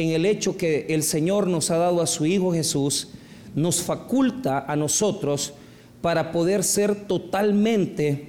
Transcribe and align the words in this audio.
en 0.00 0.10
el 0.10 0.24
hecho 0.24 0.56
que 0.56 0.86
el 0.88 1.02
Señor 1.02 1.46
nos 1.46 1.70
ha 1.70 1.76
dado 1.76 2.00
a 2.00 2.06
su 2.06 2.24
Hijo 2.24 2.52
Jesús, 2.52 3.08
nos 3.54 3.82
faculta 3.82 4.64
a 4.66 4.74
nosotros 4.74 5.52
para 6.00 6.32
poder 6.32 6.64
ser 6.64 6.94
totalmente 6.94 8.28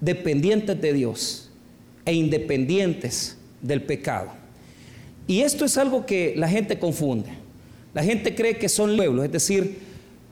dependientes 0.00 0.80
de 0.80 0.92
Dios 0.92 1.50
e 2.04 2.14
independientes 2.14 3.36
del 3.62 3.82
pecado. 3.82 4.32
Y 5.26 5.40
esto 5.40 5.64
es 5.64 5.76
algo 5.76 6.04
que 6.06 6.34
la 6.36 6.48
gente 6.48 6.78
confunde. 6.78 7.28
La 7.94 8.02
gente 8.02 8.34
cree 8.34 8.58
que 8.58 8.68
son 8.68 8.96
pueblos, 8.96 9.24
es 9.24 9.32
decir, 9.32 9.78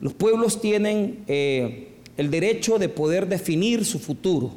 los 0.01 0.13
pueblos 0.13 0.59
tienen 0.59 1.19
eh, 1.27 1.89
el 2.17 2.29
derecho 2.29 2.77
de 2.77 2.89
poder 2.89 3.27
definir 3.27 3.85
su 3.85 3.99
futuro 3.99 4.53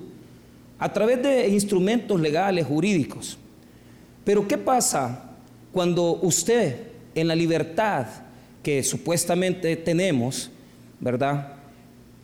a 0.78 0.92
través 0.92 1.22
de 1.22 1.48
instrumentos 1.48 2.20
legales, 2.20 2.66
jurídicos. 2.66 3.38
Pero 4.24 4.48
¿qué 4.48 4.58
pasa 4.58 5.29
cuando 5.72 6.18
usted 6.22 6.76
en 7.14 7.28
la 7.28 7.34
libertad 7.34 8.06
que 8.62 8.82
supuestamente 8.82 9.74
tenemos, 9.76 10.50
¿verdad? 11.00 11.54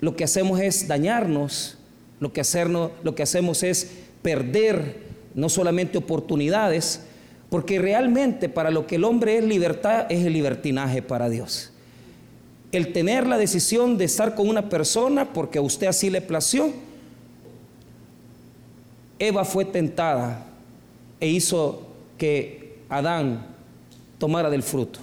Lo 0.01 0.17
que 0.17 0.25
hacemos 0.25 0.61
es 0.61 0.87
dañarnos, 0.87 1.79
lo 2.21 2.33
que, 2.33 2.41
hacernos, 2.41 2.91
lo 3.03 3.15
que 3.15 3.23
hacemos 3.23 3.63
es 3.63 3.91
perder 4.23 5.07
no 5.35 5.49
solamente 5.49 5.99
oportunidades, 5.99 7.03
porque 7.51 7.79
realmente 7.79 8.49
para 8.49 8.71
lo 8.71 8.87
que 8.87 8.97
el 8.97 9.05
hombre 9.05 9.39
es 9.39 9.45
libertad 9.45 10.07
es 10.11 10.25
el 10.25 10.33
libertinaje 10.33 11.03
para 11.03 11.29
Dios. 11.29 11.73
El 12.73 12.93
tener 12.93 13.27
la 13.27 13.39
decisión 13.39 13.97
de 13.97 14.05
estar 14.05 14.35
con 14.35 14.49
una 14.49 14.69
persona 14.69 15.33
porque 15.33 15.59
a 15.59 15.63
usted 15.63 15.87
así 15.87 16.11
le 16.11 16.21
plació. 16.21 16.73
Eva 19.19 19.45
fue 19.45 19.65
tentada 19.65 20.47
e 21.21 21.29
hizo 21.29 21.87
que 22.19 22.66
Adán 22.89 23.47
tomara 24.19 24.51
del 24.51 24.63
fruto. 24.63 25.01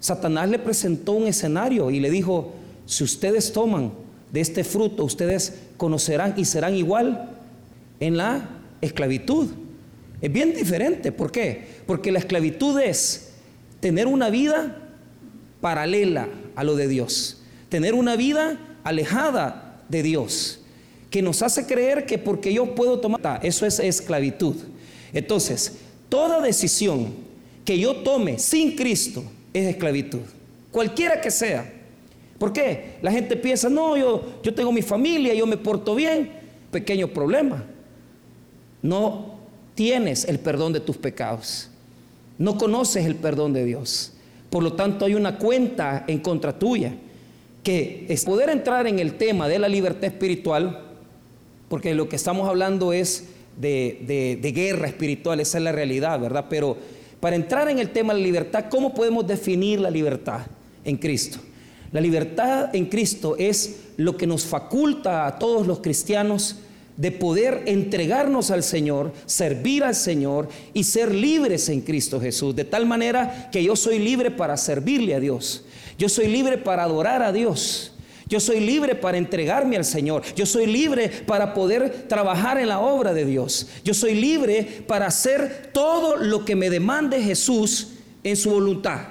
Satanás 0.00 0.48
le 0.48 0.58
presentó 0.58 1.12
un 1.12 1.26
escenario 1.26 1.90
y 1.90 2.00
le 2.00 2.10
dijo, 2.10 2.52
si 2.86 3.04
ustedes 3.04 3.52
toman 3.52 3.92
de 4.32 4.40
este 4.40 4.64
fruto, 4.64 5.04
ustedes 5.04 5.60
conocerán 5.76 6.34
y 6.36 6.44
serán 6.44 6.74
igual 6.74 7.30
en 8.00 8.16
la 8.16 8.48
esclavitud. 8.80 9.48
Es 10.20 10.32
bien 10.32 10.54
diferente. 10.54 11.12
¿Por 11.12 11.30
qué? 11.30 11.66
Porque 11.86 12.12
la 12.12 12.18
esclavitud 12.18 12.78
es 12.80 13.32
tener 13.80 14.06
una 14.06 14.30
vida 14.30 14.76
paralela 15.60 16.28
a 16.56 16.64
lo 16.64 16.76
de 16.76 16.88
Dios, 16.88 17.42
tener 17.68 17.94
una 17.94 18.16
vida 18.16 18.58
alejada 18.84 19.82
de 19.88 20.02
Dios, 20.02 20.60
que 21.10 21.22
nos 21.22 21.42
hace 21.42 21.66
creer 21.66 22.06
que 22.06 22.18
porque 22.18 22.52
yo 22.52 22.74
puedo 22.74 23.00
tomar, 23.00 23.40
eso 23.42 23.66
es 23.66 23.78
esclavitud. 23.78 24.56
Entonces, 25.12 25.78
toda 26.12 26.42
decisión 26.42 27.06
que 27.64 27.78
yo 27.78 27.96
tome 27.96 28.38
sin 28.38 28.76
Cristo 28.76 29.24
es 29.54 29.66
esclavitud, 29.66 30.20
cualquiera 30.70 31.22
que 31.22 31.30
sea. 31.30 31.72
¿Por 32.38 32.52
qué? 32.52 32.96
La 33.00 33.10
gente 33.10 33.34
piensa, 33.34 33.70
no, 33.70 33.96
yo, 33.96 34.22
yo 34.42 34.52
tengo 34.52 34.70
mi 34.72 34.82
familia, 34.82 35.32
yo 35.32 35.46
me 35.46 35.56
porto 35.56 35.94
bien. 35.94 36.30
Pequeño 36.70 37.08
problema. 37.08 37.64
No 38.82 39.38
tienes 39.74 40.26
el 40.26 40.38
perdón 40.38 40.74
de 40.74 40.80
tus 40.80 40.98
pecados. 40.98 41.70
No 42.36 42.58
conoces 42.58 43.06
el 43.06 43.14
perdón 43.14 43.54
de 43.54 43.64
Dios. 43.64 44.12
Por 44.50 44.62
lo 44.62 44.74
tanto, 44.74 45.06
hay 45.06 45.14
una 45.14 45.38
cuenta 45.38 46.04
en 46.08 46.18
contra 46.18 46.58
tuya. 46.58 46.92
Que 47.62 48.04
es 48.10 48.26
poder 48.26 48.50
entrar 48.50 48.86
en 48.86 48.98
el 48.98 49.14
tema 49.14 49.48
de 49.48 49.58
la 49.58 49.68
libertad 49.68 50.04
espiritual, 50.04 50.78
porque 51.70 51.94
lo 51.94 52.10
que 52.10 52.16
estamos 52.16 52.46
hablando 52.48 52.92
es 52.92 53.28
de, 53.56 54.38
de 54.40 54.52
guerra 54.52 54.88
espiritual, 54.88 55.40
esa 55.40 55.58
es 55.58 55.64
la 55.64 55.72
realidad, 55.72 56.18
¿verdad? 56.20 56.46
Pero 56.48 56.76
para 57.20 57.36
entrar 57.36 57.68
en 57.68 57.78
el 57.78 57.90
tema 57.90 58.12
de 58.12 58.20
la 58.20 58.26
libertad, 58.26 58.64
¿cómo 58.68 58.92
podemos 58.92 59.26
definir 59.26 59.80
la 59.80 59.90
libertad 59.90 60.40
en 60.84 60.96
Cristo? 60.96 61.38
La 61.92 62.00
libertad 62.00 62.74
en 62.74 62.86
Cristo 62.86 63.36
es 63.38 63.76
lo 63.96 64.16
que 64.16 64.26
nos 64.26 64.44
faculta 64.44 65.26
a 65.26 65.38
todos 65.38 65.66
los 65.66 65.80
cristianos 65.80 66.56
de 66.96 67.10
poder 67.10 67.62
entregarnos 67.66 68.50
al 68.50 68.62
Señor, 68.62 69.12
servir 69.26 69.84
al 69.84 69.94
Señor 69.94 70.48
y 70.74 70.84
ser 70.84 71.14
libres 71.14 71.68
en 71.68 71.80
Cristo 71.80 72.20
Jesús. 72.20 72.56
De 72.56 72.64
tal 72.64 72.86
manera 72.86 73.50
que 73.50 73.62
yo 73.62 73.76
soy 73.76 73.98
libre 73.98 74.30
para 74.30 74.56
servirle 74.56 75.14
a 75.14 75.20
Dios. 75.20 75.64
Yo 75.98 76.08
soy 76.08 76.28
libre 76.28 76.58
para 76.58 76.84
adorar 76.84 77.22
a 77.22 77.32
Dios. 77.32 77.91
Yo 78.32 78.40
soy 78.40 78.60
libre 78.60 78.94
para 78.94 79.18
entregarme 79.18 79.76
al 79.76 79.84
Señor. 79.84 80.22
Yo 80.34 80.46
soy 80.46 80.64
libre 80.64 81.10
para 81.26 81.52
poder 81.52 82.08
trabajar 82.08 82.56
en 82.56 82.68
la 82.68 82.80
obra 82.80 83.12
de 83.12 83.26
Dios. 83.26 83.66
Yo 83.84 83.92
soy 83.92 84.14
libre 84.14 84.84
para 84.86 85.04
hacer 85.04 85.68
todo 85.74 86.16
lo 86.16 86.42
que 86.42 86.56
me 86.56 86.70
demande 86.70 87.22
Jesús 87.22 87.88
en 88.24 88.38
su 88.38 88.48
voluntad. 88.48 89.02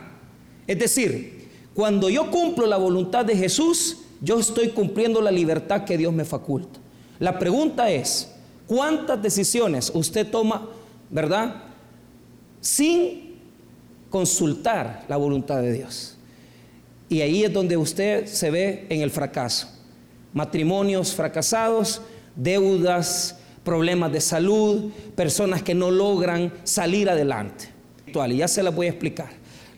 Es 0.65 0.79
decir, 0.79 1.51
cuando 1.75 2.09
yo 2.09 2.31
cumplo 2.31 2.65
la 2.65 2.77
voluntad 2.77 3.23
de 3.23 3.37
Jesús, 3.37 3.99
yo 4.21 4.39
estoy 4.39 4.69
cumpliendo 4.69 5.21
la 5.21 5.29
libertad 5.29 5.85
que 5.85 5.99
Dios 5.99 6.11
me 6.11 6.25
faculta. 6.25 6.79
La 7.19 7.37
pregunta 7.37 7.91
es, 7.91 8.27
¿cuántas 8.65 9.21
decisiones 9.21 9.91
usted 9.93 10.31
toma, 10.31 10.67
verdad? 11.11 11.61
Sin 12.59 13.35
consultar 14.09 15.05
la 15.07 15.17
voluntad 15.17 15.61
de 15.61 15.73
Dios. 15.73 16.10
Y 17.11 17.19
ahí 17.19 17.43
es 17.43 17.51
donde 17.51 17.75
usted 17.75 18.25
se 18.25 18.49
ve 18.49 18.85
en 18.87 19.01
el 19.01 19.11
fracaso. 19.11 19.67
Matrimonios 20.31 21.13
fracasados, 21.13 22.01
deudas, 22.37 23.37
problemas 23.65 24.13
de 24.13 24.21
salud, 24.21 24.91
personas 25.13 25.61
que 25.61 25.75
no 25.75 25.91
logran 25.91 26.53
salir 26.63 27.09
adelante. 27.09 27.65
Y 28.07 28.37
ya 28.37 28.47
se 28.47 28.63
las 28.63 28.73
voy 28.73 28.87
a 28.87 28.91
explicar. 28.91 29.27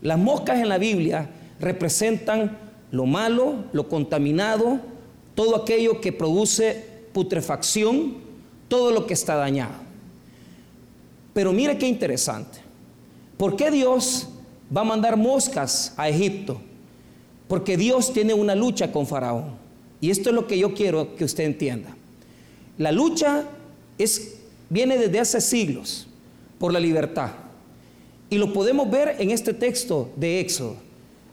Las 0.04 0.20
moscas 0.20 0.60
en 0.60 0.70
la 0.70 0.78
Biblia 0.78 1.28
representan 1.60 2.56
lo 2.92 3.08
malo, 3.08 3.66
lo 3.74 3.90
contaminado, 3.90 4.80
todo 5.34 5.56
aquello 5.56 6.02
que 6.02 6.14
produce 6.14 6.86
putrefacción, 7.14 8.14
todo 8.68 8.92
lo 8.92 9.08
que 9.08 9.16
está 9.16 9.34
dañado. 9.34 9.74
Pero 11.34 11.52
mire 11.52 11.80
qué 11.80 11.88
interesante. 11.88 12.60
¿Por 13.38 13.56
qué 13.56 13.72
Dios 13.72 14.28
va 14.76 14.82
a 14.82 14.84
mandar 14.84 15.18
moscas 15.18 15.96
a 15.98 16.08
Egipto? 16.08 16.62
Porque 17.48 17.78
Dios 17.78 18.14
tiene 18.14 18.34
una 18.34 18.56
lucha 18.56 18.92
con 18.92 19.06
Faraón. 19.06 19.64
Y 20.02 20.10
esto 20.10 20.30
es 20.30 20.36
lo 20.36 20.48
que 20.48 20.58
yo 20.58 20.74
quiero 20.74 21.16
que 21.16 21.24
usted 21.24 21.46
entienda. 21.46 21.96
La 22.78 22.92
lucha 22.92 23.46
es, 23.98 24.36
viene 24.70 24.98
desde 24.98 25.20
hace 25.20 25.40
siglos 25.40 26.08
por 26.58 26.74
la 26.74 26.80
libertad. 26.80 27.32
Y 28.30 28.38
lo 28.38 28.52
podemos 28.52 28.90
ver 28.90 29.16
en 29.20 29.32
este 29.32 29.54
texto 29.54 30.10
de 30.16 30.40
Éxodo. 30.40 30.76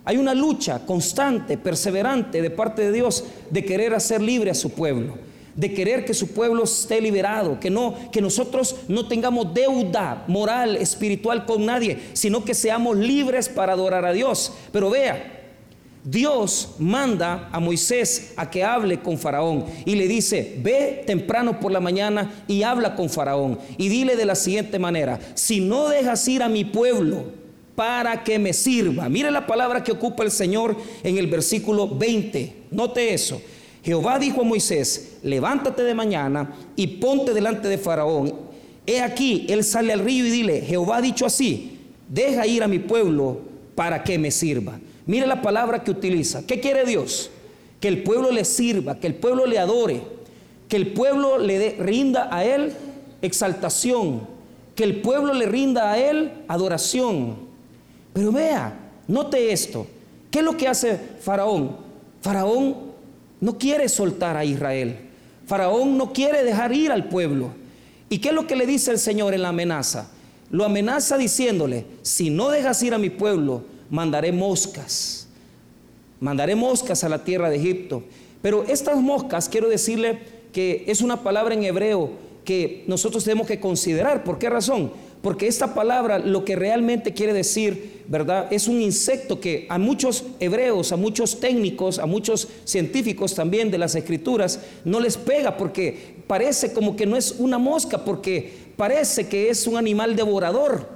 Hay 0.05 0.17
una 0.17 0.35
lucha 0.35 0.85
constante, 0.87 1.57
perseverante 1.57 2.43
de 2.43 2.51
parte 2.51 2.83
de 2.83 2.93
Dios 2.93 3.25
de 3.51 3.65
querer 3.65 3.95
hacer 3.95 4.21
libre 4.21 4.51
a 4.51 4.55
su 4.55 4.71
pueblo, 4.71 5.15
de 5.55 5.73
querer 5.75 6.05
que 6.05 6.15
su 6.15 6.29
pueblo 6.29 6.65
esté 6.65 7.01
liberado, 7.01 7.59
que 7.61 7.71
no 7.71 7.95
que 8.11 8.21
nosotros 8.21 8.77
no 8.89 9.09
tengamos 9.09 9.53
deuda 9.53 10.25
moral, 10.27 10.77
espiritual 10.77 11.47
con 11.47 11.67
nadie, 11.67 11.99
sino 12.13 12.45
que 12.45 12.55
seamos 12.55 12.97
libres 12.97 13.49
para 13.49 13.73
adorar 13.73 14.05
a 14.05 14.13
Dios. 14.13 14.53
Pero 14.73 14.91
vea, 14.91 15.40
Dios 16.05 16.77
manda 16.79 17.51
a 17.53 17.61
Moisés 17.61 18.33
a 18.37 18.51
que 18.51 18.65
hable 18.65 19.01
con 19.01 19.19
Faraón 19.19 19.67
y 19.85 19.97
le 19.97 20.09
dice, 20.09 20.59
ve 20.63 21.05
temprano 21.07 21.61
por 21.61 21.71
la 21.71 21.81
mañana 21.81 22.43
y 22.49 22.63
habla 22.63 22.97
con 22.97 23.11
Faraón 23.11 23.59
y 23.77 23.89
dile 23.89 24.17
de 24.17 24.25
la 24.25 24.35
siguiente 24.35 24.79
manera, 24.79 25.21
si 25.35 25.61
no 25.61 25.89
dejas 25.89 26.27
ir 26.29 26.43
a 26.43 26.49
mi 26.49 26.65
pueblo 26.65 27.25
para 27.75 28.25
que 28.25 28.39
me 28.39 28.55
sirva, 28.55 29.11
mire 29.11 29.31
la 29.31 29.47
palabra 29.47 29.85
que 29.85 29.93
ocupa 29.93 30.23
el 30.23 30.31
Señor 30.31 30.77
en 31.03 31.19
el 31.19 31.27
versículo 31.27 31.89
20, 31.89 32.55
note 32.71 33.13
eso, 33.13 33.41
Jehová 33.83 34.19
dijo 34.19 34.41
a 34.41 34.45
Moisés, 34.45 35.19
levántate 35.23 35.83
de 35.83 35.95
mañana 35.95 36.55
y 36.77 36.87
ponte 36.87 37.35
delante 37.35 37.69
de 37.69 37.79
Faraón, 37.79 38.35
he 38.87 39.03
aquí, 39.03 39.47
él 39.51 39.65
sale 39.65 39.93
al 39.93 40.01
río 40.01 40.27
y 40.27 40.31
dile, 40.31 40.63
Jehová 40.63 40.99
ha 40.99 41.03
dicho 41.03 41.27
así, 41.27 41.79
deja 42.09 42.47
ir 42.47 42.63
a 42.63 42.69
mi 42.69 42.79
pueblo 42.79 43.41
para 43.75 44.03
que 44.03 44.19
me 44.19 44.31
sirva. 44.31 44.79
Mire 45.11 45.27
la 45.27 45.43
palabra 45.43 45.83
que 45.83 45.91
utiliza. 45.91 46.47
¿Qué 46.47 46.61
quiere 46.61 46.85
Dios? 46.85 47.31
Que 47.81 47.89
el 47.89 48.05
pueblo 48.05 48.31
le 48.31 48.45
sirva, 48.45 49.01
que 49.01 49.09
el 49.09 49.17
pueblo 49.17 49.45
le 49.45 49.59
adore, 49.59 50.03
que 50.69 50.77
el 50.77 50.93
pueblo 50.93 51.37
le 51.37 51.75
rinda 51.81 52.29
a 52.31 52.45
Él 52.45 52.73
exaltación, 53.21 54.21
que 54.77 54.85
el 54.85 55.01
pueblo 55.01 55.35
le 55.35 55.47
rinda 55.47 55.91
a 55.91 55.99
Él 55.99 56.31
adoración. 56.47 57.39
Pero 58.13 58.31
vea, 58.31 58.79
note 59.09 59.51
esto. 59.51 59.85
¿Qué 60.31 60.39
es 60.39 60.45
lo 60.45 60.57
que 60.57 60.69
hace 60.69 60.97
Faraón? 61.21 61.77
Faraón 62.21 62.77
no 63.41 63.59
quiere 63.59 63.89
soltar 63.89 64.37
a 64.37 64.45
Israel. 64.45 64.97
Faraón 65.45 65.99
no 65.99 66.13
quiere 66.13 66.45
dejar 66.45 66.73
ir 66.73 66.93
al 66.93 67.09
pueblo. 67.09 67.51
¿Y 68.09 68.19
qué 68.19 68.29
es 68.29 68.35
lo 68.35 68.47
que 68.47 68.55
le 68.55 68.65
dice 68.65 68.93
el 68.93 68.99
Señor 69.01 69.35
en 69.35 69.43
la 69.43 69.49
amenaza? 69.49 70.09
Lo 70.53 70.65
amenaza 70.65 71.19
diciéndole, 71.19 71.85
si 72.03 72.31
no 72.31 72.51
dejas 72.51 72.81
ir 72.85 72.95
a 72.95 72.99
mi 72.99 73.11
pueblo, 73.11 73.65
mandaré 73.91 74.33
moscas. 74.33 75.29
Mandaré 76.21 76.55
moscas 76.55 77.05
a 77.05 77.09
la 77.09 77.25
tierra 77.25 77.51
de 77.51 77.57
Egipto. 77.57 78.03
Pero 78.43 78.65
estas 78.65 78.97
moscas, 79.01 79.49
quiero 79.49 79.69
decirle 79.69 80.19
que 80.53 80.85
es 80.87 81.03
una 81.03 81.23
palabra 81.23 81.55
en 81.55 81.65
hebreo 81.65 82.11
que 82.45 82.85
nosotros 82.87 83.25
tenemos 83.25 83.47
que 83.47 83.61
considerar. 83.61 84.25
¿Por 84.25 84.39
qué 84.39 84.49
razón? 84.49 84.91
porque 85.23 85.47
esta 85.47 85.75
palabra 85.75 86.19
lo 86.19 86.45
que 86.45 86.57
realmente 86.57 87.13
quiere 87.13 87.33
decir, 87.33 88.05
¿verdad? 88.09 88.51
Es 88.51 88.69
un 88.69 88.81
insecto 88.81 89.39
que 89.39 89.67
a 89.69 89.79
muchos 89.79 90.25
hebreos, 90.41 90.93
a 90.93 90.97
muchos 90.97 91.41
técnicos, 91.41 91.99
a 91.99 92.07
muchos 92.07 92.49
científicos 92.65 93.35
también 93.35 93.71
de 93.71 93.79
las 93.79 93.95
escrituras, 93.95 94.61
no 94.85 94.99
les 94.99 95.17
pega 95.17 95.57
porque 95.57 96.15
parece 96.27 96.73
como 96.73 96.97
que 96.97 97.07
no 97.07 97.17
es 97.17 97.33
una 97.39 97.59
mosca, 97.59 98.05
porque 98.05 98.51
parece 98.77 99.29
que 99.29 99.51
es 99.51 99.67
un 99.67 99.77
animal 99.77 100.17
devorador, 100.17 100.89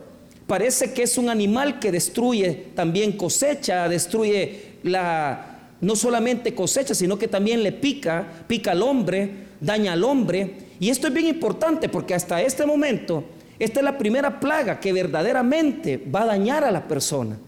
parece 0.47 0.93
que 0.93 1.03
es 1.03 1.19
un 1.19 1.29
animal 1.29 1.79
que 1.79 1.93
destruye 1.93 2.67
también 2.75 3.13
cosecha, 3.13 3.89
destruye 3.89 4.79
la... 4.83 5.51
No 5.81 5.97
solamente 5.97 6.55
cosecha, 6.55 6.95
sino 6.95 7.19
que 7.19 7.29
también 7.29 7.63
le 7.63 7.73
pica, 7.73 8.27
pica 8.47 8.71
al 8.71 8.83
hombre, 8.83 9.31
daña 9.61 9.93
al 9.93 10.05
hombre. 10.05 10.55
Y 10.81 10.89
esto 10.89 11.09
es 11.09 11.13
bien 11.13 11.27
importante 11.27 11.91
porque 11.91 12.15
hasta 12.15 12.41
este 12.41 12.65
momento 12.65 13.25
esta 13.59 13.81
es 13.81 13.85
la 13.85 13.99
primera 13.99 14.41
plaga 14.41 14.81
que 14.81 14.93
verdaderamente 14.93 15.97
va 15.97 16.23
a 16.23 16.27
dañar 16.27 16.65
a 16.65 16.71
la 16.71 16.89
persona. 16.89 17.39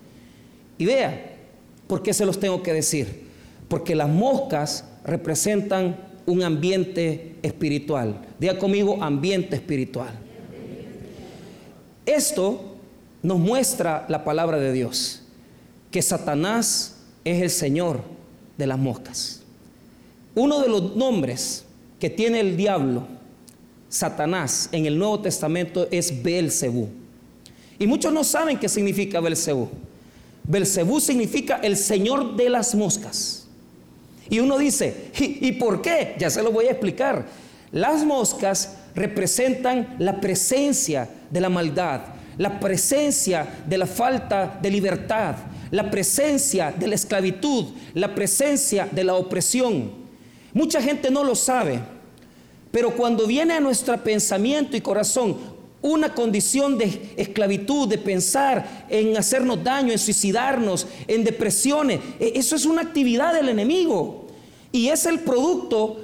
Y 0.78 0.84
vea, 0.84 1.36
¿por 1.86 2.02
qué 2.02 2.12
se 2.12 2.26
los 2.26 2.38
tengo 2.38 2.62
que 2.62 2.72
decir? 2.72 3.26
Porque 3.68 3.94
las 3.94 4.08
moscas 4.08 4.84
representan 5.04 5.96
un 6.26 6.42
ambiente 6.42 7.36
espiritual. 7.42 8.20
Diga 8.38 8.58
conmigo, 8.58 9.02
ambiente 9.02 9.56
espiritual. 9.56 10.10
Esto 12.04 12.75
nos 13.26 13.40
muestra 13.40 14.06
la 14.08 14.22
palabra 14.22 14.56
de 14.56 14.72
Dios, 14.72 15.20
que 15.90 16.00
Satanás 16.00 16.94
es 17.24 17.42
el 17.42 17.50
Señor 17.50 18.02
de 18.56 18.68
las 18.68 18.78
moscas. 18.78 19.42
Uno 20.36 20.60
de 20.60 20.68
los 20.68 20.94
nombres 20.94 21.64
que 21.98 22.08
tiene 22.08 22.38
el 22.38 22.56
diablo 22.56 23.08
Satanás 23.88 24.68
en 24.70 24.86
el 24.86 24.96
Nuevo 24.96 25.22
Testamento 25.22 25.88
es 25.90 26.22
Belcebú. 26.22 26.88
Y 27.80 27.88
muchos 27.88 28.12
no 28.12 28.22
saben 28.22 28.60
qué 28.60 28.68
significa 28.68 29.18
Belcebú. 29.18 29.70
Belcebú 30.44 31.00
significa 31.00 31.56
el 31.56 31.76
señor 31.76 32.36
de 32.36 32.48
las 32.48 32.76
moscas. 32.76 33.48
Y 34.30 34.38
uno 34.38 34.56
dice, 34.56 35.10
¿y, 35.18 35.50
por 35.50 35.82
qué? 35.82 36.14
Ya 36.16 36.30
se 36.30 36.44
lo 36.44 36.52
voy 36.52 36.66
a 36.66 36.70
explicar. 36.70 37.26
Las 37.72 38.04
moscas 38.04 38.76
representan 38.94 39.96
la 39.98 40.20
presencia 40.20 41.08
de 41.28 41.40
la 41.40 41.48
maldad, 41.48 42.02
la 42.38 42.60
presencia 42.60 43.46
de 43.66 43.78
la 43.78 43.86
falta 43.86 44.58
de 44.60 44.70
libertad, 44.70 45.36
la 45.70 45.90
presencia 45.90 46.72
de 46.72 46.86
la 46.86 46.94
esclavitud, 46.94 47.66
la 47.94 48.14
presencia 48.14 48.88
de 48.90 49.04
la 49.04 49.14
opresión. 49.14 49.90
Mucha 50.52 50.80
gente 50.80 51.10
no 51.10 51.24
lo 51.24 51.34
sabe, 51.34 51.80
pero 52.70 52.94
cuando 52.94 53.26
viene 53.26 53.54
a 53.54 53.60
nuestro 53.60 53.96
pensamiento 54.02 54.76
y 54.76 54.80
corazón 54.80 55.36
una 55.82 56.14
condición 56.14 56.78
de 56.78 57.12
esclavitud, 57.16 57.88
de 57.88 57.98
pensar 57.98 58.86
en 58.88 59.16
hacernos 59.16 59.62
daño, 59.62 59.92
en 59.92 59.98
suicidarnos, 59.98 60.86
en 61.06 61.22
depresiones, 61.22 62.00
e, 62.18 62.32
eso 62.34 62.56
es 62.56 62.66
una 62.66 62.82
actividad 62.82 63.34
del 63.34 63.48
enemigo. 63.48 64.26
Y 64.72 64.88
es 64.88 65.06
el 65.06 65.20
producto 65.20 66.00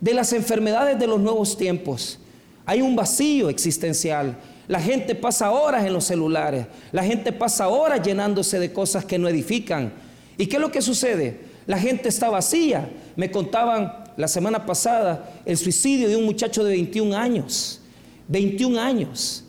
de 0.00 0.14
las 0.14 0.32
enfermedades 0.32 0.98
de 0.98 1.06
los 1.06 1.20
nuevos 1.20 1.56
tiempos. 1.56 2.18
Hay 2.64 2.80
un 2.80 2.94
vacío 2.94 3.48
existencial. 3.48 4.38
La 4.68 4.80
gente 4.80 5.14
pasa 5.14 5.50
horas 5.50 5.84
en 5.86 5.94
los 5.94 6.04
celulares. 6.04 6.66
La 6.92 7.02
gente 7.02 7.32
pasa 7.32 7.68
horas 7.68 8.06
llenándose 8.06 8.58
de 8.60 8.72
cosas 8.72 9.04
que 9.04 9.18
no 9.18 9.26
edifican. 9.26 9.92
¿Y 10.36 10.46
qué 10.46 10.56
es 10.56 10.62
lo 10.62 10.70
que 10.70 10.82
sucede? 10.82 11.40
La 11.66 11.78
gente 11.78 12.10
está 12.10 12.28
vacía. 12.28 12.88
Me 13.16 13.30
contaban 13.30 14.04
la 14.18 14.28
semana 14.28 14.66
pasada 14.66 15.40
el 15.46 15.56
suicidio 15.56 16.08
de 16.08 16.16
un 16.16 16.26
muchacho 16.26 16.62
de 16.62 16.72
21 16.72 17.16
años. 17.16 17.80
21 18.28 18.78
años. 18.78 19.42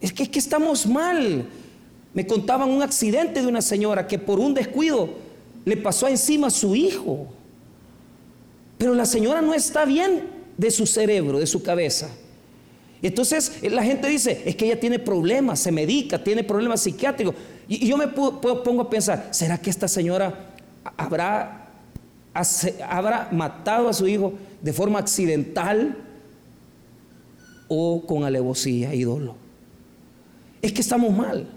Es 0.00 0.14
que, 0.14 0.22
es 0.22 0.28
que 0.30 0.38
estamos 0.38 0.86
mal. 0.86 1.46
Me 2.14 2.26
contaban 2.26 2.70
un 2.70 2.82
accidente 2.82 3.42
de 3.42 3.46
una 3.46 3.60
señora 3.60 4.06
que 4.06 4.18
por 4.18 4.40
un 4.40 4.54
descuido 4.54 5.10
le 5.66 5.76
pasó 5.76 6.08
encima 6.08 6.46
a 6.46 6.50
su 6.50 6.74
hijo. 6.74 7.26
Pero 8.78 8.94
la 8.94 9.04
señora 9.04 9.42
no 9.42 9.52
está 9.52 9.84
bien 9.84 10.22
de 10.56 10.70
su 10.70 10.86
cerebro, 10.86 11.38
de 11.38 11.46
su 11.46 11.62
cabeza. 11.62 12.08
Y 13.02 13.08
entonces 13.08 13.62
la 13.62 13.82
gente 13.82 14.08
dice, 14.08 14.42
es 14.46 14.56
que 14.56 14.66
ella 14.66 14.80
tiene 14.80 14.98
problemas, 14.98 15.58
se 15.58 15.72
medica, 15.72 16.22
tiene 16.22 16.44
problemas 16.44 16.80
psiquiátricos. 16.80 17.34
Y, 17.68 17.86
yo 17.86 17.96
me 17.96 18.08
pongo 18.08 18.82
a 18.82 18.88
pensar, 18.88 19.28
¿será 19.32 19.58
que 19.58 19.70
esta 19.70 19.88
señora 19.88 20.54
habrá 20.96 21.58
habrá 22.88 23.28
matado 23.30 23.88
a 23.88 23.92
su 23.92 24.06
hijo 24.08 24.32
de 24.62 24.72
forma 24.72 24.98
accidental 24.98 25.96
o 27.68 28.04
con 28.06 28.24
alevosía 28.24 28.94
y 28.94 29.02
dolor. 29.02 29.34
Es 30.60 30.72
que 30.72 30.80
estamos 30.80 31.14
mal. 31.16 31.48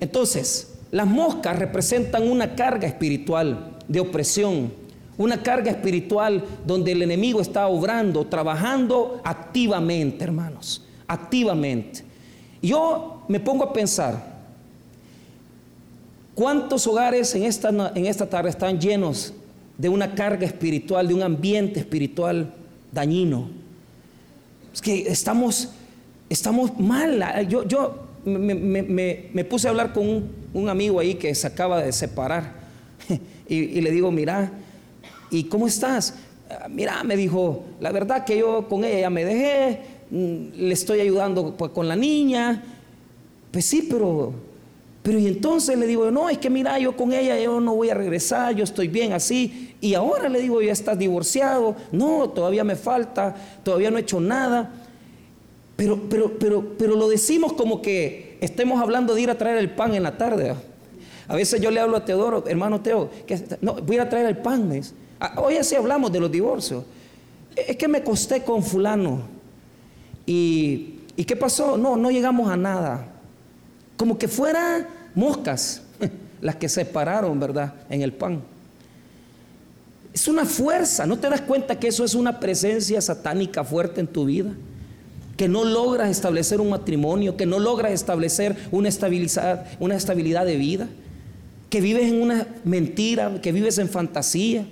Entonces, 0.00 0.74
las 0.90 1.06
moscas 1.06 1.58
representan 1.58 2.28
una 2.28 2.54
carga 2.54 2.86
espiritual 2.86 3.78
de 3.88 4.00
opresión, 4.00 4.72
una 5.18 5.42
carga 5.42 5.70
espiritual 5.70 6.44
donde 6.64 6.92
el 6.92 7.02
enemigo 7.02 7.40
está 7.40 7.66
obrando, 7.66 8.24
trabajando 8.26 9.20
activamente, 9.24 10.24
hermanos, 10.24 10.84
activamente. 11.06 12.04
Yo 12.62 13.24
me 13.28 13.40
pongo 13.40 13.64
a 13.64 13.72
pensar, 13.72 14.38
¿cuántos 16.34 16.86
hogares 16.86 17.34
en 17.34 17.42
esta, 17.42 17.68
en 17.94 18.06
esta 18.06 18.26
tarde 18.26 18.48
están 18.48 18.80
llenos 18.80 19.34
de 19.78 19.88
una 19.88 20.14
carga 20.14 20.44
espiritual, 20.44 21.06
de 21.06 21.14
un 21.14 21.22
ambiente 21.22 21.78
espiritual 21.78 22.52
dañino. 22.92 23.48
Es 24.74 24.82
que 24.82 25.08
estamos, 25.08 25.70
estamos 26.28 26.78
mal. 26.78 27.46
Yo, 27.48 27.66
yo 27.66 27.94
me, 28.24 29.44
puse 29.48 29.68
a 29.68 29.70
hablar 29.70 29.92
con 29.92 30.28
un, 30.52 30.68
amigo 30.68 30.98
ahí 30.98 31.14
que 31.14 31.34
se 31.34 31.46
acaba 31.46 31.80
de 31.80 31.92
separar 31.92 32.54
y, 33.48 33.80
le 33.80 33.90
digo, 33.92 34.10
mira, 34.10 34.50
¿y 35.30 35.44
cómo 35.44 35.66
estás? 35.66 36.14
Ah, 36.50 36.66
mira, 36.68 37.02
me 37.04 37.16
dijo, 37.16 37.64
la 37.80 37.92
verdad 37.92 38.24
que 38.24 38.38
yo 38.38 38.68
con 38.68 38.84
ella 38.84 39.00
ya 39.00 39.10
me 39.10 39.24
dejé, 39.24 39.80
mm, 40.10 40.56
le 40.56 40.72
estoy 40.72 41.00
ayudando 41.00 41.56
pues, 41.56 41.72
con 41.72 41.88
la 41.88 41.96
niña. 41.96 42.62
Pues 43.50 43.64
sí, 43.64 43.86
pero 43.90 44.32
pero 45.08 45.18
y 45.18 45.26
entonces 45.26 45.78
le 45.78 45.86
digo, 45.86 46.10
no, 46.10 46.28
es 46.28 46.36
que 46.36 46.50
mira, 46.50 46.78
yo 46.78 46.94
con 46.94 47.14
ella 47.14 47.40
yo 47.40 47.60
no 47.60 47.74
voy 47.74 47.88
a 47.88 47.94
regresar, 47.94 48.54
yo 48.54 48.62
estoy 48.62 48.88
bien 48.88 49.14
así. 49.14 49.74
Y 49.80 49.94
ahora 49.94 50.28
le 50.28 50.38
digo, 50.38 50.60
ya 50.60 50.72
estás 50.72 50.98
divorciado. 50.98 51.76
No, 51.92 52.28
todavía 52.28 52.62
me 52.62 52.76
falta, 52.76 53.34
todavía 53.62 53.90
no 53.90 53.96
he 53.96 54.02
hecho 54.02 54.20
nada. 54.20 54.70
Pero, 55.76 55.98
pero, 56.10 56.38
pero, 56.38 56.74
pero 56.76 56.94
lo 56.94 57.08
decimos 57.08 57.54
como 57.54 57.80
que 57.80 58.36
estemos 58.42 58.82
hablando 58.82 59.14
de 59.14 59.22
ir 59.22 59.30
a 59.30 59.38
traer 59.38 59.56
el 59.56 59.70
pan 59.70 59.94
en 59.94 60.02
la 60.02 60.18
tarde. 60.18 60.54
A 61.26 61.34
veces 61.34 61.58
yo 61.58 61.70
le 61.70 61.80
hablo 61.80 61.96
a 61.96 62.04
Teodoro, 62.04 62.44
hermano 62.46 62.82
Teo, 62.82 63.08
que 63.26 63.42
no, 63.62 63.74
voy 63.74 63.96
a 63.96 64.10
traer 64.10 64.26
el 64.26 64.36
pan. 64.36 64.70
Ah, 64.70 64.80
hoy 65.36 65.56
así 65.56 65.74
hablamos 65.74 66.12
de 66.12 66.20
los 66.20 66.30
divorcios. 66.30 66.84
Es 67.54 67.76
que 67.76 67.88
me 67.88 68.02
costé 68.02 68.42
con 68.42 68.62
fulano. 68.62 69.22
¿Y, 70.26 71.00
¿Y 71.16 71.24
qué 71.24 71.34
pasó? 71.34 71.76
No, 71.76 71.96
no 71.96 72.10
llegamos 72.10 72.48
a 72.50 72.56
nada. 72.56 73.06
Como 73.96 74.16
que 74.16 74.28
fuera 74.28 74.88
moscas, 75.14 75.82
las 76.40 76.56
que 76.56 76.68
se 76.68 76.84
pararon, 76.84 77.40
¿verdad?, 77.40 77.74
en 77.90 78.02
el 78.02 78.12
pan. 78.12 78.40
Es 80.14 80.28
una 80.28 80.44
fuerza, 80.44 81.06
¿no 81.06 81.18
te 81.18 81.28
das 81.28 81.40
cuenta 81.40 81.78
que 81.78 81.88
eso 81.88 82.04
es 82.04 82.14
una 82.14 82.40
presencia 82.40 83.00
satánica 83.00 83.64
fuerte 83.64 84.00
en 84.00 84.06
tu 84.06 84.24
vida? 84.24 84.52
Que 85.36 85.48
no 85.48 85.64
logras 85.64 86.10
establecer 86.10 86.60
un 86.60 86.70
matrimonio, 86.70 87.36
que 87.36 87.46
no 87.46 87.58
logras 87.58 87.92
establecer 87.92 88.56
una 88.70 88.88
estabilidad, 88.88 89.66
una 89.78 89.96
estabilidad 89.96 90.46
de 90.46 90.56
vida, 90.56 90.88
que 91.70 91.80
vives 91.80 92.10
en 92.10 92.22
una 92.22 92.46
mentira, 92.64 93.40
que 93.40 93.52
vives 93.52 93.78
en 93.78 93.88
fantasía. 93.88 94.66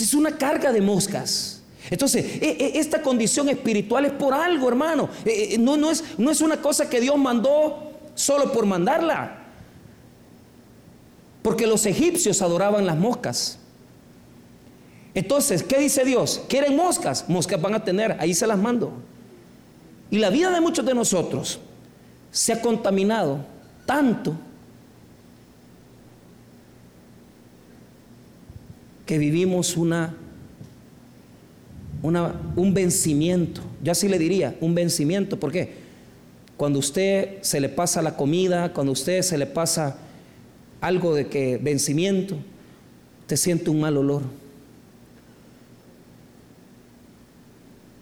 Es 0.00 0.14
una 0.14 0.36
carga 0.36 0.72
de 0.72 0.80
moscas. 0.80 1.62
Entonces, 1.90 2.24
e, 2.40 2.56
e, 2.58 2.78
esta 2.78 3.02
condición 3.02 3.48
espiritual 3.48 4.06
es 4.06 4.12
por 4.12 4.32
algo, 4.32 4.68
hermano. 4.68 5.08
E, 5.24 5.58
no, 5.58 5.76
no, 5.76 5.90
es, 5.90 6.02
no 6.16 6.30
es 6.30 6.40
una 6.40 6.60
cosa 6.62 6.88
que 6.88 7.00
Dios 7.00 7.18
mandó 7.18 7.92
solo 8.14 8.52
por 8.52 8.66
mandarla. 8.66 9.38
Porque 11.42 11.66
los 11.66 11.84
egipcios 11.86 12.40
adoraban 12.40 12.86
las 12.86 12.96
moscas. 12.96 13.58
Entonces, 15.14 15.62
¿qué 15.62 15.78
dice 15.78 16.04
Dios? 16.04 16.42
¿Quieren 16.48 16.76
moscas? 16.76 17.28
Moscas 17.28 17.60
van 17.60 17.74
a 17.74 17.84
tener, 17.84 18.16
ahí 18.18 18.32
se 18.32 18.46
las 18.46 18.58
mando. 18.58 18.92
Y 20.10 20.18
la 20.18 20.30
vida 20.30 20.50
de 20.50 20.60
muchos 20.60 20.86
de 20.86 20.94
nosotros 20.94 21.58
se 22.30 22.52
ha 22.52 22.62
contaminado 22.62 23.44
tanto 23.84 24.36
que 29.06 29.18
vivimos 29.18 29.76
una, 29.76 30.14
una, 32.02 32.34
un 32.56 32.74
vencimiento. 32.74 33.60
Yo 33.82 33.92
así 33.92 34.08
le 34.08 34.18
diría, 34.18 34.56
un 34.60 34.74
vencimiento. 34.74 35.38
¿Por 35.38 35.52
qué? 35.52 35.82
Cuando 36.56 36.78
usted 36.78 37.42
se 37.42 37.60
le 37.60 37.68
pasa 37.68 38.02
la 38.02 38.16
comida, 38.16 38.72
cuando 38.72 38.92
usted 38.92 39.22
se 39.22 39.36
le 39.38 39.46
pasa 39.46 39.98
algo 40.80 41.14
de 41.14 41.26
que 41.26 41.58
vencimiento, 41.58 42.36
te 43.26 43.36
siente 43.36 43.70
un 43.70 43.80
mal 43.80 43.96
olor. 43.96 44.22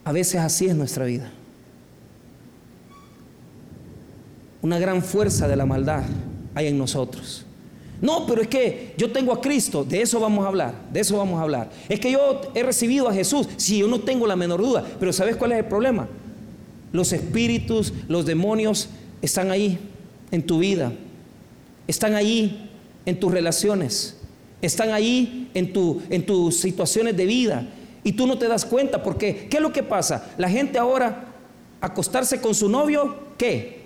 A 0.04 0.12
veces 0.12 0.40
así 0.40 0.66
es 0.66 0.74
nuestra 0.74 1.04
vida. 1.04 1.30
una 4.62 4.78
gran 4.78 5.02
fuerza 5.02 5.48
de 5.48 5.56
la 5.56 5.66
maldad 5.66 6.04
hay 6.54 6.66
en 6.66 6.78
nosotros. 6.78 7.44
No, 8.00 8.26
pero 8.26 8.40
es 8.40 8.48
que 8.48 8.94
yo 8.96 9.12
tengo 9.12 9.32
a 9.32 9.40
Cristo, 9.40 9.84
de 9.84 10.00
eso 10.00 10.18
vamos 10.20 10.44
a 10.44 10.48
hablar, 10.48 10.74
de 10.90 11.00
eso 11.00 11.18
vamos 11.18 11.38
a 11.38 11.42
hablar. 11.42 11.70
Es 11.88 12.00
que 12.00 12.10
yo 12.10 12.40
he 12.54 12.62
recibido 12.62 13.08
a 13.08 13.12
Jesús, 13.12 13.46
si 13.56 13.78
yo 13.78 13.88
no 13.88 14.00
tengo 14.00 14.26
la 14.26 14.36
menor 14.36 14.62
duda, 14.62 14.84
pero 14.98 15.12
¿sabes 15.12 15.36
cuál 15.36 15.52
es 15.52 15.58
el 15.58 15.66
problema? 15.66 16.08
Los 16.92 17.12
espíritus, 17.12 17.92
los 18.08 18.24
demonios 18.24 18.88
están 19.20 19.50
ahí 19.50 19.78
en 20.30 20.46
tu 20.46 20.60
vida, 20.60 20.92
están 21.86 22.14
ahí 22.14 22.70
en 23.04 23.20
tus 23.20 23.32
relaciones, 23.32 24.16
están 24.62 24.92
ahí 24.92 25.50
en, 25.52 25.72
tu, 25.72 26.00
en 26.08 26.24
tus 26.24 26.56
situaciones 26.56 27.16
de 27.16 27.26
vida 27.26 27.68
y 28.02 28.12
tú 28.12 28.26
no 28.26 28.38
te 28.38 28.48
das 28.48 28.64
cuenta 28.64 29.02
porque 29.02 29.46
¿qué 29.50 29.58
es 29.58 29.62
lo 29.62 29.72
que 29.72 29.82
pasa? 29.82 30.30
La 30.38 30.48
gente 30.48 30.78
ahora 30.78 31.26
acostarse 31.82 32.40
con 32.40 32.54
su 32.54 32.68
novio, 32.68 33.14
¿qué? 33.36 33.80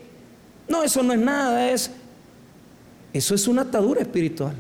No, 0.69 0.83
eso 0.83 1.03
no 1.03 1.13
es 1.13 1.19
nada, 1.19 1.71
es 1.71 1.91
eso 3.15 3.37
es 3.37 3.47
una 3.47 3.63
atadura 3.63 4.01
espiritual. 4.01 4.57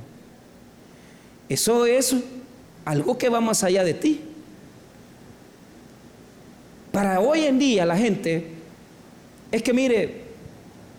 Eso 1.48 1.84
es 1.84 2.14
algo 2.84 3.18
que 3.18 3.28
va 3.28 3.40
más 3.40 3.64
allá 3.64 3.82
de 3.82 3.94
ti. 3.94 4.20
Para 6.92 7.18
hoy 7.18 7.40
en 7.46 7.58
día 7.58 7.84
la 7.84 7.96
gente 7.96 8.46
es 9.50 9.60
que 9.60 9.72
mire, 9.72 10.22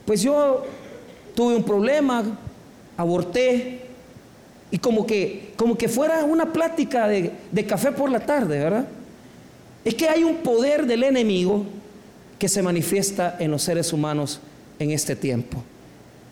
pues 0.05 0.21
yo 0.21 0.65
tuve 1.33 1.55
un 1.55 1.63
problema, 1.63 2.25
aborté 2.97 3.79
y 4.69 4.77
como 4.77 5.07
que 5.07 5.53
como 5.55 5.77
que 5.77 5.87
fuera 5.87 6.25
una 6.25 6.51
plática 6.51 7.07
de, 7.07 7.31
de 7.49 7.65
café 7.65 7.93
por 7.93 8.11
la 8.11 8.19
tarde, 8.19 8.59
¿verdad? 8.59 8.85
Es 9.85 9.95
que 9.95 10.09
hay 10.09 10.25
un 10.25 10.37
poder 10.37 10.85
del 10.85 11.03
enemigo 11.03 11.65
que 12.37 12.49
se 12.49 12.61
manifiesta 12.61 13.37
en 13.39 13.49
los 13.51 13.63
seres 13.63 13.93
humanos 13.93 14.41
en 14.77 14.91
este 14.91 15.15
tiempo 15.15 15.63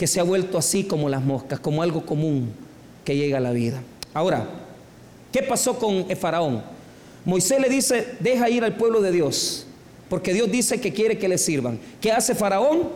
que 0.03 0.07
se 0.07 0.19
ha 0.19 0.23
vuelto 0.23 0.57
así 0.57 0.83
como 0.83 1.07
las 1.07 1.23
moscas, 1.23 1.61
como 1.61 1.81
algo 1.81 2.05
común 2.05 2.51
que 3.05 3.15
llega 3.15 3.37
a 3.37 3.39
la 3.39 3.51
vida. 3.51 3.81
Ahora, 4.13 4.45
¿qué 5.31 5.41
pasó 5.41 5.79
con 5.79 6.07
el 6.09 6.17
faraón? 6.17 6.61
Moisés 7.23 7.61
le 7.61 7.69
dice, 7.69 8.17
deja 8.19 8.49
ir 8.49 8.65
al 8.65 8.75
pueblo 8.75 8.99
de 8.99 9.13
Dios, 9.13 9.65
porque 10.09 10.33
Dios 10.33 10.51
dice 10.51 10.81
que 10.81 10.91
quiere 10.91 11.17
que 11.17 11.29
le 11.29 11.37
sirvan. 11.37 11.79
¿Qué 12.01 12.11
hace 12.11 12.35
faraón? 12.35 12.89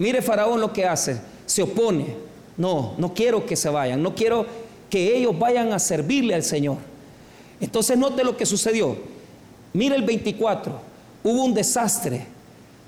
Mire 0.00 0.20
faraón 0.20 0.60
lo 0.60 0.72
que 0.72 0.84
hace, 0.84 1.20
se 1.46 1.62
opone. 1.62 2.16
No, 2.56 2.94
no 2.98 3.14
quiero 3.14 3.46
que 3.46 3.54
se 3.54 3.68
vayan, 3.68 4.02
no 4.02 4.12
quiero 4.12 4.44
que 4.90 5.16
ellos 5.16 5.38
vayan 5.38 5.72
a 5.72 5.78
servirle 5.78 6.34
al 6.34 6.42
Señor. 6.42 6.78
Entonces 7.60 7.96
note 7.96 8.24
lo 8.24 8.36
que 8.36 8.46
sucedió. 8.46 8.96
Mire 9.72 9.94
el 9.94 10.02
24, 10.02 10.76
hubo 11.22 11.44
un 11.44 11.54
desastre. 11.54 12.26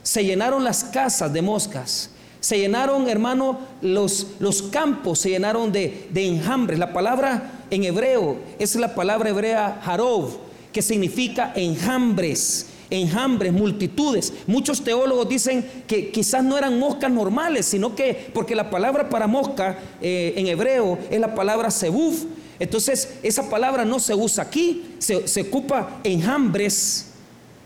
Se 0.03 0.25
llenaron 0.25 0.65
las 0.65 0.83
casas 0.83 1.33
de 1.33 1.41
moscas 1.41 2.11
se 2.45 2.59
llenaron, 2.59 3.09
hermano, 3.09 3.59
los, 3.81 4.27
los 4.39 4.61
campos 4.65 5.21
se 5.21 5.31
llenaron 5.31 5.73
de, 5.73 6.09
de 6.11 6.27
enjambres. 6.27 6.79
La 6.79 6.93
palabra 6.93 7.63
en 7.71 7.85
hebreo 7.85 8.37
es 8.59 8.77
la 8.77 8.95
palabra 8.95 9.31
hebrea 9.31 9.81
harov, 9.83 10.37
que 10.71 10.83
significa 10.83 11.55
enjambres 11.57 12.67
enjambres, 12.91 13.51
multitudes. 13.51 14.31
Muchos 14.47 14.85
teólogos 14.85 15.27
dicen 15.27 15.65
que 15.87 16.11
quizás 16.11 16.45
no 16.45 16.59
eran 16.59 16.79
moscas 16.79 17.11
normales, 17.11 17.65
sino 17.65 17.97
que, 17.97 18.31
porque 18.35 18.55
la 18.55 18.69
palabra 18.69 19.09
para 19.09 19.27
mosca 19.27 19.79
eh, 20.03 20.35
en 20.37 20.47
hebreo 20.47 20.99
es 21.11 21.19
la 21.19 21.35
palabra 21.35 21.71
sebuf. 21.71 22.25
Entonces, 22.59 23.21
esa 23.23 23.49
palabra 23.49 23.87
no 23.87 23.99
se 23.99 24.15
usa 24.15 24.45
aquí, 24.45 24.97
se, 24.99 25.27
se 25.27 25.41
ocupa 25.41 25.99
enjambres, 26.05 27.07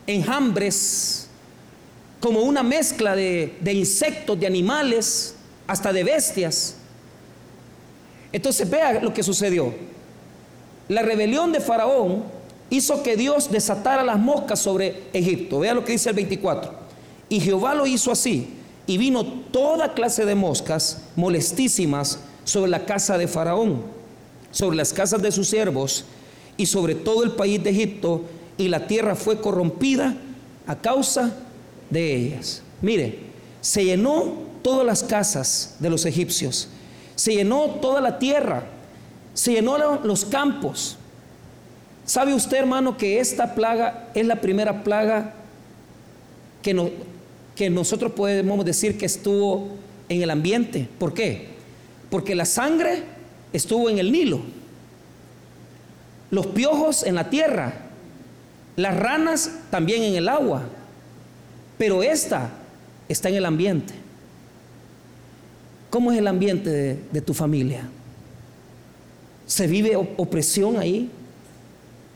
enjambres 0.07 1.28
como 2.21 2.41
una 2.41 2.63
mezcla 2.63 3.15
de, 3.15 3.73
insectos, 3.73 4.39
de 4.39 4.47
animales, 4.47 5.35
hasta 5.67 5.93
de 5.93 6.05
bestias. 6.05 6.77
Entonces 8.33 8.69
vea 8.69 9.01
lo 9.01 9.15
que 9.15 9.23
sucedió. 9.23 9.73
La 10.89 11.03
rebelión 11.03 11.53
de 11.53 11.61
Faraón 11.61 12.25
hizo 12.71 13.03
que 13.03 13.17
Dios 13.17 13.51
desatara 13.51 14.03
las 14.03 14.19
moscas 14.19 14.59
sobre 14.59 15.05
Egipto. 15.13 15.61
Vea 15.61 15.75
lo 15.75 15.85
que 15.85 15.93
dice 15.93 16.09
el 16.09 16.17
24. 16.17 16.73
Y 17.29 17.41
Jehová 17.41 17.75
lo 17.75 17.87
hizo 17.87 18.11
así. 18.11 18.55
Y 18.87 18.99
vino 18.99 19.25
toda 19.25 19.93
clase 19.93 20.25
de 20.25 20.35
moscas 20.35 21.03
molestísimas 21.15 22.21
sobre 22.45 22.71
la 22.71 22.87
casa 22.87 23.19
de 23.19 23.29
Faraón, 23.29 23.83
sobre 24.51 24.79
las 24.79 24.95
casas 24.95 25.21
de 25.21 25.31
sus 25.31 25.49
siervos 25.49 26.07
y 26.57 26.67
sobre 26.67 26.95
todo 26.95 27.23
el 27.23 27.33
país 27.33 27.63
de 27.63 27.71
Egipto. 27.71 28.23
Y 28.57 28.69
la 28.69 28.87
tierra 28.87 29.15
fue 29.15 29.41
corrompida 29.41 30.17
a 30.67 30.77
causa 30.77 31.35
de 31.91 32.15
ellas. 32.15 32.63
Mire, 32.81 33.19
se 33.61 33.85
llenó 33.85 34.49
todas 34.63 34.87
las 34.87 35.03
casas 35.03 35.77
de 35.79 35.91
los 35.91 36.05
egipcios, 36.07 36.69
se 37.15 37.35
llenó 37.35 37.67
toda 37.81 38.01
la 38.01 38.19
tierra, 38.19 38.65
se 39.35 39.53
llenó 39.53 39.79
los 40.05 40.25
campos. 40.25 40.97
¿Sabe 42.05 42.35
usted, 42.35 42.59
hermano, 42.59 42.97
que 42.97 43.21
esta 43.21 43.55
plaga 43.55 44.09
es 44.15 44.27
la 44.27 44.41
primera 44.41 44.83
plaga 44.83 45.35
que, 46.63 46.93
que 47.55 47.71
nosotros 47.71 48.13
podemos 48.13 48.65
decir 48.65 48.97
que 48.97 49.07
estuvo 49.07 49.69
en 50.09 50.23
el 50.23 50.31
ambiente? 50.31 50.89
¿Por 50.99 51.13
qué? 51.13 51.49
Porque 52.11 52.35
la 52.35 52.47
sangre 52.47 53.03
estuvo 53.53 53.91
en 53.91 53.99
el 53.99 54.13
Nilo, 54.13 54.41
los 56.31 56.47
piojos 56.47 57.05
en 57.05 57.15
la 57.15 57.31
tierra, 57.31 57.75
las 58.77 58.97
ranas 58.97 59.51
también 59.71 60.03
en 60.03 60.15
el 60.15 60.29
agua, 60.29 60.63
pero 61.79 62.03
esta 62.03 62.51
está 63.09 63.29
en 63.29 63.37
el 63.37 63.47
ambiente. 63.47 63.95
¿Cómo 65.89 66.13
es 66.13 66.19
el 66.19 66.27
ambiente 66.27 66.99
de, 67.11 67.21
tu 67.23 67.33
familia? 67.33 67.89
¿Se 69.47 69.67
vive 69.67 69.97
opresión 69.97 70.77
ahí? 70.77 71.09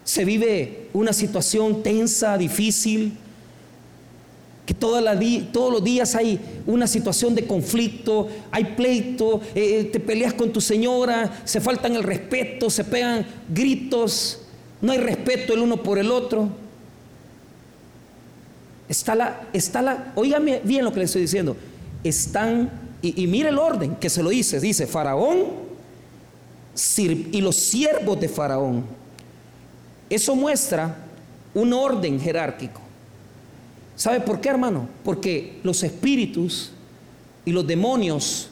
¿Se 0.05 0.25
vive 0.25 0.89
una 0.93 1.13
situación 1.15 1.83
tensa, 1.83 2.37
difícil? 2.37 3.17
Que 4.67 4.75
todos 4.75 5.03
los 5.73 5.85
días 5.85 6.15
hay 6.15 6.39
una 6.67 6.87
situación 6.87 7.35
de 7.35 7.47
conflicto, 7.47 8.29
hay 8.51 8.65
pleito, 8.77 9.41
eh, 9.55 9.81
eh, 9.81 9.85
te 9.85 10.01
peleas 10.01 10.35
con 10.35 10.53
tu 10.53 10.61
señora, 10.61 11.41
se 11.45 11.61
faltan 11.61 11.97
el 11.97 12.03
respeto, 12.03 12.69
se 12.69 12.85
pegan 12.85 13.27
gritos, 13.49 14.43
no 14.83 14.93
hay 14.93 14.99
respeto 14.99 15.55
el 15.55 15.61
uno 15.61 15.83
por 15.83 15.99
el 15.99 16.11
otro. 16.11 16.62
Está 18.93 19.15
la, 19.15 19.49
está 19.55 19.81
la, 19.81 20.13
óigame 20.17 20.61
bien 20.65 20.85
lo 20.85 20.93
que 20.93 20.99
le 20.99 21.07
estoy 21.07 21.23
diciendo. 21.23 21.57
Están, 22.05 22.71
y, 23.01 23.27
mire 23.27 23.49
el 23.49 23.57
orden 23.57 23.97
que 23.97 24.11
se 24.11 24.23
lo 24.23 24.29
dice, 24.29 24.61
dice 24.61 24.87
Faraón 24.87 25.47
y 26.99 27.41
los 27.41 27.57
siervos 27.57 28.21
de 28.21 28.29
Faraón. 28.29 28.85
Eso 30.11 30.37
muestra 30.37 30.95
un 31.55 31.73
orden 31.73 32.21
jerárquico. 32.21 32.83
¿Sabe 33.97 34.21
por 34.21 34.43
qué, 34.43 34.51
hermano? 34.51 34.87
Porque 35.03 35.59
los 35.63 35.83
espíritus 35.85 36.73
y 37.47 37.53
los 37.53 37.67
demonios 37.67 38.51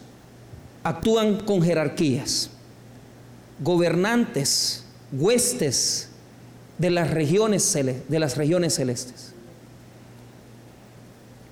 actúan 0.83 1.41
con 1.45 1.61
jerarquías. 1.61 2.49
Gobernantes, 3.63 4.85
huestes 5.13 6.09
de 6.79 6.89
las 6.89 7.11
regiones, 7.11 7.75
de 8.09 8.19
las 8.19 8.39
regiones 8.39 8.77
celestes. 8.77 9.30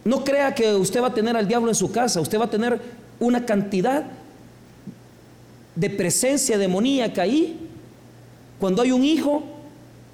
No 0.09 0.25
crea 0.25 0.55
que 0.55 0.75
usted 0.75 1.03
va 1.03 1.09
a 1.09 1.13
tener 1.13 1.37
al 1.37 1.47
diablo 1.47 1.69
en 1.69 1.75
su 1.75 1.93
casa, 1.93 2.19
usted 2.23 2.41
va 2.41 2.47
a 2.47 2.51
tener 2.51 2.81
una 3.21 3.45
cantidad 3.45 4.05
de 5.75 5.91
presencia 5.91 6.57
demoníaca 6.57 7.21
ahí. 7.21 7.69
Cuando 8.59 8.81
hay 8.81 8.91
un 8.91 9.05
hijo 9.05 9.43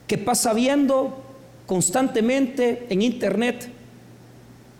que 0.09 0.19
pasa 0.19 0.53
viendo 0.53 1.23
constantemente 1.67 2.89
en 2.91 3.03
internet 3.03 3.71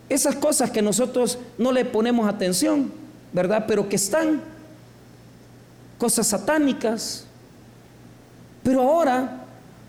esas 0.09 0.35
cosas 0.35 0.69
que 0.69 0.81
nosotros 0.81 1.39
no 1.57 1.71
le 1.71 1.85
ponemos 1.85 2.27
atención, 2.27 2.91
¿verdad? 3.31 3.63
Pero 3.69 3.87
que 3.87 3.95
están, 3.95 4.41
cosas 5.97 6.27
satánicas. 6.27 7.23
Pero 8.63 8.81
ahora 8.81 9.45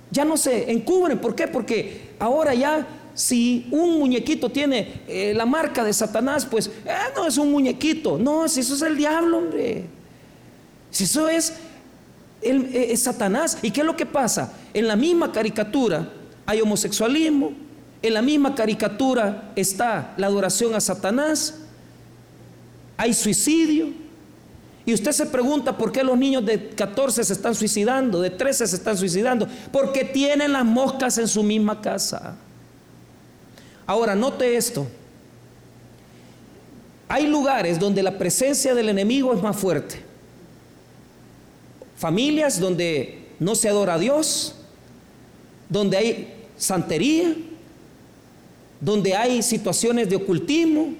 ya 0.08 0.24
no 0.24 0.36
se 0.36 0.70
encubren. 0.70 1.18
¿Por 1.18 1.34
qué? 1.34 1.48
Porque 1.48 2.10
ahora 2.20 2.54
ya 2.54 2.86
si 3.16 3.66
un 3.70 3.98
muñequito 3.98 4.50
tiene 4.50 5.00
eh, 5.08 5.32
la 5.34 5.46
marca 5.46 5.82
de 5.82 5.92
Satanás, 5.94 6.46
pues 6.48 6.66
eh, 6.84 6.92
no 7.16 7.26
es 7.26 7.38
un 7.38 7.50
muñequito. 7.50 8.18
No, 8.18 8.46
si 8.46 8.60
eso 8.60 8.74
es 8.74 8.82
el 8.82 8.94
diablo, 8.94 9.38
hombre. 9.38 9.86
Si 10.90 11.04
eso 11.04 11.26
es, 11.26 11.54
el, 12.42 12.68
eh, 12.74 12.94
Satanás. 12.98 13.56
¿Y 13.62 13.70
qué 13.70 13.80
es 13.80 13.86
lo 13.86 13.96
que 13.96 14.04
pasa? 14.04 14.52
En 14.74 14.86
la 14.86 14.96
misma 14.96 15.32
caricatura 15.32 16.10
hay 16.44 16.60
homosexualismo. 16.60 17.52
En 18.02 18.12
la 18.12 18.20
misma 18.20 18.54
caricatura 18.54 19.50
está 19.56 20.12
la 20.18 20.26
adoración 20.26 20.74
a 20.74 20.80
Satanás. 20.80 21.54
Hay 22.98 23.14
suicidio. 23.14 23.88
Y 24.84 24.92
usted 24.92 25.12
se 25.12 25.24
pregunta 25.24 25.78
por 25.78 25.90
qué 25.90 26.04
los 26.04 26.18
niños 26.18 26.44
de 26.44 26.68
14 26.68 27.24
se 27.24 27.32
están 27.32 27.54
suicidando, 27.54 28.20
de 28.20 28.28
13 28.28 28.66
se 28.66 28.76
están 28.76 28.98
suicidando. 28.98 29.48
Porque 29.72 30.04
tienen 30.04 30.52
las 30.52 30.66
moscas 30.66 31.16
en 31.16 31.28
su 31.28 31.42
misma 31.42 31.80
casa. 31.80 32.36
Ahora, 33.86 34.14
note 34.14 34.56
esto. 34.56 34.86
hay 37.08 37.26
lugares 37.28 37.78
donde 37.78 38.02
la 38.02 38.18
presencia 38.18 38.74
del 38.74 38.88
enemigo 38.88 39.32
es 39.32 39.40
más 39.40 39.56
fuerte. 39.56 40.00
Familias 41.96 42.58
donde 42.58 43.28
no 43.38 43.54
se 43.54 43.68
adora 43.68 43.94
a 43.94 43.98
Dios, 43.98 44.56
donde 45.68 45.96
hay 45.96 46.34
santería, 46.56 47.34
donde 48.80 49.14
hay 49.14 49.42
situaciones 49.42 50.10
de 50.10 50.16
ocultismo. 50.16 50.94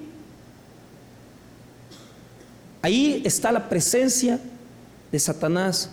Ahí 2.81 3.21
está 3.25 3.51
la 3.51 3.67
presencia 3.67 4.39
de 5.11 5.19
Satanás 5.19 5.89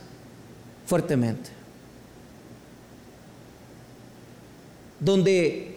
fuertemente. 0.86 1.50
Donde 5.00 5.73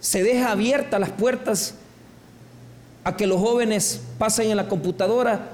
se 0.00 0.22
deja 0.22 0.50
abiertas 0.50 0.98
las 0.98 1.10
puertas 1.10 1.74
a 3.04 3.16
que 3.16 3.26
los 3.26 3.40
jóvenes 3.40 4.00
pasen 4.18 4.50
en 4.50 4.56
la 4.56 4.68
computadora 4.68 5.48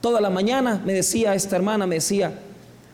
toda 0.00 0.20
la 0.20 0.30
mañana, 0.30 0.82
me 0.84 0.92
decía 0.92 1.34
esta 1.34 1.56
hermana, 1.56 1.86
me 1.86 1.96
decía, 1.96 2.32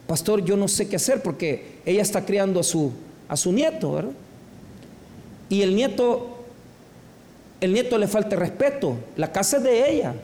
pastor, 0.07 0.45
yo 0.45 0.57
no 0.57 0.69
sé 0.69 0.89
qué 0.89 0.97
hacer 0.97 1.23
porque 1.23 1.81
ella 1.85 2.03
está 2.03 2.25
criando 2.25 2.61
a 2.61 2.63
su, 2.63 2.93
a 3.29 3.37
su 3.37 3.53
nieto, 3.53 3.93
¿verdad? 3.93 4.13
Y 5.49 5.63
el 5.63 5.75
nieto, 5.75 6.45
el 7.61 7.73
nieto 7.73 7.99
le 7.99 8.07
falta 8.07 8.37
respeto, 8.37 8.97
la 9.17 9.33
casa 9.33 9.57
es 9.57 9.65
de 9.65 9.91
ella, 9.91 10.15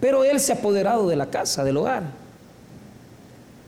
pero 0.00 0.24
él 0.24 0.40
se 0.40 0.52
ha 0.52 0.56
apoderado 0.56 1.08
de 1.08 1.16
la 1.16 1.26
casa, 1.26 1.62
del 1.64 1.76
hogar. 1.76 2.04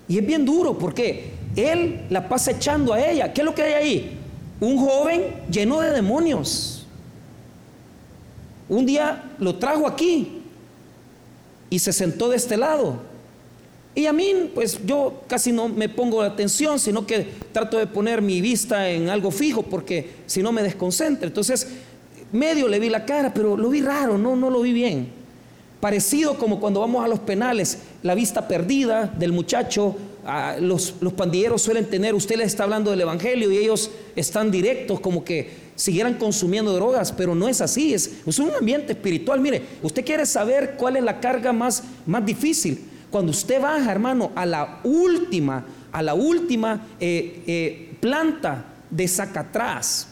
Y 0.09 0.19
es 0.19 0.27
bien 0.27 0.45
duro 0.45 0.79
porque 0.79 1.33
él 1.55 2.07
la 2.11 2.29
pasa 2.29 2.53
echando 2.53 2.93
a 2.93 3.01
ella. 3.01 3.33
¿Qué 3.33 3.41
es 3.41 3.45
lo 3.45 3.55
que 3.55 3.63
hay 3.63 3.73
ahí? 3.73 4.16
Un 4.61 4.79
joven 4.79 5.45
lleno 5.51 5.81
de 5.81 5.91
demonios. 5.91 6.87
Un 8.69 8.87
día 8.87 9.33
lo 9.39 9.57
trajo 9.57 9.87
aquí 9.87 10.43
y 11.71 11.79
se 11.79 11.93
sentó 11.93 12.29
de 12.29 12.37
este 12.37 12.57
lado. 12.57 12.99
Y 13.95 14.07
a 14.07 14.13
mí, 14.13 14.51
pues 14.55 14.79
yo 14.85 15.23
casi 15.27 15.53
no 15.53 15.69
me 15.69 15.89
pongo 15.89 16.21
la 16.21 16.29
atención, 16.29 16.79
sino 16.79 17.07
que 17.07 17.29
trato 17.53 17.79
de 17.79 17.87
poner 17.87 18.21
mi 18.21 18.43
vista 18.43 18.91
en 18.91 19.09
algo 19.09 19.31
fijo, 19.31 19.63
porque 19.63 20.17
si 20.27 20.43
no 20.43 20.53
me 20.53 20.63
desconcentra. 20.63 21.27
Entonces, 21.27 21.69
medio 22.31 22.69
le 22.69 22.79
vi 22.79 22.91
la 22.91 23.07
cara, 23.07 23.33
pero 23.33 23.57
lo 23.57 23.71
vi 23.71 23.81
raro, 23.81 24.19
no, 24.19 24.37
no 24.37 24.51
lo 24.51 24.61
vi 24.61 24.75
bien. 24.75 25.09
Parecido 25.81 26.37
como 26.37 26.61
cuando 26.61 26.81
vamos 26.81 27.05
a 27.05 27.09
los 27.09 27.21
penales, 27.21 27.79
la 28.03 28.15
vista 28.15 28.49
perdida 28.49 29.07
del 29.07 29.33
muchacho, 29.33 29.97
los, 30.61 30.95
los 31.01 31.13
pandilleros 31.13 31.63
suelen 31.63 31.87
tener, 31.87 32.15
usted 32.15 32.37
les 32.37 32.49
está 32.49 32.65
hablando 32.65 32.91
del 32.91 33.01
Evangelio 33.01 33.51
y 33.51 33.59
ellos 33.59 33.91
están 34.17 34.51
directos 34.51 35.01
como 35.01 35.25
que 35.25 35.67
siguieran 35.77 36.15
consumiendo 36.15 36.73
drogas, 36.73 37.13
pero 37.13 37.35
no 37.35 37.49
es 37.49 37.61
así, 37.61 37.95
es, 37.95 38.11
es 38.27 38.39
un 38.39 38.51
ambiente 38.51 38.93
espiritual. 38.93 39.41
Mire, 39.41 39.63
usted 39.83 40.05
quiere 40.05 40.27
saber 40.27 40.75
cuál 40.77 40.97
es 40.97 41.05
la 41.05 41.21
carga 41.21 41.53
más, 41.53 41.85
más 42.07 42.25
difícil. 42.25 42.83
Cuando 43.11 43.31
usted 43.31 43.61
baja, 43.61 43.93
hermano, 43.93 44.33
a 44.35 44.45
la 44.45 44.81
última, 44.83 45.65
a 45.93 46.03
la 46.03 46.15
última 46.15 46.87
eh, 46.99 47.43
eh, 47.47 47.97
planta 48.01 48.65
de 48.91 49.07
Zacatrás 49.07 50.09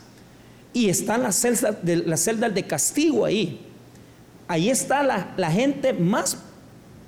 y 0.73 0.89
están 0.89 1.23
las 1.23 1.37
celdas, 1.37 1.77
de, 1.83 1.97
las 1.97 2.21
celdas 2.21 2.55
de 2.55 2.63
castigo 2.65 3.25
ahí. 3.25 3.61
Ahí 4.47 4.69
está 4.69 5.03
la, 5.03 5.35
la 5.37 5.51
gente 5.51 5.93
más 5.93 6.37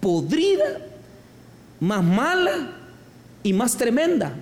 podrida, 0.01 0.81
más 1.79 2.03
mala 2.03 2.76
y 3.47 3.53
más 3.53 3.77
tremenda. 3.77 4.35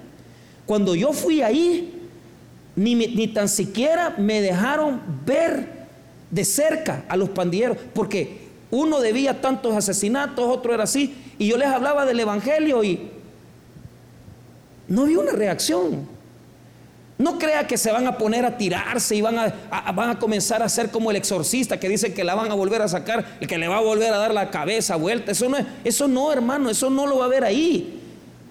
Cuando 0.65 0.95
yo 0.95 1.13
fui 1.13 1.43
ahí, 1.43 1.93
ni, 2.75 3.29
tan 3.29 3.51
siquiera 3.51 4.15
me 4.17 4.41
dejaron 4.41 4.99
ver 5.27 5.69
de 6.31 6.43
cerca 6.43 7.05
a 7.07 7.19
los 7.19 7.29
pandilleros, 7.29 7.77
porque 7.93 8.39
uno 8.71 9.01
debía 9.01 9.43
tantos 9.43 9.77
asesinatos, 9.77 10.47
otro 10.49 10.73
era 10.73 10.85
así, 10.85 11.15
y 11.39 11.49
yo 11.49 11.59
les 11.59 11.69
hablaba 11.69 12.07
del 12.07 12.19
Evangelio 12.19 12.83
y 12.83 13.11
no 14.89 15.05
vi 15.05 15.17
una 15.17 15.33
reacción. 15.33 16.09
No 17.19 17.39
crea 17.39 17.67
que 17.67 17.77
se 17.77 17.93
van 17.93 18.07
a 18.07 18.17
poner 18.17 18.47
a 18.47 18.57
tirarse 18.57 19.15
y 19.17 19.21
van 19.21 19.39
a, 19.39 19.93
van 19.93 20.11
a 20.11 20.19
comenzar 20.19 20.63
a 20.63 20.69
ser 20.71 20.91
como 20.91 21.11
el 21.11 21.17
exorcista 21.17 21.79
que 21.79 21.91
dice 21.91 22.15
que 22.15 22.25
la 22.25 22.35
van 22.35 22.51
a 22.51 22.55
volver 22.55 22.81
a 22.81 22.89
sacar 22.89 23.37
y 23.39 23.47
que 23.47 23.59
le 23.59 23.69
va 23.69 23.77
a 23.77 23.83
volver 23.83 24.13
a 24.15 24.17
dar 24.17 24.33
la 24.33 24.51
cabeza 24.51 24.97
vuelta. 24.97 25.31
Eso 25.31 25.49
no, 25.51 25.59
eso 25.85 26.09
no, 26.09 26.33
hermano, 26.33 26.71
eso 26.71 26.89
no 26.89 27.07
lo 27.07 27.19
va 27.19 27.27
a 27.27 27.29
ver 27.29 27.45
ahí. 27.45 28.01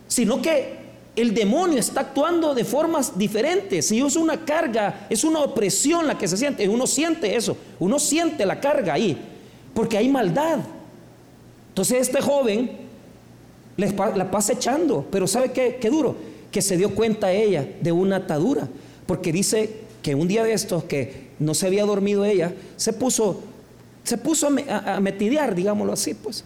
Sino 0.08 0.42
que 0.42 0.84
el 1.16 1.34
demonio 1.34 1.80
está 1.80 2.02
actuando 2.02 2.56
de 2.56 2.66
formas 2.66 3.18
diferentes. 3.18 3.88
Si 3.88 4.00
es 4.00 4.16
una 4.16 4.44
carga, 4.46 5.06
es 5.10 5.24
una 5.24 5.40
opresión 5.42 6.08
la 6.08 6.18
que 6.18 6.28
se 6.28 6.38
siente. 6.38 6.68
Uno 6.68 6.88
siente 6.88 7.36
eso, 7.36 7.56
uno 7.80 8.00
siente 8.00 8.46
la 8.46 8.60
carga 8.60 8.94
ahí, 8.94 9.18
porque 9.74 9.98
hay 9.98 10.10
maldad. 10.10 10.60
Entonces 11.70 12.02
este 12.02 12.22
joven 12.22 12.72
la 13.78 14.32
pasa 14.32 14.54
echando, 14.54 15.06
pero 15.12 15.28
¿sabe 15.28 15.52
qué, 15.52 15.78
qué 15.80 15.90
duro? 15.90 16.16
Que 16.52 16.62
se 16.62 16.78
dio 16.78 16.94
cuenta 16.94 17.32
ella 17.32 17.68
de 17.82 17.92
una 17.92 18.18
atadura, 18.18 18.68
porque 19.06 19.32
dice 19.32 19.82
que 20.02 20.16
un 20.16 20.28
día 20.28 20.44
de 20.44 20.54
estos 20.54 20.84
que 20.84 21.32
no 21.40 21.54
se 21.54 21.68
había 21.68 21.86
dormido 21.86 22.26
ella, 22.26 22.54
se 22.76 22.94
puso, 22.94 23.42
se 24.04 24.18
puso 24.18 24.50
a, 24.68 24.96
a 24.96 25.00
metidear, 25.00 25.56
digámoslo 25.56 25.94
así, 25.94 26.14
pues. 26.14 26.44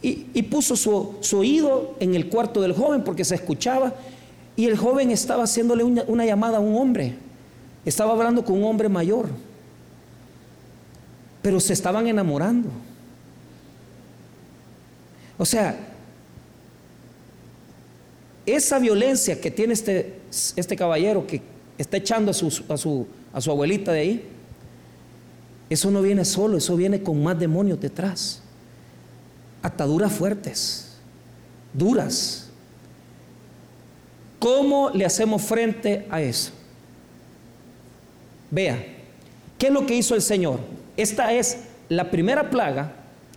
Y, 0.00 0.42
puso 0.44 0.76
su, 0.76 1.36
oído 1.36 1.96
en 1.98 2.14
el 2.14 2.28
cuarto 2.28 2.60
del 2.60 2.72
joven 2.72 3.02
porque 3.02 3.24
se 3.24 3.34
escuchaba 3.34 3.94
y 4.54 4.66
el 4.66 4.76
joven 4.76 5.10
estaba 5.10 5.42
haciéndole 5.42 5.82
una, 5.82 6.24
llamada 6.24 6.58
a 6.58 6.60
un 6.60 6.76
hombre. 6.76 7.14
Estaba 7.84 8.12
hablando 8.12 8.44
con 8.44 8.58
un 8.58 8.64
hombre 8.64 8.88
mayor. 8.88 9.28
Pero 11.42 11.58
se 11.58 11.72
estaban 11.72 12.06
enamorando. 12.06 12.68
O 15.36 15.44
sea, 15.44 15.76
esa 18.46 18.78
violencia 18.78 19.40
que 19.40 19.50
tiene 19.50 19.72
este, 19.72 20.20
este 20.56 20.76
caballero 20.76 21.26
que 21.26 21.42
está 21.76 21.96
echando 21.96 22.30
a 22.30 22.34
su, 22.34 22.46
a, 22.68 22.76
su, 22.76 23.06
a 23.32 23.40
su 23.40 23.50
abuelita 23.50 23.92
de 23.92 24.00
ahí, 24.00 24.28
eso 25.70 25.90
no 25.90 26.02
viene 26.02 26.24
solo, 26.24 26.56
eso 26.56 26.76
viene 26.76 27.02
con 27.02 27.22
más 27.22 27.38
demonios 27.38 27.80
detrás 27.80 28.42
ataduras 29.62 30.12
fuertes, 30.12 30.96
duras. 31.72 32.48
¿Cómo 34.38 34.90
le 34.90 35.04
hacemos 35.04 35.42
frente 35.42 36.06
a 36.10 36.22
eso? 36.22 36.52
Vea, 38.50 38.82
¿qué 39.58 39.66
es 39.66 39.72
lo 39.72 39.84
que 39.84 39.94
hizo 39.94 40.14
el 40.14 40.22
Señor? 40.22 40.60
Esta 40.96 41.32
es 41.32 41.58
la 41.88 42.10
primera 42.10 42.50
plaga 42.50 42.92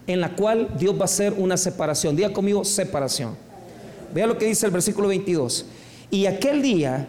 en 0.08 0.22
la 0.22 0.36
cual 0.36 0.70
Dios 0.78 0.96
va 0.96 1.02
a 1.02 1.06
hacer 1.06 1.34
una 1.34 1.58
separación. 1.58 2.16
Diga 2.16 2.32
conmigo 2.32 2.64
separación. 2.64 3.36
Vea 4.14 4.28
lo 4.28 4.38
que 4.38 4.46
dice 4.46 4.66
el 4.66 4.72
versículo 4.72 5.08
22. 5.08 5.66
Y 6.12 6.26
aquel 6.26 6.62
día 6.62 7.08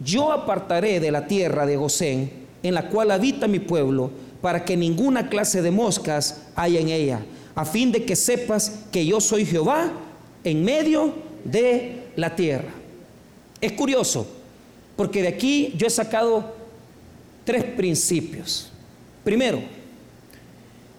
yo 0.00 0.32
apartaré 0.32 1.00
de 1.00 1.10
la 1.10 1.26
tierra 1.26 1.66
de 1.66 1.76
Gosén, 1.76 2.32
en 2.62 2.74
la 2.74 2.88
cual 2.88 3.10
habita 3.10 3.46
mi 3.46 3.58
pueblo, 3.58 4.10
para 4.40 4.64
que 4.64 4.76
ninguna 4.76 5.28
clase 5.28 5.60
de 5.60 5.70
moscas 5.70 6.42
haya 6.56 6.80
en 6.80 6.88
ella 6.88 7.20
a 7.60 7.64
fin 7.66 7.92
de 7.92 8.06
que 8.06 8.16
sepas 8.16 8.86
que 8.90 9.04
yo 9.04 9.20
soy 9.20 9.44
Jehová 9.44 9.92
en 10.44 10.64
medio 10.64 11.12
de 11.44 12.04
la 12.16 12.34
tierra. 12.34 12.70
Es 13.60 13.72
curioso, 13.72 14.26
porque 14.96 15.20
de 15.20 15.28
aquí 15.28 15.74
yo 15.76 15.86
he 15.86 15.90
sacado 15.90 16.54
tres 17.44 17.62
principios. 17.64 18.72
Primero, 19.24 19.60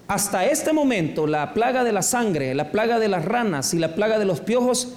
hasta 0.06 0.46
este 0.46 0.72
momento 0.72 1.26
la 1.26 1.52
plaga 1.52 1.82
de 1.82 1.90
la 1.90 2.02
sangre, 2.02 2.54
la 2.54 2.70
plaga 2.70 3.00
de 3.00 3.08
las 3.08 3.24
ranas 3.24 3.74
y 3.74 3.80
la 3.80 3.96
plaga 3.96 4.20
de 4.20 4.24
los 4.24 4.40
piojos, 4.40 4.92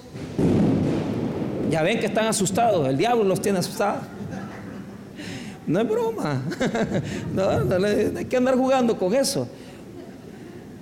ya 1.71 1.81
ven 1.81 1.99
que 1.99 2.05
están 2.05 2.27
asustados, 2.27 2.87
el 2.87 2.95
diablo 2.95 3.23
los 3.23 3.41
tiene 3.41 3.57
asustados. 3.57 4.03
No 5.65 5.81
es 5.81 5.89
broma, 5.89 6.43
no, 7.33 7.61
no 7.61 7.87
hay 7.87 8.25
que 8.25 8.37
andar 8.37 8.55
jugando 8.55 8.99
con 8.99 9.15
eso. 9.15 9.47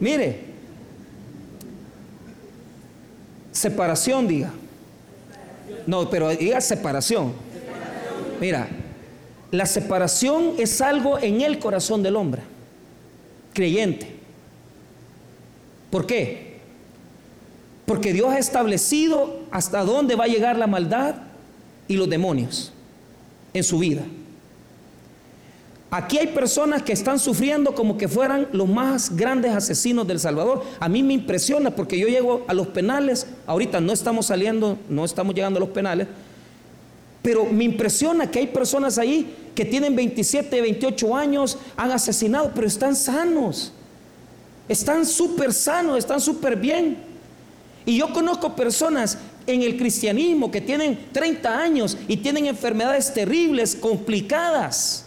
Mire, 0.01 0.52
Separación, 3.53 4.27
diga. 4.27 4.51
No, 5.87 6.09
pero 6.09 6.29
diga 6.29 6.59
separación. 6.59 7.33
Mira, 8.41 8.67
la 9.51 9.65
separación 9.65 10.55
es 10.57 10.81
algo 10.81 11.19
en 11.19 11.41
el 11.41 11.59
corazón 11.59 12.03
del 12.03 12.15
hombre, 12.15 12.41
creyente. 13.53 14.15
¿Por 15.91 16.07
qué? 16.07 16.59
Porque 17.85 18.13
Dios 18.13 18.29
ha 18.29 18.39
establecido 18.39 19.41
hasta 19.51 19.83
dónde 19.83 20.15
va 20.15 20.23
a 20.23 20.27
llegar 20.27 20.57
la 20.57 20.67
maldad 20.67 21.15
y 21.87 21.95
los 21.95 22.09
demonios 22.09 22.73
en 23.53 23.63
su 23.63 23.77
vida. 23.77 24.01
Aquí 25.95 26.17
hay 26.17 26.25
personas 26.25 26.81
que 26.81 26.91
están 26.91 27.19
sufriendo 27.19 27.75
como 27.75 27.99
que 27.99 28.07
fueran 28.07 28.47
los 28.51 28.67
más 28.67 29.15
grandes 29.15 29.51
asesinos 29.51 30.07
del 30.07 30.19
Salvador. 30.19 30.63
A 30.79 30.89
mí 30.89 31.03
me 31.03 31.13
impresiona 31.13 31.69
porque 31.69 31.99
yo 31.99 32.07
llego 32.07 32.43
a 32.47 32.55
los 32.55 32.65
penales, 32.69 33.27
ahorita 33.45 33.79
no 33.79 33.93
estamos 33.93 34.25
saliendo, 34.25 34.79
no 34.89 35.05
estamos 35.05 35.35
llegando 35.35 35.57
a 35.57 35.59
los 35.59 35.69
penales, 35.69 36.07
pero 37.21 37.45
me 37.45 37.65
impresiona 37.65 38.31
que 38.31 38.39
hay 38.39 38.47
personas 38.47 38.97
ahí 38.97 39.35
que 39.53 39.65
tienen 39.65 39.95
27, 39.95 40.61
28 40.61 41.15
años, 41.15 41.59
han 41.77 41.91
asesinado, 41.91 42.51
pero 42.55 42.65
están 42.65 42.95
sanos. 42.95 43.71
están 44.67 45.05
súper 45.05 45.53
sanos, 45.53 45.99
están 45.99 46.19
súper 46.19 46.55
bien. 46.55 46.97
Y 47.85 47.99
yo 47.99 48.11
conozco 48.11 48.55
personas 48.55 49.19
en 49.45 49.61
el 49.61 49.77
cristianismo 49.77 50.49
que 50.49 50.59
tienen 50.59 50.97
30 51.11 51.55
años 51.55 51.99
y 52.07 52.17
tienen 52.17 52.47
enfermedades 52.47 53.13
terribles, 53.13 53.75
complicadas. 53.75 55.02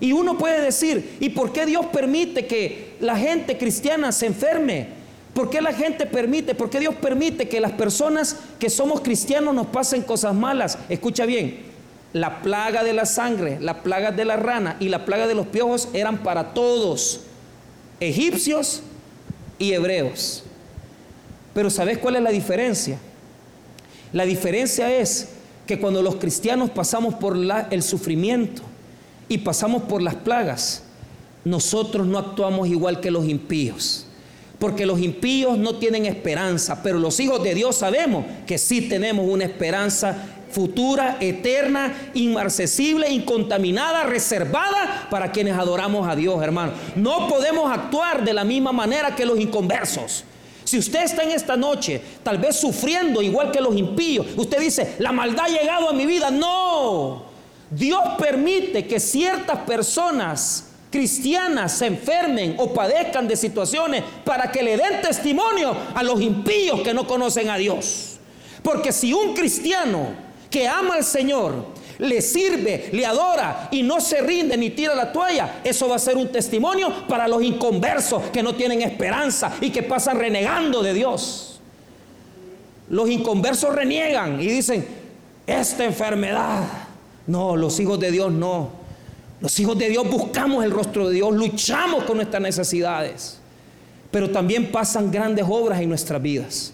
Y 0.00 0.12
uno 0.12 0.38
puede 0.38 0.60
decir, 0.60 1.16
¿y 1.20 1.30
por 1.30 1.52
qué 1.52 1.66
Dios 1.66 1.86
permite 1.86 2.46
que 2.46 2.94
la 3.00 3.16
gente 3.16 3.58
cristiana 3.58 4.12
se 4.12 4.26
enferme? 4.26 4.88
¿Por 5.34 5.50
qué 5.50 5.60
la 5.60 5.72
gente 5.72 6.06
permite? 6.06 6.54
¿Por 6.54 6.70
qué 6.70 6.78
Dios 6.80 6.94
permite 6.96 7.48
que 7.48 7.60
las 7.60 7.72
personas 7.72 8.36
que 8.58 8.70
somos 8.70 9.00
cristianos 9.00 9.54
nos 9.54 9.66
pasen 9.68 10.02
cosas 10.02 10.34
malas? 10.34 10.78
Escucha 10.88 11.26
bien, 11.26 11.60
la 12.12 12.42
plaga 12.42 12.84
de 12.84 12.92
la 12.92 13.06
sangre, 13.06 13.58
la 13.60 13.82
plaga 13.82 14.12
de 14.12 14.24
la 14.24 14.36
rana 14.36 14.76
y 14.78 14.88
la 14.88 15.04
plaga 15.04 15.26
de 15.26 15.34
los 15.34 15.48
piojos 15.48 15.88
eran 15.92 16.22
para 16.22 16.54
todos, 16.54 17.22
egipcios 17.98 18.82
y 19.58 19.72
hebreos. 19.72 20.44
Pero 21.54 21.70
¿sabes 21.70 21.98
cuál 21.98 22.16
es 22.16 22.22
la 22.22 22.30
diferencia? 22.30 22.98
La 24.12 24.24
diferencia 24.24 24.92
es 24.92 25.30
que 25.66 25.78
cuando 25.78 26.02
los 26.02 26.16
cristianos 26.16 26.70
pasamos 26.70 27.14
por 27.14 27.36
el 27.70 27.82
sufrimiento 27.82 28.62
y 29.28 29.38
pasamos 29.38 29.82
por 29.82 30.02
las 30.02 30.14
plagas, 30.14 30.82
nosotros 31.44 32.06
no 32.06 32.18
actuamos 32.18 32.68
igual 32.68 33.00
que 33.00 33.10
los 33.10 33.26
impíos. 33.28 34.06
Porque 34.58 34.86
los 34.86 35.00
impíos 35.00 35.56
no 35.56 35.76
tienen 35.76 36.06
esperanza, 36.06 36.82
pero 36.82 36.98
los 36.98 37.20
hijos 37.20 37.42
de 37.44 37.54
Dios 37.54 37.76
sabemos 37.76 38.24
que 38.46 38.58
sí 38.58 38.82
tenemos 38.82 39.26
una 39.28 39.44
esperanza 39.44 40.16
futura, 40.50 41.18
eterna, 41.20 42.10
inmarcesible, 42.14 43.08
incontaminada, 43.08 44.04
reservada 44.04 45.06
para 45.10 45.30
quienes 45.30 45.56
adoramos 45.56 46.08
a 46.08 46.16
Dios, 46.16 46.42
hermano. 46.42 46.72
No 46.96 47.28
podemos 47.28 47.70
actuar 47.70 48.24
de 48.24 48.32
la 48.32 48.44
misma 48.44 48.72
manera 48.72 49.14
que 49.14 49.26
los 49.26 49.38
inconversos. 49.38 50.24
Si 50.64 50.78
usted 50.78 51.04
está 51.04 51.22
en 51.22 51.30
esta 51.30 51.56
noche, 51.56 52.00
tal 52.22 52.38
vez 52.38 52.56
sufriendo 52.56 53.22
igual 53.22 53.50
que 53.50 53.60
los 53.60 53.76
impíos, 53.76 54.26
usted 54.36 54.60
dice, 54.60 54.96
la 54.98 55.12
maldad 55.12 55.46
ha 55.46 55.48
llegado 55.48 55.88
a 55.88 55.92
mi 55.92 56.04
vida. 56.04 56.30
No, 56.30 57.27
Dios 57.70 58.02
permite 58.18 58.86
que 58.86 58.98
ciertas 58.98 59.58
personas 59.60 60.64
cristianas 60.90 61.72
se 61.72 61.86
enfermen 61.86 62.56
o 62.58 62.72
padezcan 62.72 63.28
de 63.28 63.36
situaciones 63.36 64.02
para 64.24 64.50
que 64.50 64.62
le 64.62 64.76
den 64.76 65.02
testimonio 65.02 65.76
a 65.94 66.02
los 66.02 66.20
impíos 66.20 66.80
que 66.80 66.94
no 66.94 67.06
conocen 67.06 67.50
a 67.50 67.58
Dios. 67.58 68.16
Porque 68.62 68.92
si 68.92 69.12
un 69.12 69.34
cristiano 69.34 70.08
que 70.50 70.66
ama 70.66 70.94
al 70.94 71.04
Señor 71.04 71.66
le 71.98 72.22
sirve, 72.22 72.88
le 72.92 73.04
adora 73.04 73.68
y 73.70 73.82
no 73.82 74.00
se 74.00 74.22
rinde 74.22 74.56
ni 74.56 74.70
tira 74.70 74.94
la 74.94 75.12
toalla, 75.12 75.60
eso 75.64 75.88
va 75.88 75.96
a 75.96 75.98
ser 75.98 76.16
un 76.16 76.28
testimonio 76.28 77.06
para 77.06 77.28
los 77.28 77.42
inconversos 77.42 78.22
que 78.32 78.42
no 78.42 78.54
tienen 78.54 78.82
esperanza 78.82 79.52
y 79.60 79.70
que 79.70 79.82
pasan 79.82 80.18
renegando 80.18 80.82
de 80.82 80.94
Dios. 80.94 81.60
Los 82.88 83.10
inconversos 83.10 83.74
reniegan 83.74 84.40
y 84.40 84.46
dicen, 84.46 84.86
esta 85.46 85.84
enfermedad, 85.84 86.87
no, 87.28 87.56
los 87.56 87.78
hijos 87.78 88.00
de 88.00 88.10
Dios 88.10 88.32
no. 88.32 88.70
Los 89.40 89.58
hijos 89.60 89.78
de 89.78 89.88
Dios 89.88 90.10
buscamos 90.10 90.64
el 90.64 90.72
rostro 90.72 91.08
de 91.08 91.14
Dios, 91.14 91.32
luchamos 91.32 92.04
con 92.04 92.16
nuestras 92.16 92.42
necesidades, 92.42 93.38
pero 94.10 94.30
también 94.30 94.72
pasan 94.72 95.12
grandes 95.12 95.44
obras 95.48 95.80
en 95.80 95.88
nuestras 95.88 96.20
vidas. 96.20 96.72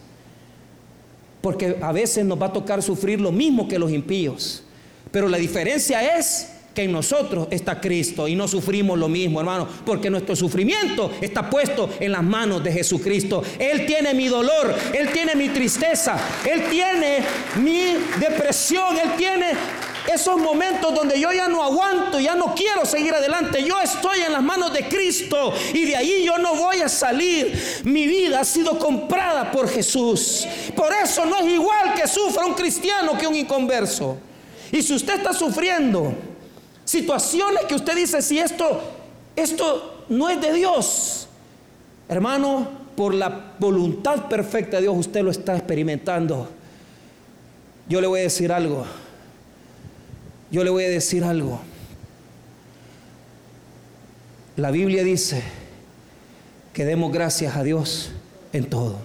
Porque 1.43 1.77
a 1.83 1.93
veces 1.93 2.25
nos 2.25 2.41
va 2.41 2.47
a 2.47 2.53
tocar 2.53 2.83
sufrir 2.83 3.21
lo 3.21 3.31
mismo 3.31 3.69
que 3.69 3.79
los 3.79 3.91
impíos. 3.91 4.63
Pero 5.11 5.29
la 5.29 5.37
diferencia 5.37 6.17
es 6.17 6.49
que 6.75 6.85
en 6.85 6.93
nosotros 6.93 7.49
está 7.51 7.81
Cristo 7.81 8.27
y 8.27 8.35
no 8.35 8.49
sufrimos 8.49 8.99
lo 8.99 9.09
mismo, 9.09 9.41
hermano, 9.41 9.69
porque 9.85 10.09
nuestro 10.09 10.35
sufrimiento 10.35 11.11
está 11.21 11.49
puesto 11.49 11.91
en 12.01 12.13
las 12.13 12.23
manos 12.23 12.65
de 12.65 12.73
Jesucristo. 12.73 13.43
Él 13.59 13.87
tiene 13.87 14.15
mi 14.15 14.29
dolor, 14.29 14.75
Él 14.93 15.11
tiene 15.13 15.35
mi 15.37 15.51
tristeza, 15.51 16.19
Él 16.51 16.65
tiene 16.71 17.19
mi 17.63 17.95
depresión, 18.19 18.97
Él 18.97 19.11
tiene 19.17 19.47
esos 20.13 20.39
momentos 20.39 20.95
donde 20.95 21.19
yo 21.19 21.33
ya 21.33 21.49
no 21.49 21.63
aguanto, 21.63 22.21
ya 22.21 22.35
no 22.35 22.55
quiero 22.55 22.85
seguir 22.85 23.15
adelante. 23.15 23.63
Yo 23.65 23.81
estoy 23.81 24.21
en 24.21 24.33
las 24.33 24.43
manos 24.43 24.73
de 24.73 24.87
Cristo 24.89 25.53
y 25.73 25.87
de 25.87 25.97
ahí 25.97 26.25
yo 26.25 26.39
no 26.39 26.55
voy 26.55 26.81
a 26.81 26.89
salir. 26.89 27.83
Mi 27.85 28.07
vida 28.07 28.41
ha 28.41 28.45
sido 28.45 28.79
comprada 28.79 29.51
por 29.51 29.69
Jesús. 29.69 30.47
Por 30.77 30.93
eso 30.93 31.25
no 31.25 31.39
es 31.39 31.47
igual 31.47 31.95
que 31.95 32.07
sufra 32.07 32.45
un 32.45 32.55
cristiano 32.55 33.17
que 33.19 33.27
un 33.27 33.35
inconverso. 33.35 34.19
Y 34.71 34.83
si 34.83 34.95
usted 34.95 35.15
está 35.15 35.33
sufriendo 35.33 36.13
situaciones 36.85 37.65
que 37.65 37.75
usted 37.75 37.97
dice, 37.97 38.21
si 38.21 38.39
esto, 38.39 38.83
esto 39.37 40.05
no 40.09 40.29
es 40.29 40.41
de 40.41 40.53
Dios, 40.53 41.29
hermano, 42.09 42.69
por 42.97 43.15
la 43.15 43.55
voluntad 43.59 44.29
perfecta 44.29 44.77
de 44.77 44.83
Dios 44.83 44.97
usted 44.97 45.23
lo 45.23 45.31
está 45.31 45.57
experimentando. 45.57 46.49
Yo 47.89 48.01
le 48.01 48.07
voy 48.07 48.21
a 48.21 48.23
decir 48.25 48.53
algo. 48.53 48.85
Yo 50.55 50.63
le 50.63 50.71
voy 50.71 50.85
a 50.85 50.89
decir 50.89 51.25
algo. 51.25 51.59
La 54.55 54.71
Biblia 54.71 55.03
dice 55.03 55.43
que 56.73 56.85
demos 56.85 57.13
gracias 57.13 57.57
a 57.57 57.65
Dios 57.65 58.13
en 58.53 58.71
todo. 58.71 58.99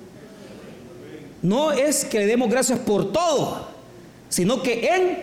No 1.41 1.71
es 1.71 2.05
que 2.05 2.19
le 2.19 2.27
demos 2.27 2.51
gracias 2.51 2.77
por 2.77 3.11
todo, 3.11 3.67
sino 4.29 4.61
que 4.61 4.89
en 4.89 5.17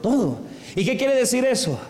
todo. 0.00 0.38
¿Y 0.76 0.84
qué 0.84 0.96
quiere 0.96 1.16
decir 1.16 1.44
eso? 1.44 1.80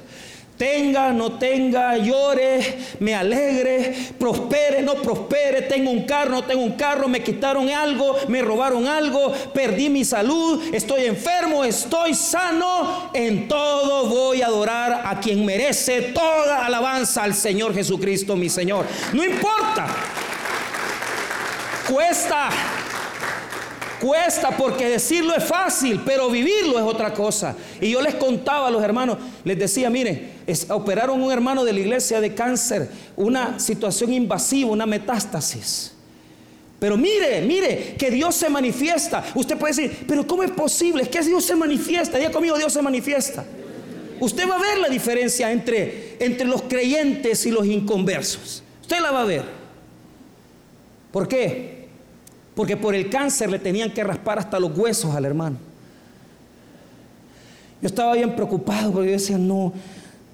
Tenga, 0.62 1.12
no 1.12 1.32
tenga, 1.40 1.96
llore, 1.96 2.78
me 3.00 3.16
alegre, 3.16 3.96
prospere, 4.16 4.80
no 4.80 4.94
prospere, 4.94 5.62
tengo 5.62 5.90
un 5.90 6.04
carro, 6.04 6.30
no 6.30 6.44
tengo 6.44 6.62
un 6.62 6.76
carro, 6.76 7.08
me 7.08 7.20
quitaron 7.20 7.68
algo, 7.68 8.16
me 8.28 8.42
robaron 8.42 8.86
algo, 8.86 9.32
perdí 9.52 9.90
mi 9.90 10.04
salud, 10.04 10.62
estoy 10.72 11.06
enfermo, 11.06 11.64
estoy 11.64 12.14
sano, 12.14 13.10
en 13.12 13.48
todo 13.48 14.06
voy 14.06 14.40
a 14.40 14.46
adorar 14.46 15.02
a 15.04 15.18
quien 15.18 15.44
merece 15.44 16.12
toda 16.12 16.64
alabanza 16.64 17.24
al 17.24 17.34
Señor 17.34 17.74
Jesucristo, 17.74 18.36
mi 18.36 18.48
Señor. 18.48 18.86
No 19.12 19.24
importa, 19.24 19.88
cuesta, 21.90 22.50
Cuesta 24.02 24.50
porque 24.56 24.88
decirlo 24.88 25.32
es 25.32 25.44
fácil, 25.44 26.00
pero 26.04 26.28
vivirlo 26.28 26.76
es 26.76 26.84
otra 26.84 27.14
cosa. 27.14 27.54
Y 27.80 27.92
yo 27.92 28.02
les 28.02 28.16
contaba 28.16 28.66
a 28.66 28.70
los 28.72 28.82
hermanos, 28.82 29.16
les 29.44 29.56
decía, 29.56 29.90
miren, 29.90 30.42
operaron 30.70 31.22
un 31.22 31.30
hermano 31.30 31.64
de 31.64 31.72
la 31.72 31.78
iglesia 31.78 32.20
de 32.20 32.34
cáncer, 32.34 32.90
una 33.14 33.60
situación 33.60 34.12
invasiva, 34.12 34.72
una 34.72 34.86
metástasis. 34.86 35.92
Pero 36.80 36.96
mire, 36.96 37.42
mire, 37.42 37.94
que 37.96 38.10
Dios 38.10 38.34
se 38.34 38.50
manifiesta. 38.50 39.22
Usted 39.36 39.56
puede 39.56 39.72
decir, 39.72 40.04
pero 40.08 40.26
¿cómo 40.26 40.42
es 40.42 40.50
posible? 40.50 41.04
Es 41.04 41.08
que 41.08 41.20
Dios 41.20 41.44
se 41.44 41.54
manifiesta. 41.54 42.18
Día 42.18 42.32
conmigo, 42.32 42.58
Dios 42.58 42.72
se 42.72 42.82
manifiesta. 42.82 43.44
Usted 44.18 44.50
va 44.50 44.56
a 44.56 44.60
ver 44.60 44.78
la 44.78 44.88
diferencia 44.88 45.52
entre, 45.52 46.16
entre 46.18 46.48
los 46.48 46.62
creyentes 46.62 47.46
y 47.46 47.52
los 47.52 47.66
inconversos. 47.66 48.64
Usted 48.80 48.98
la 48.98 49.12
va 49.12 49.20
a 49.20 49.26
ver. 49.26 49.44
¿Por 51.12 51.28
qué? 51.28 51.71
Porque 52.54 52.76
por 52.76 52.94
el 52.94 53.08
cáncer 53.08 53.50
le 53.50 53.58
tenían 53.58 53.92
que 53.92 54.04
raspar 54.04 54.38
hasta 54.38 54.60
los 54.60 54.76
huesos 54.76 55.14
al 55.14 55.24
hermano. 55.24 55.56
Yo 57.80 57.88
estaba 57.88 58.14
bien 58.14 58.36
preocupado 58.36 58.92
porque 58.92 59.08
yo 59.08 59.12
decía, 59.14 59.38
no, 59.38 59.72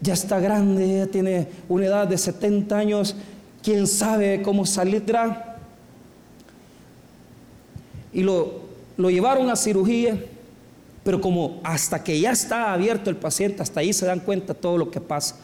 ya 0.00 0.14
está 0.14 0.38
grande, 0.38 0.98
ya 0.98 1.06
tiene 1.06 1.48
una 1.68 1.86
edad 1.86 2.06
de 2.06 2.18
70 2.18 2.76
años, 2.76 3.16
quién 3.62 3.86
sabe 3.86 4.42
cómo 4.42 4.66
saldrá. 4.66 5.56
Y 8.12 8.22
lo, 8.22 8.62
lo 8.96 9.10
llevaron 9.10 9.48
a 9.48 9.56
cirugía, 9.56 10.18
pero 11.04 11.20
como 11.20 11.60
hasta 11.62 12.02
que 12.02 12.20
ya 12.20 12.32
está 12.32 12.72
abierto 12.72 13.10
el 13.10 13.16
paciente, 13.16 13.62
hasta 13.62 13.80
ahí 13.80 13.92
se 13.92 14.06
dan 14.06 14.20
cuenta 14.20 14.52
todo 14.54 14.76
lo 14.76 14.90
que 14.90 15.00
pasa. 15.00 15.36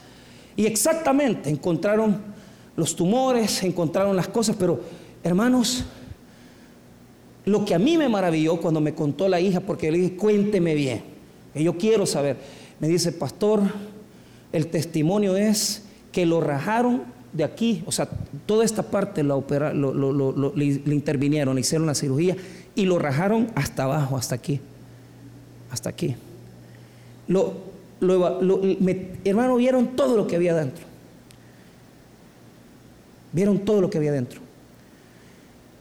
Y 0.57 0.67
exactamente 0.67 1.51
encontraron 1.51 2.21
los 2.77 2.95
tumores, 2.95 3.63
encontraron 3.63 4.15
las 4.15 4.29
cosas, 4.29 4.57
pero 4.59 4.81
hermanos, 5.23 5.85
lo 7.45 7.65
que 7.65 7.75
a 7.75 7.79
mí 7.79 7.99
me 7.99 8.09
maravilló 8.09 8.61
cuando 8.61 8.81
me 8.81 8.95
contó 8.95 9.29
la 9.29 9.41
hija, 9.41 9.61
porque 9.61 9.91
le 9.91 9.99
dije, 9.99 10.17
cuénteme 10.17 10.75
bien, 10.75 11.03
que 11.53 11.63
yo 11.63 11.77
quiero 11.77 12.07
saber. 12.07 12.37
Me 12.81 12.89
dice, 12.89 13.13
pastor, 13.13 13.63
el 14.53 14.69
testimonio 14.69 15.37
es 15.37 15.83
que 16.13 16.27
lo 16.27 16.41
rajaron 16.41 17.03
de 17.33 17.45
aquí, 17.45 17.83
o 17.87 17.93
sea, 17.93 18.09
toda 18.47 18.65
esta 18.65 18.85
parte 18.85 19.23
la 19.25 19.35
opera, 19.35 19.75
le, 19.75 20.65
intervinieron, 20.95 21.55
le 21.57 21.61
hicieron 21.61 21.87
la 21.87 21.95
cirugía 21.95 22.37
y 22.77 22.87
lo 22.87 22.99
rajaron 22.99 23.49
hasta 23.57 23.83
abajo, 23.85 24.17
hasta 24.17 24.37
aquí, 24.37 24.61
hasta 25.71 25.91
aquí. 25.91 26.15
Lo, 27.27 27.55
hermano, 29.25 29.57
vieron 29.57 29.97
todo 29.97 30.17
lo 30.17 30.27
que 30.27 30.37
había 30.37 30.55
dentro. 30.55 30.85
Vieron 33.33 33.59
todo 33.59 33.81
lo 33.81 33.91
que 33.91 33.99
había 33.99 34.13
dentro. 34.13 34.41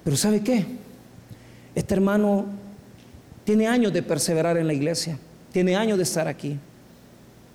Pero 0.03 0.17
¿sabe 0.17 0.43
qué? 0.43 0.65
Este 1.75 1.95
hermano 1.95 2.45
tiene 3.43 3.67
años 3.67 3.93
de 3.93 4.03
perseverar 4.03 4.57
en 4.57 4.67
la 4.67 4.73
iglesia, 4.73 5.17
tiene 5.51 5.75
años 5.75 5.97
de 5.97 6.03
estar 6.03 6.27
aquí. 6.27 6.57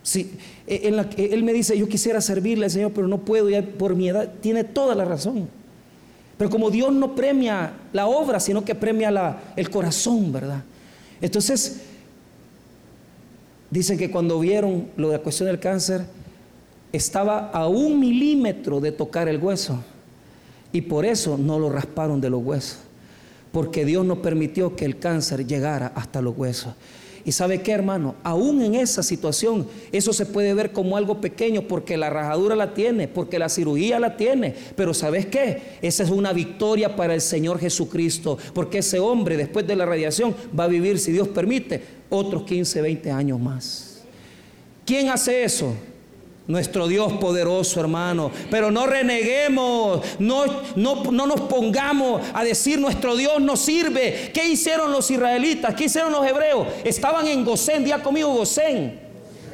Sí, 0.03 0.39
e, 0.67 0.95
él 1.17 1.43
me 1.43 1.53
dice, 1.53 1.77
yo 1.77 1.89
quisiera 1.89 2.21
servirle 2.21 2.65
al 2.65 2.71
Señor, 2.71 2.93
pero 2.93 3.07
no 3.09 3.19
puedo 3.19 3.51
ya 3.51 3.63
por 3.63 3.95
mi 3.95 4.09
edad. 4.09 4.33
Tiene 4.41 4.65
toda 4.65 4.95
la 4.95 5.05
razón. 5.05 5.49
Pero 6.39 6.51
como 6.51 6.71
Dios 6.71 6.93
no 6.93 7.15
premia 7.15 7.73
la 7.93 8.07
obra, 8.07 8.39
sino 8.39 8.65
que 8.65 8.75
premia 8.75 9.39
el 9.57 9.71
corazón, 9.71 10.33
¿verdad? 10.33 10.63
Entonces, 11.21 11.83
dicen 13.71 13.99
que 13.99 14.11
cuando 14.11 14.39
vieron 14.39 14.89
lo 14.97 15.09
de 15.11 15.19
la 15.19 15.23
cuestión 15.23 15.49
del 15.49 15.59
cáncer, 15.59 16.07
estaba 16.93 17.51
a 17.51 17.67
un 17.67 17.99
milímetro 17.99 18.81
de 18.81 18.93
tocar 18.93 19.29
el 19.29 19.39
hueso. 19.39 19.83
Y 20.73 20.83
por 20.83 21.05
eso 21.05 21.37
no 21.37 21.59
lo 21.59 21.71
rasparon 21.71 22.21
de 22.21 22.31
los 22.31 22.43
huesos. 22.43 22.79
Porque 23.53 23.85
Dios 23.85 24.05
no 24.05 24.23
permitió 24.23 24.77
que 24.77 24.85
el 24.85 24.99
cáncer 24.99 25.47
llegara 25.47 25.93
hasta 25.95 26.21
los 26.21 26.37
huesos. 26.37 26.75
Y 27.29 27.33
sabe 27.33 27.61
qué, 27.61 27.73
hermano, 27.73 28.15
aún 28.23 28.63
en 28.63 28.75
esa 28.75 29.03
situación, 29.03 29.67
eso 29.93 30.15
se 30.15 30.25
puede 30.25 30.55
ver 30.55 30.73
como 30.73 30.97
algo 30.97 31.21
pequeño 31.21 31.61
porque 31.63 31.99
la 31.99 32.09
rajadura 32.09 32.57
la 32.57 32.73
tiene, 32.73 33.07
porque 33.07 33.39
la 33.39 33.51
cirugía 33.51 34.01
la 34.01 34.17
tiene. 34.17 34.55
Pero 34.75 34.95
¿sabes 34.95 35.27
qué? 35.27 35.61
Esa 35.83 36.05
es 36.05 36.11
una 36.11 36.33
victoria 36.33 36.97
para 36.97 37.15
el 37.15 37.21
Señor 37.21 37.59
Jesucristo, 37.59 38.39
porque 38.55 38.79
ese 38.79 38.99
hombre 38.99 39.37
después 39.37 39.67
de 39.67 39.77
la 39.77 39.85
radiación 39.85 40.35
va 40.59 40.65
a 40.65 40.69
vivir, 40.69 40.99
si 40.99 41.13
Dios 41.13 41.29
permite, 41.29 41.83
otros 42.09 42.45
15, 42.45 42.81
20 42.81 43.11
años 43.11 43.39
más. 43.39 44.01
¿Quién 44.87 45.11
hace 45.11 45.45
eso? 45.45 45.75
Nuestro 46.49 46.89
Dios 46.89 47.13
poderoso, 47.13 47.79
hermano. 47.79 48.31
Pero 48.51 48.71
no 48.71 48.87
reneguemos, 48.87 50.01
no, 50.19 50.47
no, 50.77 51.05
no, 51.05 51.27
nos 51.27 51.43
pongamos 51.43 52.23
a 52.33 52.43
decir 52.43 52.81
nuestro 52.81 53.17
Dios 53.17 53.39
no 53.39 53.55
sirve. 53.55 54.31
¿Qué 54.33 54.49
hicieron 54.49 54.91
los 54.91 55.11
israelitas? 55.11 55.75
¿Qué 55.75 55.85
hicieron 55.85 56.11
los 56.11 56.27
hebreos? 56.27 56.67
Estaban 56.85 57.27
en 57.27 57.45
Gosén, 57.45 57.85
día 57.85 58.03
conmigo 58.03 58.33
Gosén. 58.33 58.99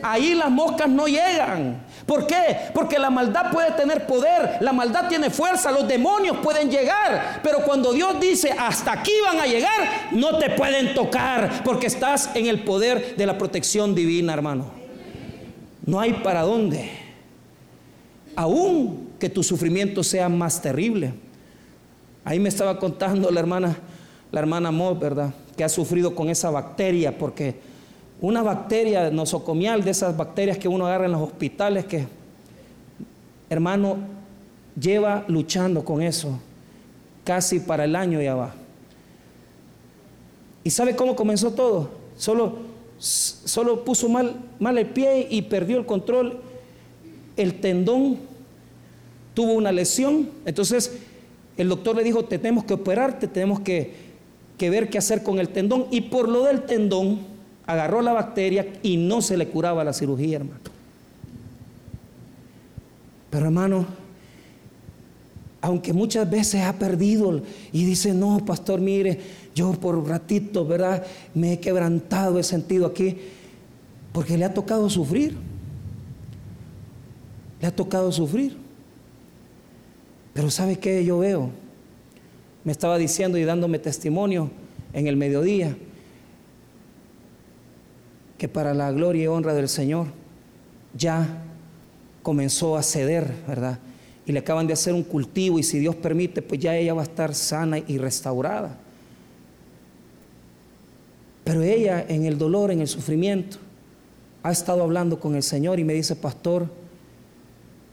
Ahí 0.05 0.35
las 0.35 0.51
moscas 0.51 0.89
no 0.89 1.09
llegan. 1.09 1.85
¿Por 2.07 2.29
qué? 2.29 2.59
Porque 2.73 2.97
la 3.01 3.11
maldad 3.11 3.51
puede 3.51 3.73
tener 3.73 4.07
poder, 4.07 4.59
la 4.61 4.73
maldad 4.73 5.09
tiene 5.09 5.31
fuerza, 5.31 5.73
los 5.73 5.89
demonios 5.89 6.37
pueden 6.43 6.71
llegar, 6.71 7.41
pero 7.43 7.61
cuando 7.61 7.93
Dios 7.93 8.21
dice 8.21 8.55
hasta 8.57 8.93
aquí 8.93 9.13
van 9.25 9.41
a 9.41 9.47
llegar, 9.47 10.11
no 10.13 10.37
te 10.37 10.51
pueden 10.51 10.93
tocar 10.93 11.63
porque 11.65 11.87
estás 11.87 12.29
en 12.35 12.47
el 12.47 12.63
poder 12.63 13.17
de 13.17 13.25
la 13.25 13.39
protección 13.39 13.95
divina, 13.95 14.35
hermano. 14.35 14.84
No 15.87 16.01
hay 16.01 16.15
para 16.15 16.43
dónde. 16.43 16.91
Aún 18.37 19.11
que 19.19 19.29
tu 19.29 19.43
sufrimiento 19.43 20.03
sea 20.03 20.29
más 20.29 20.61
terrible. 20.61 21.15
Ahí 22.25 22.41
me 22.41 22.49
estaba 22.49 22.79
contando 22.79 23.31
la 23.31 23.41
hermana, 23.41 23.77
la 24.33 24.41
hermana 24.41 24.71
Mod, 24.71 24.99
¿verdad? 24.99 25.33
Que 25.57 25.65
ha 25.65 25.69
sufrido 25.69 26.15
con 26.15 26.31
esa 26.31 26.51
bacteria, 26.51 27.17
porque 27.17 27.55
una 28.21 28.43
bacteria 28.43 29.11
nosocomial, 29.11 29.85
de 29.85 29.91
esas 29.91 30.17
bacterias 30.17 30.59
que 30.59 30.69
uno 30.69 30.87
agarra 30.87 31.07
en 31.07 31.13
los 31.13 31.21
hospitales, 31.21 31.85
que, 31.85 32.07
hermano, 33.51 33.99
lleva 34.81 35.25
luchando 35.29 35.85
con 35.85 36.03
eso 36.03 36.39
casi 37.25 37.61
para 37.61 37.85
el 37.85 37.97
año 37.97 38.21
ya 38.21 38.35
va. 38.35 38.55
¿Y 40.63 40.71
sabe 40.71 40.95
cómo 40.95 41.17
comenzó 41.17 41.53
todo? 41.53 41.91
Solo 42.17 42.74
solo 43.05 43.85
puso 43.85 44.09
mal, 44.09 44.37
mal 44.59 44.79
el 44.79 44.87
pie 44.87 45.27
y 45.31 45.43
perdió 45.43 45.79
el 45.79 45.87
control. 45.87 46.41
El 47.37 47.61
tendón 47.61 48.19
tuvo 49.35 49.53
una 49.53 49.73
lesión. 49.73 50.31
Entonces 50.47 50.99
el 51.57 51.69
doctor 51.69 51.97
le 51.97 52.05
dijo, 52.05 52.25
tenemos 52.25 52.65
que 52.65 52.75
operarte, 52.75 53.29
tenemos 53.29 53.61
que, 53.61 53.93
que 54.57 54.71
ver 54.71 54.89
qué 54.89 54.99
hacer 54.99 55.23
con 55.23 55.39
el 55.39 55.51
tendón. 55.51 55.87
Y 55.91 56.03
por 56.03 56.29
lo 56.29 56.45
del 56.45 56.63
tendón, 56.63 57.21
agarró 57.67 58.03
la 58.03 58.13
bacteria 58.13 58.67
y 58.83 58.97
no 58.97 59.21
se 59.23 59.37
le 59.37 59.49
curaba 59.49 59.85
la 59.85 59.93
cirugía, 59.93 60.37
hermano. 60.37 60.61
Pero 63.31 63.47
hermano, 63.47 63.87
aunque 65.65 65.95
muchas 65.95 66.29
veces 66.29 66.61
ha 66.61 66.75
perdido 66.75 67.41
y 67.73 67.87
dice, 67.87 68.13
no, 68.13 68.45
pastor, 68.45 68.83
mire, 68.83 69.19
yo 69.55 69.73
por 69.73 70.07
ratito, 70.07 70.67
¿verdad? 70.67 71.07
Me 71.33 71.55
he 71.55 71.59
quebrantado, 71.59 72.39
he 72.39 72.43
sentido 72.43 72.85
aquí, 72.85 73.17
porque 74.13 74.37
le 74.37 74.45
ha 74.45 74.53
tocado 74.53 74.91
sufrir. 74.91 75.35
Le 77.63 77.67
ha 77.67 77.75
tocado 77.75 78.13
sufrir. 78.13 78.59
Pero 80.35 80.51
¿sabe 80.51 80.77
qué 80.79 81.03
yo 81.03 81.21
veo? 81.21 81.49
Me 82.63 82.73
estaba 82.73 82.99
diciendo 82.99 83.39
y 83.39 83.45
dándome 83.45 83.79
testimonio 83.79 84.51
en 84.93 85.07
el 85.07 85.17
mediodía 85.17 85.75
que 88.37 88.49
para 88.49 88.75
la 88.75 88.93
gloria 88.93 89.25
y 89.25 89.27
honra 89.29 89.55
del 89.55 89.71
Señor 89.71 90.09
ya 90.95 91.43
comenzó 92.23 92.77
a 92.77 92.83
ceder, 92.83 93.33
¿verdad? 93.49 93.79
Y 94.27 94.33
le 94.33 94.39
acaban 94.39 94.67
de 94.67 94.73
hacer 94.73 94.95
un 94.95 95.03
cultivo 95.03 95.59
y 95.59 95.63
si 95.63 95.79
Dios 95.79 95.95
permite, 95.97 96.41
pues 96.43 96.61
ya 96.61 96.77
ella 96.77 96.95
va 96.95 97.03
a 97.03 97.05
estar 97.05 97.35
sana 97.35 97.79
y 97.79 97.99
restaurada. 97.99 98.79
Pero 101.45 101.63
ella 101.63 102.05
en 102.09 102.25
el 102.25 102.39
dolor, 102.39 102.71
en 102.71 102.81
el 102.81 102.89
sufrimiento, 102.89 103.59
ha 104.43 104.51
estado 104.51 104.83
hablando 104.83 105.21
con 105.21 105.35
el 105.35 105.43
Señor 105.43 105.79
y 105.79 105.85
me 105.85 105.93
dice, 105.93 106.17
pastor, 106.17 106.69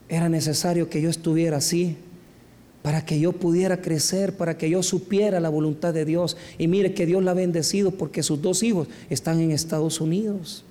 era 0.08 0.30
necesario 0.30 0.89
que 0.89 1.02
yo 1.02 1.10
estuviera 1.10 1.58
así 1.58 1.98
para 2.82 3.06
que 3.06 3.20
yo 3.20 3.32
pudiera 3.34 3.82
crecer, 3.82 4.36
para 4.36 4.58
que 4.58 4.70
yo 4.70 4.82
supiera 4.82 5.39
la 5.39 5.50
voluntad 5.50 5.94
de 5.94 6.06
Dios. 6.06 6.36
Y 6.58 6.67
mire 6.67 6.94
que 6.94 7.06
Dios 7.06 7.24
la 7.24 7.32
ha 7.32 7.36
bendecido 7.36 7.91
porque 7.91 8.24
sus 8.24 8.41
dos 8.41 8.63
hijos 8.63 8.88
están 9.10 9.39
en 9.39 9.52
Estados 9.52 10.02
Unidos. 10.02 10.63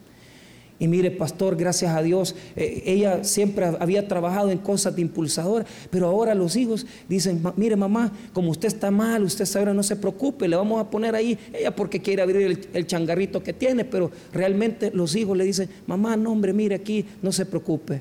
Y 0.80 0.88
mire, 0.88 1.10
pastor, 1.10 1.56
gracias 1.56 1.94
a 1.94 2.02
Dios, 2.02 2.34
eh, 2.56 2.82
ella 2.86 3.22
siempre 3.22 3.66
había 3.66 4.08
trabajado 4.08 4.50
en 4.50 4.56
cosas 4.56 4.96
de 4.96 5.02
impulsador, 5.02 5.66
pero 5.90 6.08
ahora 6.08 6.34
los 6.34 6.56
hijos 6.56 6.86
dicen, 7.06 7.42
mire 7.56 7.76
mamá, 7.76 8.10
como 8.32 8.50
usted 8.50 8.68
está 8.68 8.90
mal, 8.90 9.22
usted 9.22 9.44
sabe, 9.44 9.74
no 9.74 9.82
se 9.82 9.96
preocupe, 9.96 10.48
le 10.48 10.56
vamos 10.56 10.80
a 10.80 10.88
poner 10.88 11.14
ahí, 11.14 11.38
ella 11.52 11.76
porque 11.76 12.00
quiere 12.00 12.22
abrir 12.22 12.46
el, 12.46 12.68
el 12.72 12.86
changarrito 12.86 13.42
que 13.42 13.52
tiene, 13.52 13.84
pero 13.84 14.10
realmente 14.32 14.90
los 14.94 15.14
hijos 15.14 15.36
le 15.36 15.44
dicen, 15.44 15.68
mamá, 15.86 16.16
no 16.16 16.32
hombre, 16.32 16.54
mire 16.54 16.76
aquí, 16.76 17.04
no 17.20 17.30
se 17.30 17.44
preocupe. 17.44 18.00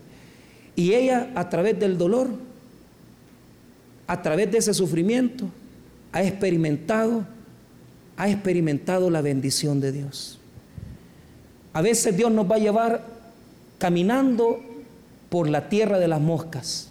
Y 0.77 0.93
ella 0.93 1.33
a 1.35 1.49
través 1.49 1.77
del 1.77 1.97
dolor, 1.97 2.29
a 4.07 4.21
través 4.21 4.49
de 4.53 4.59
ese 4.59 4.73
sufrimiento, 4.73 5.49
ha 6.13 6.23
experimentado, 6.23 7.25
ha 8.15 8.29
experimentado 8.29 9.09
la 9.09 9.21
bendición 9.21 9.81
de 9.81 9.91
Dios. 9.91 10.38
A 11.73 11.81
veces 11.81 12.17
Dios 12.17 12.31
nos 12.31 12.49
va 12.49 12.55
a 12.55 12.59
llevar 12.59 13.05
caminando 13.77 14.59
por 15.29 15.49
la 15.49 15.69
tierra 15.69 15.99
de 15.99 16.07
las 16.07 16.21
moscas. 16.21 16.89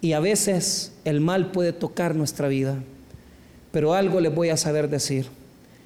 Y 0.00 0.12
a 0.12 0.20
veces 0.20 0.92
el 1.04 1.20
mal 1.20 1.50
puede 1.52 1.72
tocar 1.72 2.14
nuestra 2.14 2.48
vida. 2.48 2.76
Pero 3.72 3.94
algo 3.94 4.20
les 4.20 4.34
voy 4.34 4.50
a 4.50 4.56
saber 4.56 4.88
decir. 4.88 5.26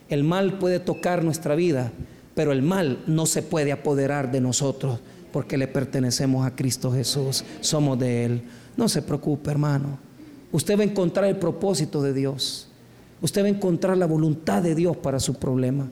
El 0.08 0.24
mal 0.24 0.58
puede 0.58 0.80
tocar 0.80 1.22
nuestra 1.22 1.54
vida, 1.54 1.92
pero 2.34 2.52
el 2.52 2.62
mal 2.62 2.98
no 3.06 3.26
se 3.26 3.42
puede 3.42 3.72
apoderar 3.72 4.32
de 4.32 4.40
nosotros 4.40 4.98
porque 5.32 5.56
le 5.56 5.68
pertenecemos 5.68 6.44
a 6.44 6.54
Cristo 6.56 6.92
Jesús. 6.92 7.44
Somos 7.60 7.98
de 7.98 8.24
Él. 8.24 8.42
No 8.76 8.88
se 8.88 9.02
preocupe, 9.02 9.50
hermano. 9.50 9.98
Usted 10.52 10.76
va 10.76 10.82
a 10.82 10.86
encontrar 10.86 11.26
el 11.26 11.36
propósito 11.36 12.02
de 12.02 12.12
Dios. 12.12 12.66
Usted 13.22 13.42
va 13.42 13.46
a 13.46 13.50
encontrar 13.50 13.96
la 13.96 14.06
voluntad 14.06 14.62
de 14.62 14.74
Dios 14.74 14.96
para 14.96 15.20
su 15.20 15.34
problema. 15.34 15.88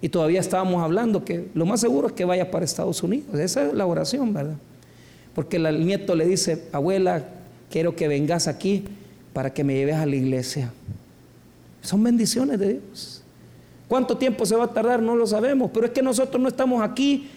Y 0.00 0.08
todavía 0.08 0.40
estábamos 0.40 0.82
hablando 0.82 1.24
que 1.24 1.48
lo 1.54 1.66
más 1.66 1.80
seguro 1.80 2.08
es 2.08 2.12
que 2.12 2.24
vaya 2.24 2.50
para 2.50 2.64
Estados 2.64 3.02
Unidos. 3.02 3.38
Esa 3.38 3.66
es 3.66 3.74
la 3.74 3.86
oración, 3.86 4.32
¿verdad? 4.32 4.56
Porque 5.34 5.56
el 5.56 5.84
nieto 5.86 6.14
le 6.14 6.26
dice, 6.26 6.64
abuela, 6.72 7.24
quiero 7.70 7.96
que 7.96 8.08
vengas 8.08 8.46
aquí 8.46 8.84
para 9.32 9.52
que 9.52 9.64
me 9.64 9.74
lleves 9.74 9.96
a 9.96 10.06
la 10.06 10.16
iglesia. 10.16 10.72
Son 11.82 12.02
bendiciones 12.02 12.58
de 12.58 12.74
Dios. 12.74 13.22
¿Cuánto 13.88 14.16
tiempo 14.16 14.44
se 14.44 14.54
va 14.54 14.64
a 14.64 14.72
tardar? 14.72 15.00
No 15.02 15.16
lo 15.16 15.26
sabemos, 15.26 15.70
pero 15.72 15.86
es 15.86 15.92
que 15.92 16.02
nosotros 16.02 16.40
no 16.40 16.48
estamos 16.48 16.82
aquí 16.82 17.28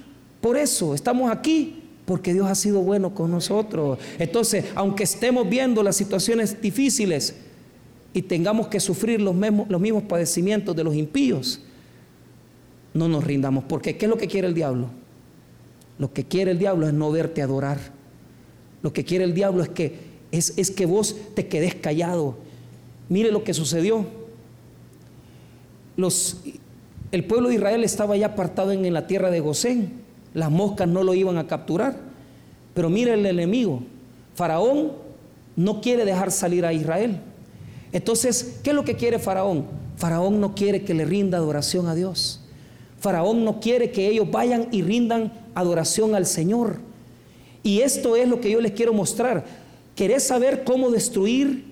por 0.42 0.58
eso, 0.58 0.94
estamos 0.94 1.32
aquí 1.32 1.82
porque 2.06 2.34
Dios 2.34 2.48
ha 2.48 2.56
sido 2.56 2.82
bueno 2.82 3.14
con 3.14 3.32
nosotros. 3.32 3.98
Entonces, 4.20 4.66
aunque 4.76 5.04
estemos 5.04 5.48
viendo 5.48 5.82
las 5.82 5.96
situaciones 5.96 6.62
difíciles 6.62 7.36
y 8.14 8.24
tengamos 8.24 8.68
que 8.68 8.80
sufrir 8.80 9.22
los 9.22 9.34
mismos, 9.34 9.70
los 9.70 9.80
mismos 9.80 10.04
padecimientos 10.04 10.76
de 10.76 10.84
los 10.84 10.96
impíos, 10.96 11.62
no 12.94 13.08
nos 13.08 13.24
rindamos. 13.24 13.64
Porque 13.66 13.98
¿qué 13.98 14.06
es 14.06 14.10
lo 14.10 14.18
que 14.18 14.28
quiere 14.28 14.48
el 14.48 14.54
diablo? 14.54 14.88
Lo 15.98 16.14
que 16.14 16.26
quiere 16.26 16.52
el 16.52 16.60
diablo 16.60 16.88
es 16.88 16.94
no 16.94 17.12
verte 17.12 17.42
adorar. 17.42 17.80
Lo 18.82 18.94
que 18.94 19.06
quiere 19.06 19.24
el 19.24 19.34
diablo 19.34 19.62
es 19.64 19.70
que, 19.70 20.00
es, 20.32 20.54
es 20.58 20.72
que 20.72 20.86
vos 20.86 21.16
te 21.36 21.48
quedes 21.48 21.76
callado. 21.76 22.38
Mire 23.10 23.32
lo 23.32 23.44
que 23.44 23.54
sucedió. 23.54 24.06
Los, 25.98 26.42
el 27.12 27.24
pueblo 27.26 27.50
de 27.50 27.56
Israel 27.56 27.84
estaba 27.84 28.18
ya 28.18 28.28
apartado 28.28 28.72
en, 28.72 28.86
en 28.86 28.94
la 28.94 29.08
tierra 29.08 29.30
de 29.30 29.40
Gosén. 29.40 30.02
Las 30.34 30.50
moscas 30.50 30.88
no 30.88 31.04
lo 31.04 31.14
iban 31.14 31.38
a 31.38 31.48
capturar. 31.48 31.98
Pero 32.74 32.90
mire 32.90 33.14
el 33.14 33.26
enemigo. 33.26 33.84
Faraón 34.34 34.94
no 35.56 35.82
quiere 35.82 36.06
dejar 36.06 36.32
salir 36.32 36.66
a 36.66 36.74
Israel. 36.74 37.20
Entonces, 37.92 38.60
¿qué 38.64 38.70
es 38.72 38.76
lo 38.76 38.84
que 38.84 38.96
quiere 38.96 39.20
Faraón? 39.20 39.66
Faraón 39.98 40.40
no 40.40 40.56
quiere 40.56 40.84
que 40.84 40.94
le 40.94 41.06
rinda 41.06 41.38
adoración 41.38 41.88
a 41.88 41.96
Dios. 41.96 42.41
Faraón 43.02 43.44
no 43.44 43.60
quiere 43.60 43.92
que 43.92 44.08
ellos 44.08 44.32
vayan 44.32 44.68
y 44.72 44.84
rindan 44.84 45.34
adoración 45.56 46.16
al 46.16 46.26
Señor. 46.26 46.78
Y 47.64 47.82
esto 47.82 48.16
es 48.16 48.28
lo 48.28 48.40
que 48.40 48.50
yo 48.52 48.62
les 48.62 48.72
quiero 48.72 48.94
mostrar. 48.94 49.44
¿Querés 49.96 50.24
saber 50.24 50.64
cómo 50.64 50.90
destruir 50.90 51.72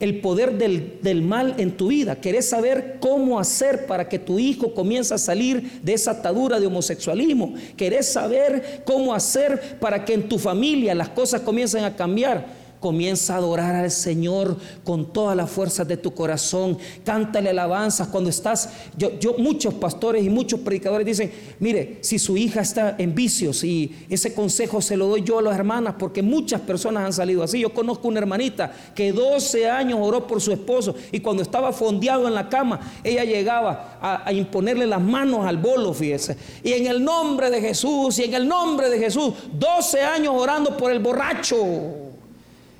el 0.00 0.22
poder 0.22 0.56
del, 0.56 1.22
mal 1.22 1.54
en 1.58 1.76
tu 1.76 1.88
vida. 1.88 2.16
Querés 2.16 2.48
saber 2.48 2.96
cómo 3.00 3.38
hacer 3.38 3.84
para 3.86 4.08
que 4.08 4.18
tu 4.18 4.38
hijo 4.38 4.72
comience 4.72 5.12
a 5.12 5.18
salir 5.18 5.80
de 5.82 5.92
esa 5.92 6.12
atadura 6.12 6.58
de 6.58 6.66
homosexualismo. 6.66 7.52
Querés 7.76 8.10
saber 8.10 8.82
cómo 8.86 9.14
hacer 9.14 9.78
para 9.78 10.06
que 10.06 10.14
en 10.14 10.26
tu 10.26 10.38
familia 10.38 10.94
las 10.94 11.10
cosas 11.10 11.42
comiencen 11.42 11.84
a 11.84 11.94
cambiar. 11.94 12.59
Comienza 12.80 13.34
a 13.34 13.36
adorar 13.36 13.74
al 13.74 13.90
Señor 13.90 14.56
con 14.84 15.12
todas 15.12 15.36
las 15.36 15.50
fuerzas 15.50 15.86
de 15.86 15.98
tu 15.98 16.14
corazón. 16.14 16.78
Cántale 17.04 17.50
alabanzas 17.50 18.08
cuando 18.08 18.30
estás. 18.30 18.70
Yo, 18.96 19.18
yo, 19.18 19.34
muchos 19.36 19.74
pastores 19.74 20.24
y 20.24 20.30
muchos 20.30 20.60
predicadores 20.60 21.06
dicen: 21.06 21.30
Mire, 21.58 21.98
si 22.00 22.18
su 22.18 22.38
hija 22.38 22.62
está 22.62 22.96
en 22.98 23.14
vicios, 23.14 23.62
y 23.64 23.94
ese 24.08 24.32
consejo 24.32 24.80
se 24.80 24.96
lo 24.96 25.08
doy 25.08 25.22
yo 25.22 25.38
a 25.38 25.42
las 25.42 25.54
hermanas, 25.54 25.96
porque 25.98 26.22
muchas 26.22 26.62
personas 26.62 27.04
han 27.04 27.12
salido 27.12 27.42
así. 27.42 27.60
Yo 27.60 27.74
conozco 27.74 28.08
una 28.08 28.20
hermanita 28.20 28.72
que 28.94 29.12
12 29.12 29.68
años 29.68 29.98
oró 30.00 30.26
por 30.26 30.40
su 30.40 30.50
esposo 30.50 30.94
y 31.12 31.20
cuando 31.20 31.42
estaba 31.42 31.72
fondeado 31.72 32.26
en 32.26 32.34
la 32.34 32.48
cama, 32.48 32.80
ella 33.04 33.24
llegaba 33.24 33.98
a, 34.00 34.26
a 34.26 34.32
imponerle 34.32 34.86
las 34.86 35.02
manos 35.02 35.44
al 35.44 35.58
bolo, 35.58 35.92
fíjese. 35.92 36.34
Y 36.64 36.72
en 36.72 36.86
el 36.86 37.04
nombre 37.04 37.50
de 37.50 37.60
Jesús, 37.60 38.18
y 38.18 38.24
en 38.24 38.32
el 38.32 38.48
nombre 38.48 38.88
de 38.88 38.98
Jesús, 38.98 39.34
12 39.52 40.00
años 40.00 40.34
orando 40.34 40.76
por 40.78 40.90
el 40.90 41.00
borracho. 41.00 41.99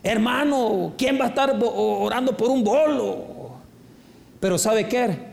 Hermano, 0.02 0.94
¿quién 0.96 1.18
va 1.20 1.26
a 1.26 1.28
estar 1.28 1.58
orando 1.62 2.36
por 2.36 2.50
un 2.50 2.64
bolo? 2.64 3.24
Pero 4.40 4.56
¿sabe 4.56 4.88
qué? 4.88 5.30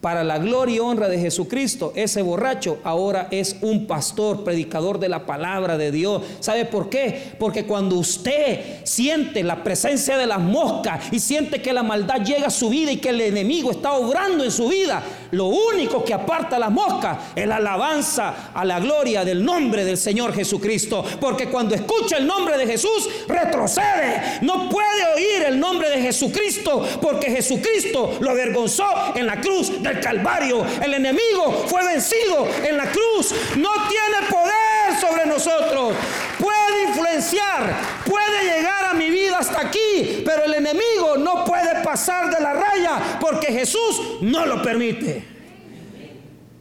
Para 0.00 0.22
la 0.22 0.38
gloria 0.38 0.76
y 0.76 0.78
honra 0.78 1.08
de 1.08 1.18
Jesucristo, 1.18 1.92
ese 1.96 2.22
borracho 2.22 2.78
ahora 2.84 3.26
es 3.32 3.56
un 3.62 3.88
pastor, 3.88 4.44
predicador 4.44 5.00
de 5.00 5.08
la 5.08 5.26
palabra 5.26 5.76
de 5.76 5.90
Dios. 5.90 6.22
¿Sabe 6.38 6.64
por 6.64 6.88
qué? 6.88 7.32
Porque 7.40 7.64
cuando 7.64 7.96
usted 7.96 8.84
siente 8.84 9.42
la 9.42 9.64
presencia 9.64 10.16
de 10.16 10.26
las 10.26 10.38
moscas 10.38 11.06
y 11.10 11.18
siente 11.18 11.60
que 11.60 11.72
la 11.72 11.82
maldad 11.82 12.22
llega 12.22 12.46
a 12.46 12.50
su 12.50 12.68
vida 12.68 12.92
y 12.92 12.98
que 12.98 13.08
el 13.08 13.20
enemigo 13.20 13.72
está 13.72 13.94
obrando 13.94 14.44
en 14.44 14.52
su 14.52 14.68
vida, 14.68 15.02
lo 15.32 15.46
único 15.46 16.04
que 16.04 16.14
aparta 16.14 16.58
las 16.58 16.70
moscas 16.70 17.18
es 17.34 17.46
la 17.46 17.56
alabanza 17.56 18.50
a 18.54 18.64
la 18.64 18.80
gloria 18.80 19.24
del 19.24 19.44
nombre 19.44 19.84
del 19.84 19.96
Señor 19.96 20.34
Jesucristo. 20.34 21.04
Porque 21.20 21.48
cuando 21.48 21.74
escucha 21.74 22.16
el 22.18 22.26
nombre 22.26 22.56
de 22.58 22.66
Jesús, 22.66 23.08
retrocede. 23.26 24.40
No 24.42 24.68
puede 24.68 25.14
oír 25.14 25.42
el 25.46 25.58
nombre 25.58 25.90
de 25.90 26.00
Jesucristo 26.00 26.86
porque 27.00 27.30
Jesucristo 27.30 28.18
lo 28.20 28.30
avergonzó 28.30 28.86
en 29.14 29.26
la 29.26 29.40
cruz 29.40 29.82
del 29.82 30.00
Calvario. 30.00 30.64
El 30.82 30.94
enemigo 30.94 31.64
fue 31.66 31.84
vencido 31.84 32.46
en 32.64 32.76
la 32.76 32.84
cruz. 32.84 33.34
No 33.56 33.70
tiene 33.88 34.28
poder 34.30 34.55
sobre 34.94 35.26
nosotros. 35.26 35.94
Puede 36.38 36.88
influenciar, 36.88 37.74
puede 38.04 38.56
llegar 38.56 38.84
a 38.86 38.94
mi 38.94 39.10
vida 39.10 39.38
hasta 39.38 39.60
aquí, 39.60 40.22
pero 40.24 40.44
el 40.44 40.54
enemigo 40.54 41.16
no 41.18 41.44
puede 41.44 41.82
pasar 41.82 42.34
de 42.34 42.40
la 42.40 42.52
raya 42.52 43.18
porque 43.20 43.52
Jesús 43.52 44.18
no 44.20 44.46
lo 44.46 44.62
permite. 44.62 45.24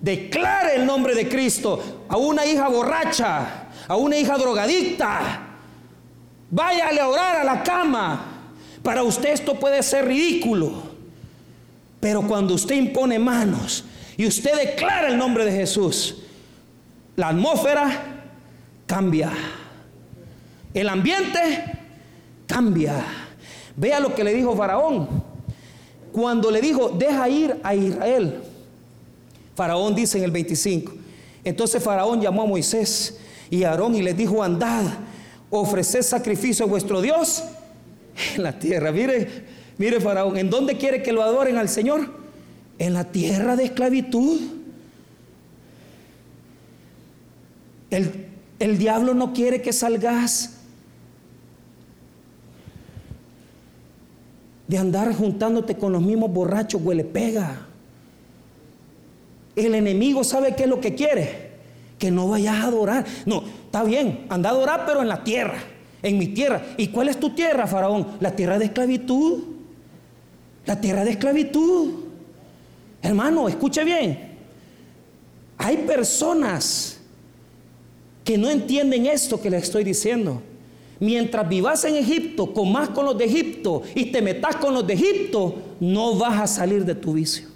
Declare 0.02 0.76
el 0.76 0.86
nombre 0.86 1.16
de 1.16 1.28
Cristo 1.28 2.06
a 2.08 2.18
una 2.18 2.46
hija 2.46 2.68
borracha, 2.68 3.70
a 3.88 3.96
una 3.96 4.18
hija 4.18 4.38
drogadicta. 4.38 5.42
Váyale 6.50 7.02
a 7.02 7.08
orar 7.08 7.38
a 7.38 7.44
la 7.44 7.64
cama. 7.64 8.26
Para 8.84 9.02
usted 9.04 9.30
esto 9.30 9.56
puede 9.56 9.82
ser 9.82 10.06
ridículo. 10.06 10.96
Pero 12.00 12.22
cuando 12.22 12.54
usted 12.54 12.76
impone 12.76 13.18
manos 13.18 13.84
y 14.16 14.28
usted 14.28 14.56
declara 14.56 15.08
el 15.08 15.18
nombre 15.18 15.44
de 15.44 15.52
Jesús, 15.52 16.18
la 17.16 17.30
atmósfera 17.30 18.14
cambia. 18.86 19.32
El 20.74 20.89
ambiente 20.89 21.39
cambia. 22.48 23.04
Vea 23.76 24.00
lo 24.00 24.13
que 24.13 24.24
le 24.24 24.34
dijo 24.34 24.56
Faraón. 24.56 25.08
Cuando 26.12 26.50
le 26.50 26.62
dijo, 26.62 26.89
deja 26.89 27.28
ir 27.30 27.60
a 27.63 27.76
Israel. 27.76 28.41
Faraón 29.56 29.95
dice 29.95 30.17
en 30.17 30.24
el 30.24 30.32
25. 30.32 30.93
Entonces 31.43 31.84
Faraón 31.84 32.21
llamó 32.21 32.43
a 32.43 32.45
Moisés 32.45 33.19
y 33.50 33.63
a 33.63 33.71
Aarón 33.71 33.95
y 33.95 34.02
les 34.02 34.15
dijo, 34.17 34.41
andad, 34.41 34.86
ofreced 35.50 36.02
sacrificio 36.02 36.65
a 36.65 36.69
vuestro 36.69 37.02
Dios 37.02 37.43
en 38.36 38.43
la 38.43 38.58
tierra. 38.58 38.91
Mire, 38.91 39.45
Mire 39.78 40.00
Faraón, 40.00 40.38
¿en 40.38 40.50
dónde 40.50 40.78
quiere 40.78 41.04
que 41.04 41.12
lo 41.12 41.21
adoren 41.21 41.58
al 41.58 41.67
Señor? 41.67 42.10
En 42.80 42.93
la 42.93 43.06
tierra 43.06 43.56
de 43.56 43.65
esclavitud. 43.65 44.39
El, 47.89 48.25
el 48.60 48.78
diablo 48.78 49.13
no 49.13 49.34
quiere 49.34 49.62
que 49.62 49.74
salgas 49.74 50.56
de 54.68 54.78
andar 54.78 55.13
juntándote 55.13 55.76
con 55.76 55.94
los 55.94 56.02
mismos 56.02 56.32
borrachos, 56.32 56.82
huele 56.84 57.04
pega. 57.04 57.68
El 59.56 59.76
enemigo 59.76 60.24
sabe 60.24 60.56
qué 60.56 60.63
es 60.63 60.70
lo 60.70 60.82
que 60.82 60.96
quiere, 60.96 61.52
que 62.00 62.12
no 62.12 62.28
vayas 62.28 62.56
a 62.56 62.63
adorar. 62.63 63.06
No, 63.26 63.44
está 63.65 63.84
bien, 63.84 64.26
anda 64.30 64.50
a 64.50 64.54
adorar, 64.54 64.84
pero 64.86 65.02
en 65.02 65.08
la 65.08 65.24
tierra, 65.24 65.60
en 66.02 66.18
mi 66.18 66.28
tierra. 66.28 66.63
¿Y 66.78 66.88
cuál 66.88 67.10
es 67.10 67.20
tu 67.20 67.32
tierra, 67.32 67.68
Faraón? 67.68 68.18
La 68.20 68.36
tierra 68.36 68.58
de 68.58 68.65
esclavitud. 68.65 69.44
La 70.65 70.82
tierra 70.82 71.04
de 71.04 71.12
esclavitud. 71.12 72.06
Hermano, 73.02 73.48
escuche 73.48 73.84
bien. 73.84 74.36
Hay 75.58 75.78
personas 75.78 76.95
que 78.26 78.38
no 78.38 78.50
entienden 78.50 79.06
esto 79.06 79.40
que 79.40 79.50
les 79.50 79.64
estoy 79.64 79.86
diciendo. 79.86 80.42
Mientras 81.00 81.48
vivas 81.48 81.86
en 81.86 81.96
Egipto, 81.96 82.54
comas 82.54 82.90
con 82.90 83.06
los 83.06 83.18
de 83.18 83.26
Egipto 83.26 83.84
y 83.94 84.06
te 84.06 84.22
metas 84.22 84.56
con 84.56 84.74
los 84.74 84.86
de 84.86 84.94
Egipto, 84.94 85.56
no 85.80 86.16
vas 86.16 86.42
a 86.42 86.48
salir 86.48 86.84
de 86.84 86.96
tu 86.96 87.14
vicio. 87.14 87.48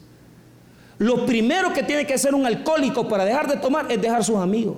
Lo 1.00 1.26
primero 1.26 1.74
que 1.74 1.82
tiene 1.82 2.06
que 2.06 2.14
hacer 2.14 2.36
un 2.36 2.46
alcohólico 2.46 3.08
para 3.08 3.26
dejar 3.26 3.50
de 3.50 3.58
tomar 3.58 3.92
es 3.92 4.00
dejar 4.00 4.24
sus 4.24 4.36
amigos. 4.36 4.78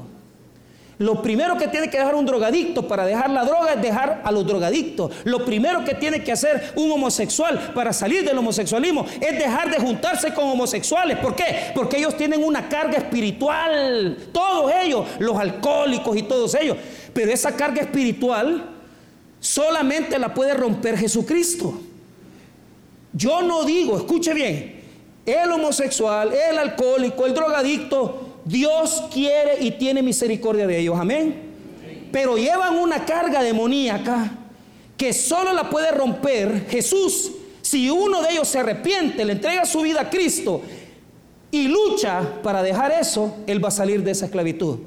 Lo 1.02 1.20
primero 1.20 1.58
que 1.58 1.68
tiene 1.68 1.90
que 1.90 1.98
dejar 1.98 2.14
un 2.14 2.28
drogadicto 2.28 2.88
para 2.88 3.08
dejar 3.08 3.32
la 3.32 3.44
droga 3.44 3.74
es 3.74 3.82
dejar 3.82 4.22
a 4.24 4.32
los 4.32 4.46
drogadictos. 4.46 5.12
Lo 5.24 5.44
primero 5.44 5.84
que 5.84 5.96
tiene 5.96 6.24
que 6.24 6.32
hacer 6.32 6.74
un 6.76 6.92
homosexual 6.92 7.72
para 7.74 7.92
salir 7.92 8.24
del 8.24 8.38
homosexualismo 8.38 9.08
es 9.20 9.32
dejar 9.32 9.72
de 9.72 9.80
juntarse 9.80 10.32
con 10.32 10.48
homosexuales. 10.48 11.18
¿Por 11.18 11.36
qué? 11.36 11.72
Porque 11.74 11.98
ellos 11.98 12.16
tienen 12.16 12.44
una 12.44 12.70
carga 12.70 13.00
espiritual. 13.00 14.16
Todos 14.32 14.72
ellos, 14.80 15.08
los 15.18 15.40
alcohólicos 15.40 16.16
y 16.16 16.22
todos 16.22 16.54
ellos. 16.54 16.78
Pero 17.14 17.32
esa 17.32 17.56
carga 17.56 17.82
espiritual 17.82 18.64
solamente 19.40 20.20
la 20.20 20.32
puede 20.36 20.54
romper 20.54 21.00
Jesucristo. 21.00 21.82
Yo 23.12 23.42
no 23.42 23.64
digo, 23.64 23.98
escuche 23.98 24.36
bien, 24.36 24.84
el 25.26 25.52
homosexual, 25.52 26.32
el 26.32 26.60
alcohólico, 26.60 27.26
el 27.26 27.34
drogadicto, 27.34 28.31
Dios 28.46 29.04
quiere 29.14 29.58
y 29.60 29.72
tiene 29.72 30.02
misericordia 30.02 30.68
de 30.68 30.80
ellos, 30.80 30.98
amén. 31.00 31.50
Pero 32.12 32.38
llevan 32.38 32.78
una 32.78 33.06
carga 33.06 33.42
demoníaca 33.42 34.32
que 34.98 35.14
solo 35.14 35.54
la 35.54 35.70
puede 35.70 35.92
romper 35.92 36.68
Jesús. 36.70 37.32
Si 37.62 37.90
uno 37.90 38.22
de 38.22 38.32
ellos 38.32 38.48
se 38.48 38.60
arrepiente, 38.60 39.24
le 39.24 39.34
entrega 39.34 39.66
su 39.66 39.82
vida 39.82 40.02
a 40.02 40.10
Cristo 40.10 40.62
y 41.52 41.68
lucha 41.68 42.22
para 42.42 42.64
dejar 42.64 42.92
eso, 42.92 43.36
él 43.48 43.64
va 43.64 43.70
a 43.70 43.72
salir 43.72 44.04
de 44.04 44.12
esa 44.12 44.26
esclavitud. 44.26 44.80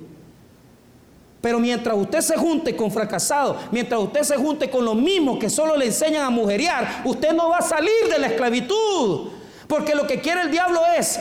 Pero 1.41 1.61
mientras 1.61 1.95
usted 1.97 2.21
se 2.21 2.37
junte 2.37 2.75
con 2.75 2.91
fracasados, 2.91 3.59
mientras 3.71 4.01
usted 4.01 4.23
se 4.23 4.37
junte 4.37 4.71
con 4.71 4.85
los 4.85 4.97
mismos 4.97 5.39
que 5.39 5.51
solo 5.51 5.77
le 5.77 5.87
enseñan 5.87 6.25
a 6.25 6.31
mujerear, 6.31 7.03
usted 7.05 7.33
no 7.33 7.51
va 7.51 7.59
a 7.59 7.63
salir 7.63 8.09
de 8.11 8.19
la 8.19 8.29
esclavitud. 8.29 9.29
Porque 9.69 9.95
lo 9.95 10.07
que 10.07 10.21
quiere 10.21 10.43
el 10.43 10.51
diablo 10.51 10.81
es 10.99 11.21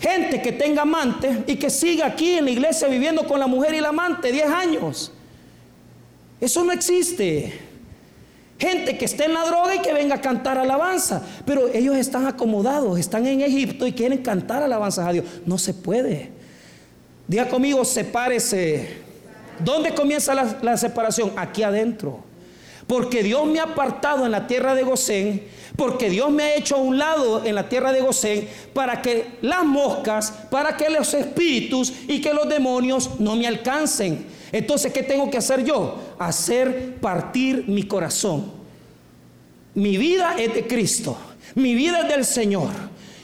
Gente 0.00 0.40
que 0.40 0.52
tenga 0.52 0.82
amante 0.82 1.44
y 1.46 1.56
que 1.56 1.70
siga 1.70 2.06
aquí 2.06 2.34
en 2.34 2.44
la 2.44 2.50
iglesia 2.52 2.86
viviendo 2.86 3.26
con 3.26 3.40
la 3.40 3.48
mujer 3.48 3.74
y 3.74 3.78
el 3.78 3.84
amante 3.84 4.30
10 4.30 4.46
años. 4.46 5.12
Eso 6.40 6.62
no 6.62 6.72
existe. 6.72 7.60
Gente 8.58 8.96
que 8.96 9.04
esté 9.04 9.24
en 9.24 9.34
la 9.34 9.44
droga 9.44 9.74
y 9.74 9.80
que 9.80 9.92
venga 9.92 10.16
a 10.16 10.20
cantar 10.20 10.56
alabanza. 10.56 11.22
Pero 11.44 11.68
ellos 11.68 11.96
están 11.96 12.26
acomodados, 12.26 12.98
están 12.98 13.26
en 13.26 13.40
Egipto 13.40 13.86
y 13.86 13.92
quieren 13.92 14.18
cantar 14.18 14.62
alabanzas 14.62 15.06
a 15.06 15.12
Dios. 15.12 15.24
No 15.46 15.58
se 15.58 15.74
puede. 15.74 16.30
Diga 17.26 17.48
conmigo, 17.48 17.84
sepárese. 17.84 18.98
¿Dónde 19.58 19.94
comienza 19.94 20.32
la, 20.32 20.58
la 20.62 20.76
separación? 20.76 21.32
Aquí 21.36 21.64
adentro. 21.64 22.20
Porque 22.86 23.24
Dios 23.24 23.46
me 23.46 23.58
ha 23.58 23.64
apartado 23.64 24.24
en 24.24 24.30
la 24.30 24.46
tierra 24.46 24.76
de 24.76 24.84
Gosén 24.84 25.57
porque 25.78 26.10
Dios 26.10 26.28
me 26.32 26.42
ha 26.42 26.56
hecho 26.56 26.74
a 26.74 26.78
un 26.78 26.98
lado 26.98 27.44
en 27.44 27.54
la 27.54 27.68
tierra 27.68 27.92
de 27.92 28.00
Gosén 28.00 28.48
para 28.74 29.00
que 29.00 29.38
las 29.42 29.64
moscas, 29.64 30.32
para 30.50 30.76
que 30.76 30.90
los 30.90 31.14
espíritus 31.14 31.92
y 32.08 32.20
que 32.20 32.34
los 32.34 32.48
demonios 32.48 33.20
no 33.20 33.36
me 33.36 33.46
alcancen. 33.46 34.26
Entonces, 34.50 34.92
¿qué 34.92 35.04
tengo 35.04 35.30
que 35.30 35.36
hacer 35.38 35.64
yo? 35.64 35.96
Hacer 36.18 36.96
partir 36.96 37.64
mi 37.68 37.84
corazón. 37.84 38.50
Mi 39.74 39.96
vida 39.96 40.34
es 40.36 40.52
de 40.52 40.66
Cristo, 40.66 41.16
mi 41.54 41.76
vida 41.76 42.00
es 42.00 42.08
del 42.08 42.24
Señor. 42.24 42.70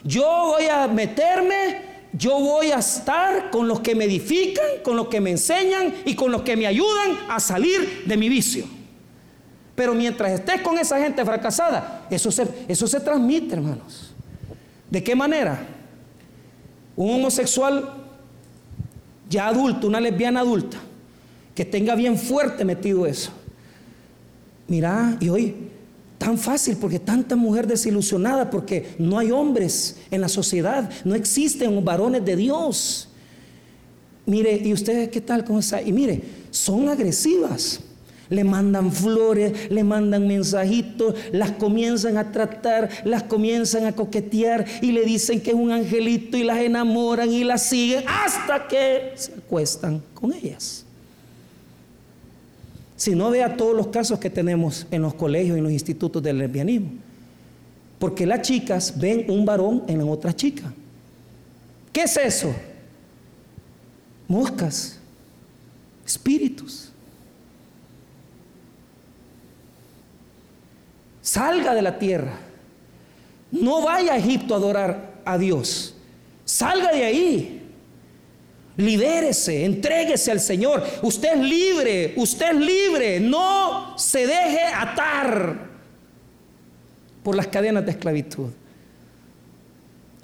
Yo 0.05 0.53
voy 0.53 0.67
a 0.67 0.87
meterme, 0.87 1.81
yo 2.13 2.39
voy 2.39 2.71
a 2.71 2.79
estar 2.79 3.51
con 3.51 3.67
los 3.67 3.81
que 3.81 3.97
me 3.97 4.05
edifican, 4.05 4.65
con 4.85 4.95
los 4.97 5.09
que 5.09 5.21
me 5.21 5.33
enseñan 5.33 5.93
y 6.05 6.15
con 6.15 6.31
los 6.31 6.43
que 6.43 6.57
me 6.57 6.69
ayudan 6.69 7.19
a 7.29 7.41
salir 7.41 8.05
de 8.07 8.17
mi 8.17 8.29
vicio. 8.29 8.74
Pero 9.75 9.95
mientras 9.95 10.33
estés 10.33 10.61
con 10.61 10.79
esa 10.79 10.99
gente 11.01 11.25
fracasada, 11.25 12.07
eso 12.11 12.31
se, 12.31 12.47
eso 12.68 12.87
se 12.87 13.01
transmite, 13.01 13.55
hermanos. 13.55 14.12
¿De 14.91 15.03
qué 15.03 15.16
manera? 15.16 15.66
Un 16.97 17.14
homosexual 17.14 17.93
ya 19.29 19.49
adulto, 19.49 19.89
una 19.89 20.01
lesbiana 20.01 20.41
adulta, 20.41 20.77
que 21.55 21.64
tenga 21.64 21.95
bien 21.95 22.16
fuerte 22.16 22.64
metido 22.64 23.05
eso. 23.07 23.31
Mira, 24.68 25.16
y 25.20 25.29
hoy 25.29 25.55
tan 26.18 26.39
fácil 26.39 26.77
porque 26.77 26.99
tanta 26.99 27.37
mujer 27.37 27.66
desilusionada 27.66 28.49
porque 28.49 28.95
no 28.99 29.18
hay 29.18 29.31
hombres 29.31 29.99
en 30.11 30.20
la 30.20 30.29
sociedad, 30.29 30.89
no 31.05 31.14
existen 31.14 31.85
varones 31.85 32.25
de 32.25 32.37
Dios. 32.37 33.09
Mire, 34.27 34.57
¿y 34.64 34.72
ustedes 34.72 35.09
qué 35.11 35.20
tal 35.20 35.45
con 35.45 35.59
esa? 35.59 35.83
Y 35.83 35.93
mire, 35.93 36.22
son 36.51 36.89
agresivas. 36.89 37.81
Le 38.31 38.45
mandan 38.45 38.93
flores, 38.93 39.70
le 39.70 39.85
mandan 39.85 40.27
mensajitos, 40.27 41.14
las 41.33 41.53
comienzan 41.53 42.16
a 42.16 42.33
tratar, 42.33 42.89
las 43.05 43.22
comienzan 43.25 43.87
a 43.87 43.93
coquetear 43.93 44.64
y 44.81 44.93
le 44.93 45.05
dicen 45.05 45.41
que 45.41 45.51
es 45.51 45.57
un 45.57 45.70
angelito 45.70 46.37
y 46.37 46.45
las 46.45 46.59
enamoran 46.59 47.31
y 47.31 47.45
las 47.45 47.62
siguen 47.64 48.05
hasta 48.07 48.66
que 48.66 49.12
se 49.14 49.33
acuestan 49.33 50.03
con 50.14 50.33
ellas. 50.33 50.85
Si 52.97 53.14
no 53.14 53.31
vea 53.31 53.57
todos 53.57 53.77
los 53.77 53.89
casos 53.89 54.18
que 54.18 54.31
tenemos 54.31 54.87
en 54.91 55.03
los 55.03 55.14
colegios 55.14 55.57
y 55.57 55.59
en 55.59 55.64
los 55.64 55.72
institutos 55.72 56.22
del 56.22 56.39
lesbianismo. 56.39 56.91
Porque 57.99 58.27
las 58.27 58.43
chicas 58.43 58.99
ven 58.99 59.27
un 59.29 59.45
varón 59.45 59.83
en 59.89 60.01
otra 60.03 60.35
chica. 60.35 60.72
¿Qué 61.93 62.03
es 62.03 62.16
eso? 62.16 62.55
Moscas, 64.27 64.99
espíritus. 66.05 66.91
Salga 71.25 71.75
de 71.75 71.81
la 71.81 71.99
tierra. 71.99 72.39
No 73.51 73.83
vaya 73.83 74.12
a 74.12 74.18
Egipto 74.18 74.53
a 74.53 74.59
adorar 74.59 75.14
a 75.25 75.39
Dios. 75.39 75.95
Salga 76.45 76.93
de 76.93 77.03
ahí. 77.03 77.62
Libérese, 78.77 79.64
entréguese 79.64 80.31
al 80.31 80.41
Señor. 80.41 80.85
Usted 81.01 81.33
es 81.33 81.41
libre, 81.41 82.12
usted 82.18 82.51
es 82.51 82.57
libre. 82.57 83.20
No 83.20 83.97
se 83.97 84.27
deje 84.27 84.66
atar 84.66 85.70
por 87.22 87.35
las 87.35 87.47
cadenas 87.47 87.87
de 87.87 87.93
esclavitud. 87.93 88.51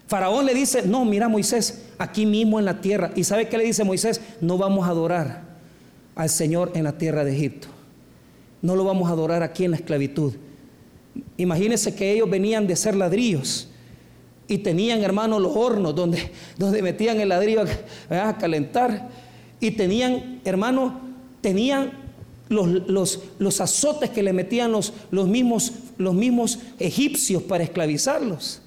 Faraón 0.07 0.45
le 0.45 0.53
dice, 0.53 0.83
no, 0.83 1.07
mira 1.07 1.29
Moisés, 1.29 1.87
aquí 1.97 2.27
mismo 2.27 2.59
en 2.59 2.67
la 2.67 2.83
tierra. 2.83 3.11
¿Y 3.17 3.25
sabe 3.25 3.49
qué 3.49 3.57
le 3.57 3.65
dice 3.65 3.85
Moisés? 3.85 4.21
No 4.43 4.59
vamos 4.59 4.87
a 4.87 4.91
adorar 4.91 5.45
al 6.15 6.29
Señor 6.29 6.73
en 6.75 6.85
la 6.85 6.99
tierra 6.99 7.25
de 7.25 7.35
Egipto. 7.35 7.69
No 8.61 8.77
lo 8.77 8.85
vamos 8.85 9.09
a 9.09 9.13
adorar 9.13 9.43
aquí 9.43 9.65
en 9.65 9.71
la 9.71 9.79
esclavitud. 9.79 10.35
Imagínense 11.37 11.95
que 11.95 12.13
ellos 12.13 12.29
venían 12.29 12.67
de 12.67 12.77
ser 12.77 12.95
ladrillos 12.95 13.69
y 14.51 14.59
tenían, 14.59 15.03
hermanos, 15.03 15.41
los 15.41 15.55
hornos 15.55 15.95
donde, 15.95 16.33
donde 16.59 16.83
metían 16.83 17.21
el 17.21 17.29
ladrillo 17.29 17.65
a, 18.11 18.37
calentar. 18.37 19.09
Y 19.61 19.71
tenían, 19.71 20.41
hermanos, 20.45 20.95
tenían 21.41 21.93
los, 22.49 23.21
los, 23.39 23.61
azotes 23.61 24.11
que 24.11 24.25
le 24.25 24.33
metían 24.33 24.73
los, 24.73 24.93
los, 25.13 25.29
mismos, 25.29 25.73
los 25.99 26.15
mismos 26.15 26.59
egipcios 26.81 27.45
para 27.45 27.63
esclavizarlos. 27.63 28.61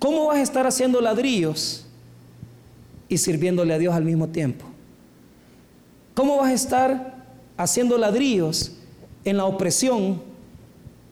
¿Cómo 0.00 0.26
vas 0.26 0.38
a 0.38 0.42
estar 0.42 0.66
haciendo 0.66 1.00
ladrillos 1.00 1.84
y 3.08 3.18
sirviéndole 3.18 3.74
a 3.74 3.78
Dios 3.78 3.94
al 3.94 4.04
mismo 4.04 4.28
tiempo? 4.28 4.64
¿Cómo 6.14 6.38
vas 6.38 6.50
a 6.50 6.54
estar 6.54 7.24
haciendo 7.56 7.98
ladrillos 7.98 8.72
en 9.24 9.36
la 9.36 9.44
opresión 9.44 10.27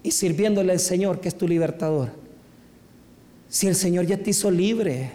y 0.07 0.13
sirviéndole 0.13 0.71
al 0.71 0.79
Señor, 0.79 1.21
que 1.21 1.27
es 1.27 1.37
tu 1.37 1.49
libertador? 1.49 2.11
Si 3.49 3.67
el 3.67 3.75
Señor 3.75 4.07
ya 4.07 4.17
te 4.17 4.31
hizo 4.31 4.53
libre, 4.53 5.11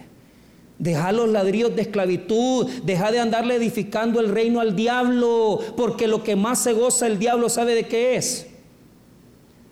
deja 0.78 1.12
los 1.12 1.30
ladrillos 1.30 1.74
de 1.74 1.80
esclavitud, 1.80 2.68
deja 2.84 3.10
de 3.10 3.18
andarle 3.18 3.54
edificando 3.54 4.20
el 4.20 4.28
reino 4.28 4.60
al 4.60 4.76
diablo, 4.76 5.60
porque 5.78 6.06
lo 6.06 6.22
que 6.22 6.36
más 6.36 6.62
se 6.62 6.74
goza 6.74 7.06
el 7.06 7.18
diablo, 7.18 7.48
¿sabe 7.48 7.74
de 7.74 7.84
qué 7.84 8.16
es? 8.16 8.48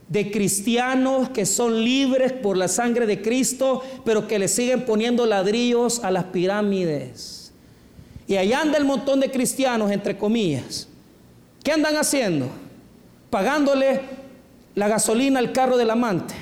De 0.09 0.31
cristianos 0.31 1.29
que 1.29 1.45
son 1.45 1.85
libres 1.85 2.33
por 2.33 2.57
la 2.57 2.69
sangre 2.69 3.05
de 3.07 3.21
Cristo, 3.21 3.83
pero 4.07 4.27
que 4.27 4.39
le 4.39 4.49
siguen 4.49 4.87
poniendo 4.87 5.27
ladrillos 5.27 6.03
a 6.03 6.11
las 6.11 6.25
pirámides. 6.25 7.53
Y 8.27 8.39
allá 8.39 8.63
anda 8.63 8.79
el 8.79 8.87
montón 8.87 9.21
de 9.21 9.31
cristianos, 9.31 9.91
entre 9.91 10.17
comillas. 10.17 10.89
¿Qué 11.63 11.73
andan 11.73 11.97
haciendo? 11.97 12.49
Pagándole 13.29 14.20
la 14.75 14.89
gasolina 14.89 15.39
al 15.39 15.53
carro 15.53 15.77
del 15.77 15.91
amante 15.91 16.35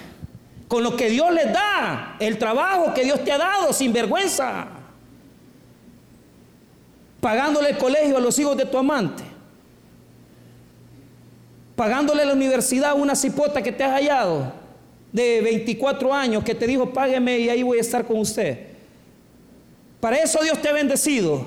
con 0.69 0.83
lo 0.83 0.95
que 0.97 1.09
Dios 1.09 1.33
les 1.33 1.51
da, 1.53 2.17
el 2.21 2.39
trabajo 2.39 2.93
que 2.93 3.03
Dios 3.03 3.25
te 3.25 3.33
ha 3.33 3.39
dado 3.39 3.73
sin 3.73 3.93
vergüenza, 3.93 4.69
pagándole 7.21 7.71
el 7.71 7.79
colegio 7.79 8.19
a 8.19 8.21
los 8.21 8.39
hijos 8.39 8.57
de 8.57 8.67
tu 8.67 8.77
amante, 8.77 9.25
pagándole 11.75 12.25
la 12.27 12.35
universidad 12.35 12.91
a 12.91 12.95
una 12.95 13.17
cipota 13.17 13.63
que 13.63 13.73
te 13.73 13.83
has 13.83 13.93
hallado 13.93 14.53
de 15.11 15.41
24 15.41 16.13
años 16.13 16.45
que 16.45 16.55
te 16.55 16.67
dijo 16.67 16.93
págueme 16.93 17.39
y 17.39 17.49
ahí 17.49 17.63
voy 17.63 17.79
a 17.79 17.81
estar 17.81 18.05
con 18.05 18.19
usted. 18.19 18.67
Para 20.01 20.17
eso 20.17 20.43
Dios 20.43 20.61
te 20.61 20.69
ha 20.69 20.73
bendecido, 20.73 21.47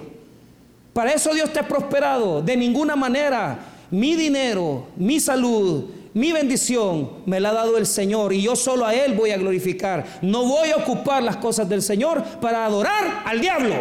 para 0.94 1.14
eso 1.14 1.32
Dios 1.34 1.54
te 1.54 1.60
ha 1.60 1.68
prosperado. 1.68 2.42
De 2.42 2.58
ninguna 2.58 2.96
manera 2.96 3.60
mi 3.92 4.16
dinero, 4.16 4.88
mi 4.96 5.20
salud, 5.20 5.92
mi 6.14 6.34
bendición 6.34 7.10
me 7.26 7.40
la 7.40 7.50
ha 7.50 7.54
dado 7.54 7.78
el 7.78 7.86
Señor 7.86 8.34
y 8.34 8.42
yo 8.42 8.56
solo 8.56 8.86
a 8.86 8.94
Él 8.94 9.14
voy 9.14 9.32
a 9.32 9.38
glorificar. 9.38 10.20
No 10.22 10.46
voy 10.46 10.70
a 10.70 10.78
ocupar 10.78 11.24
las 11.24 11.38
cosas 11.38 11.70
del 11.70 11.82
Señor 11.82 12.22
para 12.42 12.66
adorar 12.66 13.24
al 13.26 13.40
diablo. 13.40 13.76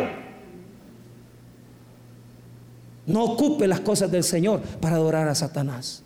No 3.06 3.24
ocupe 3.24 3.66
las 3.66 3.80
cosas 3.80 4.10
del 4.10 4.22
Señor 4.22 4.60
para 4.80 4.96
adorar 4.96 5.26
a 5.26 5.34
Satanás. 5.34 6.04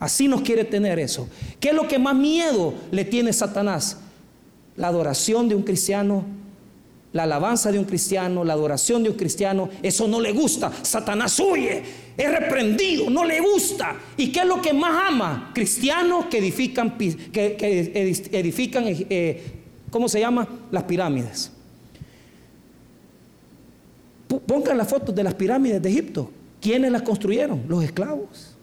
Así 0.00 0.26
nos 0.26 0.40
quiere 0.40 0.64
tener 0.64 0.98
eso. 0.98 1.28
¿Qué 1.60 1.68
es 1.68 1.74
lo 1.74 1.86
que 1.86 1.98
más 1.98 2.16
miedo 2.16 2.74
le 2.90 3.04
tiene 3.04 3.32
Satanás? 3.32 3.98
La 4.76 4.88
adoración 4.88 5.48
de 5.48 5.54
un 5.54 5.62
cristiano 5.62 6.24
la 7.12 7.24
alabanza 7.24 7.72
de 7.72 7.78
un 7.78 7.84
cristiano, 7.84 8.44
la 8.44 8.52
adoración 8.52 9.02
de 9.02 9.10
un 9.10 9.16
cristiano, 9.16 9.68
eso 9.82 10.06
no 10.06 10.20
le 10.20 10.32
gusta. 10.32 10.70
Satanás 10.82 11.38
huye, 11.40 11.82
es 12.16 12.30
reprendido, 12.30 13.10
no 13.10 13.24
le 13.24 13.40
gusta. 13.40 13.96
¿Y 14.16 14.30
qué 14.30 14.40
es 14.40 14.46
lo 14.46 14.62
que 14.62 14.72
más 14.72 15.08
ama? 15.08 15.50
Cristianos 15.52 16.26
que 16.26 16.38
edifican, 16.38 16.96
que, 16.96 18.28
edifican 18.32 18.84
eh, 18.86 19.42
¿cómo 19.90 20.08
se 20.08 20.20
llama? 20.20 20.46
Las 20.70 20.84
pirámides. 20.84 21.50
Pongan 24.46 24.78
las 24.78 24.88
fotos 24.88 25.12
de 25.12 25.24
las 25.24 25.34
pirámides 25.34 25.82
de 25.82 25.88
Egipto. 25.88 26.30
¿Quiénes 26.60 26.92
las 26.92 27.02
construyeron? 27.02 27.64
Los 27.66 27.82
esclavos. 27.82 28.54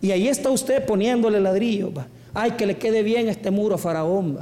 Y 0.00 0.10
ahí 0.10 0.28
está 0.28 0.48
usted 0.48 0.86
poniéndole 0.86 1.38
ladrillo. 1.40 1.92
Ay, 2.32 2.52
que 2.52 2.64
le 2.64 2.78
quede 2.78 3.02
bien 3.02 3.28
este 3.28 3.50
muro 3.50 3.74
a 3.74 3.78
Faraón. 3.78 4.38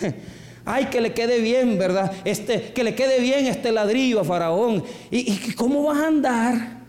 Ay, 0.64 0.86
que 0.86 1.00
le 1.00 1.12
quede 1.12 1.40
bien, 1.40 1.78
¿verdad? 1.78 2.12
Este, 2.24 2.72
que 2.72 2.84
le 2.84 2.94
quede 2.94 3.20
bien 3.20 3.46
este 3.46 3.72
ladrillo 3.72 4.20
a 4.20 4.24
Faraón. 4.24 4.84
¿Y, 5.10 5.54
cómo 5.54 5.84
vas 5.84 5.98
a 5.98 6.06
andar? 6.06 6.82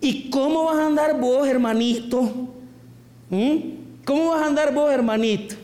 ¿Y 0.00 0.28
cómo 0.28 0.64
vas 0.64 0.76
a 0.76 0.86
andar 0.86 1.18
vos, 1.18 1.46
hermanito? 1.48 2.22
¿Mm? 3.30 3.56
¿Cómo 4.04 4.30
vas 4.30 4.42
a 4.42 4.46
andar 4.46 4.74
vos, 4.74 4.92
hermanito? 4.92 5.54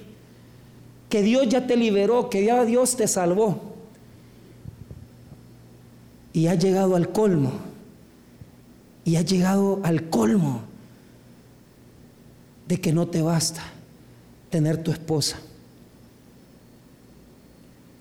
Que 1.11 1.23
Dios 1.23 1.49
ya 1.49 1.67
te 1.67 1.77
liberó, 1.77 2.31
que 2.31 2.45
ya 2.45 2.65
Dios 2.65 2.97
te 2.97 3.07
salvó. 3.07 3.61
Y 6.33 6.47
has 6.47 6.59
llegado 6.59 6.97
al 6.97 7.11
colmo. 7.11 7.53
Y 9.05 9.17
has 9.17 9.27
llegado 9.27 9.81
al 9.83 10.09
colmo 10.09 10.63
de 12.67 12.81
que 12.81 12.93
no 12.93 13.09
te 13.09 13.21
basta 13.21 13.63
tener 14.51 14.83
tu 14.83 14.93
esposa 14.93 15.39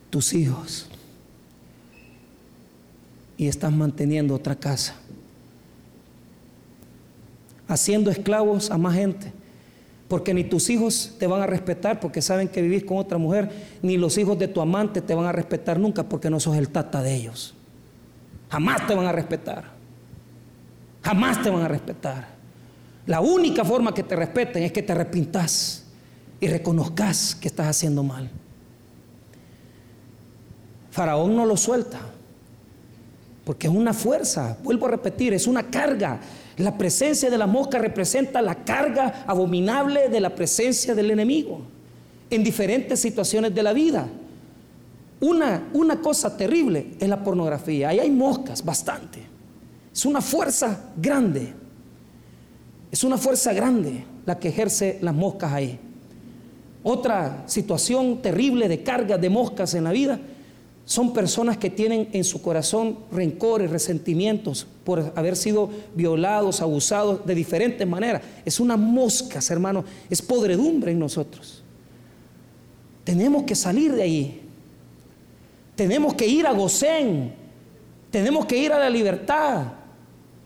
tus 0.09 0.33
hijos 0.33 0.87
y 3.37 3.47
estás 3.47 3.71
manteniendo 3.71 4.33
otra 4.33 4.55
casa, 4.55 4.95
haciendo 7.67 8.09
esclavos 8.09 8.71
a 8.71 8.77
más 8.77 8.95
gente, 8.95 9.31
porque 10.07 10.33
ni 10.33 10.43
tus 10.43 10.69
hijos 10.69 11.15
te 11.19 11.27
van 11.27 11.41
a 11.41 11.47
respetar 11.47 11.99
porque 11.99 12.21
saben 12.21 12.47
que 12.47 12.61
vivís 12.61 12.83
con 12.83 12.97
otra 12.97 13.17
mujer, 13.17 13.49
ni 13.81 13.97
los 13.97 14.17
hijos 14.17 14.39
de 14.39 14.47
tu 14.47 14.61
amante 14.61 15.01
te 15.01 15.13
van 15.13 15.25
a 15.25 15.31
respetar 15.31 15.79
nunca 15.79 16.03
porque 16.03 16.29
no 16.29 16.39
sos 16.39 16.55
el 16.55 16.69
tata 16.69 17.01
de 17.01 17.13
ellos. 17.13 17.53
Jamás 18.49 18.87
te 18.87 18.95
van 18.95 19.05
a 19.05 19.11
respetar. 19.11 19.65
Jamás 21.03 21.43
te 21.43 21.49
van 21.49 21.61
a 21.61 21.67
respetar. 21.67 22.27
La 23.05 23.21
única 23.21 23.63
forma 23.63 23.93
que 23.93 24.03
te 24.03 24.15
respeten 24.15 24.63
es 24.63 24.71
que 24.71 24.81
te 24.81 24.93
arrepintas 24.93 25.85
y 26.39 26.47
reconozcas 26.47 27.35
que 27.35 27.47
estás 27.47 27.67
haciendo 27.67 28.03
mal. 28.03 28.29
Faraón 30.97 31.35
no 31.35 31.45
lo 31.45 31.55
suelta, 31.55 31.99
porque 33.45 33.67
es 33.67 33.73
una 33.73 33.93
fuerza, 33.93 34.57
vuelvo 34.63 34.87
a 34.87 34.89
repetir, 34.89 35.31
es 35.31 35.45
una 35.45 35.69
carga. 35.69 36.19
La 36.57 36.75
presencia 36.75 37.29
de 37.29 37.37
la 37.37 37.45
mosca 37.45 37.77
representa 37.77 38.41
la 38.41 38.55
carga 38.65 39.23
abominable 39.27 40.09
de 40.09 40.19
la 40.19 40.33
presencia 40.33 40.95
del 40.95 41.11
enemigo 41.11 41.61
en 42.31 42.43
diferentes 42.43 42.99
situaciones 42.99 43.53
de 43.53 43.61
la 43.61 43.73
vida. 43.73 44.07
Una, 45.19 45.67
una 45.73 46.01
cosa 46.01 46.35
terrible 46.35 46.95
es 46.99 47.07
la 47.07 47.23
pornografía. 47.23 47.89
Ahí 47.89 47.99
hay 47.99 48.09
moscas, 48.09 48.65
bastante. 48.65 49.19
Es 49.93 50.03
una 50.03 50.19
fuerza 50.19 50.89
grande. 50.97 51.53
Es 52.91 53.03
una 53.03 53.19
fuerza 53.19 53.53
grande 53.53 54.03
la 54.25 54.39
que 54.39 54.49
ejerce 54.49 54.97
las 55.03 55.13
moscas 55.13 55.53
ahí. 55.53 55.79
Otra 56.81 57.43
situación 57.45 58.19
terrible 58.19 58.67
de 58.67 58.81
carga 58.81 59.19
de 59.19 59.29
moscas 59.29 59.75
en 59.75 59.83
la 59.83 59.91
vida 59.91 60.19
son 60.87 61.11
personas 61.11 61.57
que 61.57 61.69
tienen 61.69 62.07
en 62.13 62.23
su 62.23 62.41
corazón 62.41 62.99
rencores, 63.11 63.69
resentimientos 63.69 64.65
por 64.85 65.11
haber 65.17 65.35
sido 65.35 65.69
violados, 65.93 66.61
abusados 66.61 67.25
de 67.25 67.35
diferentes 67.35 67.85
maneras. 67.85 68.21
Es 68.45 68.61
una 68.61 68.77
mosca, 68.77 69.41
hermano, 69.49 69.83
es 70.09 70.21
podredumbre 70.21 70.93
en 70.93 70.99
nosotros. 70.99 71.61
Tenemos 73.03 73.43
que 73.43 73.53
salir 73.53 73.91
de 73.95 74.01
ahí. 74.01 74.41
Tenemos 75.75 76.13
que 76.13 76.25
ir 76.25 76.47
a 76.47 76.53
Gosén. 76.53 77.33
Tenemos 78.09 78.45
que 78.45 78.57
ir 78.57 78.71
a 78.71 78.79
la 78.79 78.89
libertad. 78.89 79.73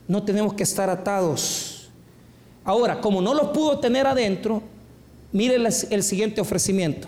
No 0.07 0.23
tenemos 0.23 0.55
que 0.55 0.63
estar 0.63 0.89
atados. 0.89 1.91
Ahora, 2.63 2.99
como 2.99 3.21
no 3.21 3.35
los 3.35 3.49
pudo 3.49 3.77
tener 3.79 4.07
adentro, 4.07 4.63
mire 5.31 5.53
el, 5.53 5.67
el 5.67 6.01
siguiente 6.01 6.41
ofrecimiento. 6.41 7.07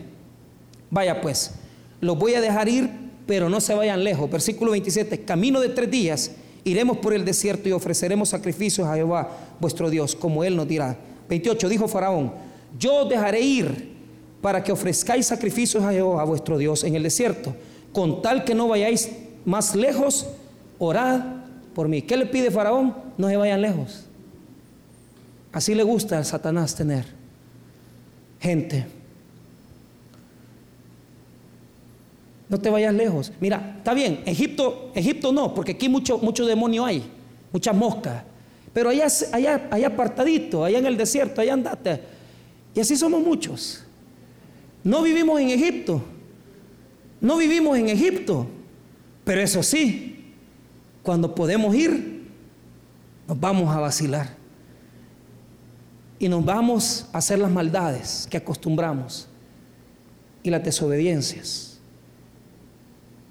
Vaya 0.92 1.20
pues, 1.20 1.56
los 2.00 2.16
voy 2.16 2.36
a 2.36 2.42
dejar 2.42 2.70
ir 2.70 3.03
pero 3.26 3.50
no 3.50 3.62
se 3.62 3.74
vayan 3.74 4.04
lejos. 4.04 4.30
Versículo 4.30 4.72
27, 4.72 5.22
camino 5.22 5.60
de 5.60 5.70
tres 5.70 5.90
días, 5.90 6.32
iremos 6.64 6.98
por 6.98 7.14
el 7.14 7.26
desierto 7.26 7.70
y 7.70 7.72
ofreceremos 7.72 8.30
sacrificios 8.30 8.88
a 8.88 8.96
Jehová, 8.96 9.30
vuestro 9.60 9.90
Dios, 9.90 10.16
como 10.16 10.44
Él 10.44 10.56
nos 10.56 10.68
dirá. 10.68 10.98
28, 11.30 11.70
dijo 11.70 11.88
Faraón, 11.88 12.34
yo 12.78 13.04
os 13.04 13.10
dejaré 13.10 13.42
ir 13.42 13.94
para 14.42 14.64
que 14.64 14.72
ofrezcáis 14.72 15.26
sacrificios 15.26 15.84
a 15.84 15.92
Jehová, 15.92 16.24
vuestro 16.26 16.58
Dios, 16.58 16.84
en 16.84 16.96
el 16.96 17.04
desierto, 17.04 17.56
con 17.92 18.22
tal 18.22 18.44
que 18.44 18.56
no 18.56 18.68
vayáis 18.68 19.10
más 19.46 19.76
lejos, 19.76 20.28
orad 20.80 21.22
por 21.74 21.88
mí. 21.88 22.02
¿Qué 22.02 22.18
le 22.18 22.26
pide 22.26 22.52
Faraón? 22.52 22.96
No 23.18 23.30
se 23.30 23.38
vayan 23.38 23.62
lejos. 23.62 24.06
Así 25.52 25.76
le 25.76 25.84
gusta 25.84 26.20
a 26.20 26.24
Satanás 26.24 26.76
tener 26.76 27.06
gente 28.40 28.86
No 32.50 32.60
te 32.60 32.70
vayas 32.70 32.94
lejos. 32.94 33.32
Mira, 33.40 33.76
está 33.78 33.94
bien, 33.94 34.22
Egipto, 34.26 34.92
Egipto 34.94 35.32
no, 35.32 35.54
porque 35.54 35.74
aquí 35.74 35.90
mucho, 35.90 36.18
mucho 36.18 36.46
demonio 36.46 36.86
hay, 36.86 37.04
muchas 37.52 37.76
moscas. 37.76 38.24
Pero 38.74 38.90
allá, 38.90 39.08
allá, 39.32 39.68
allá 39.72 39.88
apartadito, 39.88 40.66
allá 40.66 40.80
en 40.80 40.86
el 40.86 40.98
desierto, 40.98 41.42
allá 41.42 41.54
andate. 41.54 42.02
Y 42.76 42.80
así 42.80 42.96
somos 42.96 43.22
muchos. 43.22 43.84
No 44.84 45.04
vivimos 45.04 45.40
en 45.40 45.50
Egipto. 45.50 46.02
No 47.22 47.38
vivimos 47.38 47.78
en 47.78 47.90
Egipto. 47.90 48.48
Pero 49.24 49.42
eso 49.42 49.64
sí, 49.64 50.34
cuando 51.04 51.34
podemos 51.34 51.74
ir, 51.76 52.24
nos 53.28 53.40
vamos 53.40 53.74
a 53.74 53.80
vacilar. 53.80 54.36
Y 56.18 56.28
nos 56.28 56.44
vamos 56.44 57.06
a 57.14 57.20
hacer 57.20 57.40
las 57.40 57.52
maldades 57.52 58.28
que 58.30 58.38
acostumbramos 58.38 59.28
y 60.42 60.50
las 60.50 60.64
desobediencias 60.64 61.73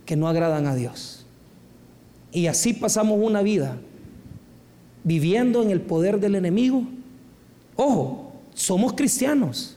que 0.07 0.17
no 0.17 0.29
agradan 0.29 0.67
a 0.67 0.75
Dios. 0.75 1.25
Y 2.33 2.47
así 2.47 2.73
pasamos 2.73 3.19
una 3.21 3.43
vida 3.43 3.77
viviendo 5.05 5.63
en 5.63 5.71
el 5.71 5.81
poder 5.81 6.21
del 6.21 6.35
enemigo. 6.35 6.85
Ojo, 7.77 8.33
somos 8.55 8.95
cristianos, 8.95 9.77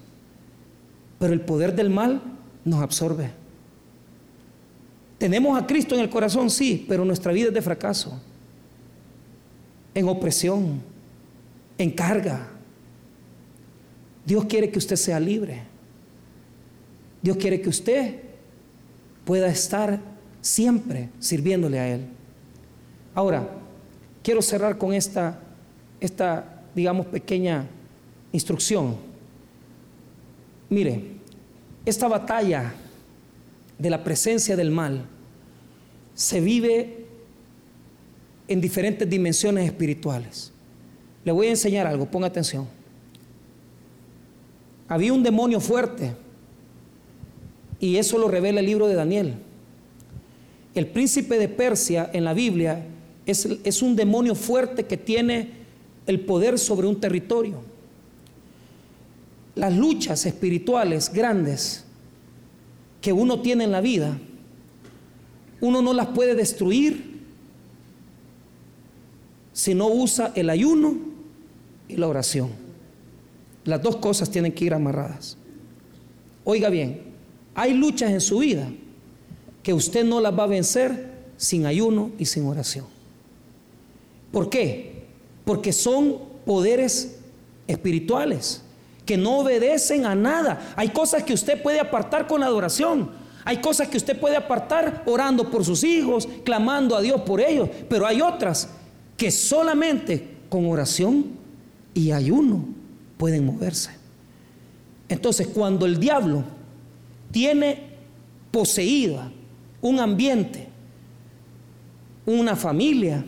pero 1.19 1.33
el 1.33 1.41
poder 1.41 1.75
del 1.75 1.89
mal 1.89 2.21
nos 2.63 2.81
absorbe. 2.81 3.31
Tenemos 5.17 5.61
a 5.61 5.65
Cristo 5.65 5.95
en 5.95 6.01
el 6.01 6.09
corazón, 6.09 6.49
sí, 6.49 6.85
pero 6.87 7.05
nuestra 7.05 7.31
vida 7.31 7.47
es 7.47 7.53
de 7.53 7.61
fracaso, 7.61 8.19
en 9.93 10.07
opresión, 10.07 10.81
en 11.77 11.91
carga. 11.91 12.49
Dios 14.25 14.45
quiere 14.45 14.69
que 14.69 14.79
usted 14.79 14.95
sea 14.95 15.19
libre. 15.19 15.63
Dios 17.21 17.37
quiere 17.37 17.61
que 17.61 17.69
usted 17.69 18.15
pueda 19.23 19.47
estar 19.47 19.99
siempre 20.45 21.09
sirviéndole 21.19 21.79
a 21.79 21.87
Él. 21.87 22.05
Ahora, 23.15 23.49
quiero 24.21 24.43
cerrar 24.43 24.77
con 24.77 24.93
esta, 24.93 25.39
esta, 25.99 26.61
digamos, 26.75 27.07
pequeña 27.07 27.65
instrucción. 28.31 28.95
Mire, 30.69 31.01
esta 31.83 32.07
batalla 32.07 32.75
de 33.79 33.89
la 33.89 34.03
presencia 34.03 34.55
del 34.55 34.69
mal 34.69 35.05
se 36.13 36.39
vive 36.39 37.05
en 38.47 38.61
diferentes 38.61 39.09
dimensiones 39.09 39.65
espirituales. 39.65 40.51
Le 41.23 41.31
voy 41.31 41.47
a 41.47 41.51
enseñar 41.51 41.87
algo, 41.87 42.05
ponga 42.05 42.27
atención. 42.27 42.67
Había 44.87 45.11
un 45.11 45.23
demonio 45.23 45.59
fuerte 45.59 46.13
y 47.79 47.97
eso 47.97 48.19
lo 48.19 48.27
revela 48.27 48.59
el 48.59 48.67
libro 48.67 48.87
de 48.87 48.93
Daniel. 48.93 49.39
El 50.75 50.87
príncipe 50.87 51.39
de 51.39 51.47
Persia 51.47 52.09
en 52.13 52.25
la 52.25 52.33
Biblia 52.33 52.85
es, 53.25 53.47
es 53.63 53.81
un 53.81 53.95
demonio 53.95 54.35
fuerte 54.35 54.85
que 54.85 54.97
tiene 54.97 55.49
el 56.05 56.19
poder 56.19 56.59
sobre 56.59 56.85
un 56.85 56.99
territorio. 56.99 57.61
Las 59.55 59.73
luchas 59.73 60.25
espirituales 60.25 61.11
grandes 61.11 61.85
que 63.01 63.13
uno 63.13 63.41
tiene 63.41 63.63
en 63.63 63.71
la 63.71 63.79
vida, 63.79 64.19
uno 65.61 65.81
no 65.81 65.93
las 65.93 66.07
puede 66.07 66.35
destruir 66.35 67.21
si 69.53 69.73
no 69.73 69.87
usa 69.87 70.33
el 70.35 70.49
ayuno 70.49 70.97
y 71.87 71.95
la 71.95 72.09
oración. 72.09 72.49
Las 73.63 73.81
dos 73.81 73.95
cosas 73.95 74.29
tienen 74.29 74.51
que 74.51 74.65
ir 74.65 74.73
amarradas. 74.73 75.37
Oiga 76.43 76.69
bien, 76.69 77.01
hay 77.55 77.73
luchas 77.73 78.11
en 78.11 78.19
su 78.19 78.39
vida 78.39 78.69
que 79.65 79.73
usted 79.73 80.05
no 80.05 80.21
las 80.21 80.37
va 80.37 80.43
a 80.43 80.47
vencer 80.47 81.09
sin 81.37 81.65
ayuno 81.65 82.11
y 82.19 82.25
sin 82.25 82.45
oración. 82.45 82.85
¿Por 84.31 84.47
qué? 84.47 85.07
Porque 85.43 85.73
son 85.73 86.19
poderes 86.45 87.15
espirituales 87.65 88.61
que 89.07 89.17
no 89.17 89.39
obedecen 89.39 90.05
a 90.05 90.13
nada. 90.13 90.71
Hay 90.75 90.89
cosas 90.89 91.23
que 91.23 91.33
usted 91.33 91.63
puede 91.63 91.79
apartar 91.79 92.27
con 92.27 92.43
adoración. 92.43 93.09
Hay 93.43 93.57
cosas 93.57 93.87
que 93.87 93.97
usted 93.97 94.19
puede 94.19 94.37
apartar 94.37 95.01
orando 95.07 95.49
por 95.49 95.65
sus 95.65 95.83
hijos, 95.83 96.29
clamando 96.43 96.95
a 96.95 97.01
Dios 97.01 97.21
por 97.21 97.41
ellos. 97.41 97.67
Pero 97.89 98.05
hay 98.05 98.21
otras 98.21 98.69
que 99.17 99.31
solamente 99.31 100.27
con 100.47 100.67
oración 100.67 101.25
y 101.95 102.11
ayuno 102.11 102.65
pueden 103.17 103.47
moverse. 103.47 103.89
Entonces, 105.09 105.47
cuando 105.47 105.87
el 105.87 105.99
diablo 105.99 106.43
tiene 107.31 107.81
poseída 108.51 109.31
un 109.85 109.99
ambiente, 109.99 110.67
una 112.25 112.55
familia, 112.55 113.23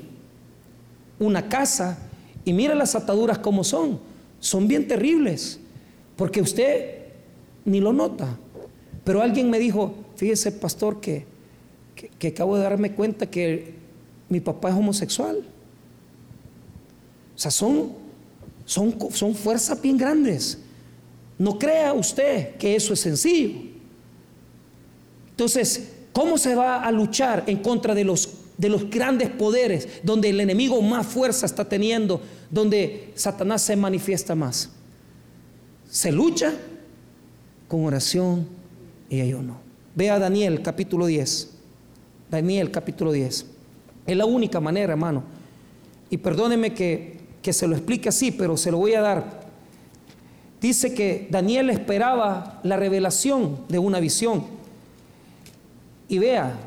una 1.19 1.47
casa. 1.47 1.99
Y 2.43 2.51
mire 2.51 2.73
las 2.73 2.95
ataduras 2.95 3.37
como 3.37 3.63
son. 3.63 3.99
Son 4.39 4.67
bien 4.67 4.87
terribles. 4.87 5.59
Porque 6.15 6.41
usted 6.41 7.09
ni 7.63 7.79
lo 7.79 7.93
nota. 7.93 8.35
Pero 9.03 9.21
alguien 9.21 9.51
me 9.51 9.59
dijo, 9.59 9.93
fíjese 10.15 10.51
pastor, 10.51 10.99
que, 10.99 11.25
que, 12.17 12.29
acabo 12.29 12.57
de 12.57 12.63
darme 12.63 12.91
cuenta 12.93 13.29
que 13.29 13.75
mi 14.27 14.39
papá 14.39 14.69
es 14.69 14.75
homosexual. 14.75 15.43
O 17.35 17.39
sea, 17.39 17.51
son, 17.51 17.91
son, 18.65 18.97
son 19.11 19.35
fuerzas 19.35 19.79
bien 19.79 19.95
grandes. 19.95 20.57
No 21.37 21.59
crea 21.59 21.93
usted 21.93 22.55
que 22.55 22.75
eso 22.75 22.93
es 22.93 22.99
sencillo. 22.99 23.59
Entonces, 25.29 25.96
¿Cómo 26.13 26.37
se 26.37 26.55
va 26.55 26.83
a 26.83 26.91
luchar 26.91 27.43
en 27.47 27.57
contra 27.57 27.93
de 27.93 28.03
los, 28.03 28.29
de 28.57 28.69
los 28.69 28.89
grandes 28.89 29.29
poderes, 29.29 29.87
donde 30.03 30.29
el 30.29 30.39
enemigo 30.39 30.81
más 30.81 31.05
fuerza 31.05 31.45
está 31.45 31.67
teniendo, 31.69 32.21
donde 32.49 33.11
Satanás 33.15 33.61
se 33.61 33.75
manifiesta 33.75 34.35
más? 34.35 34.69
Se 35.89 36.11
lucha 36.11 36.53
con 37.67 37.85
oración 37.85 38.47
y 39.09 39.21
ayuno. 39.21 39.57
Vea 39.95 40.19
Daniel 40.19 40.61
capítulo 40.61 41.05
10. 41.05 41.49
Daniel 42.29 42.71
capítulo 42.71 43.11
10. 43.11 43.45
Es 44.05 44.17
la 44.17 44.25
única 44.25 44.59
manera, 44.59 44.93
hermano. 44.93 45.23
Y 46.09 46.17
perdóneme 46.17 46.73
que, 46.73 47.19
que 47.41 47.53
se 47.53 47.67
lo 47.67 47.75
explique 47.75 48.09
así, 48.09 48.31
pero 48.31 48.57
se 48.57 48.71
lo 48.71 48.77
voy 48.77 48.93
a 48.93 49.01
dar. 49.01 49.47
Dice 50.61 50.93
que 50.93 51.27
Daniel 51.29 51.69
esperaba 51.69 52.59
la 52.63 52.77
revelación 52.77 53.59
de 53.69 53.79
una 53.79 53.99
visión. 53.99 54.56
Y 56.09 56.19
vea, 56.19 56.57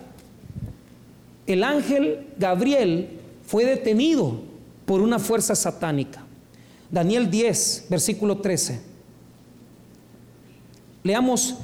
el 1.46 1.64
ángel 1.64 2.26
Gabriel 2.38 3.08
fue 3.46 3.64
detenido 3.64 4.40
por 4.84 5.00
una 5.00 5.18
fuerza 5.18 5.54
satánica. 5.54 6.24
Daniel 6.90 7.30
10, 7.30 7.86
versículo 7.88 8.38
13. 8.38 8.80
Leamos, 11.02 11.56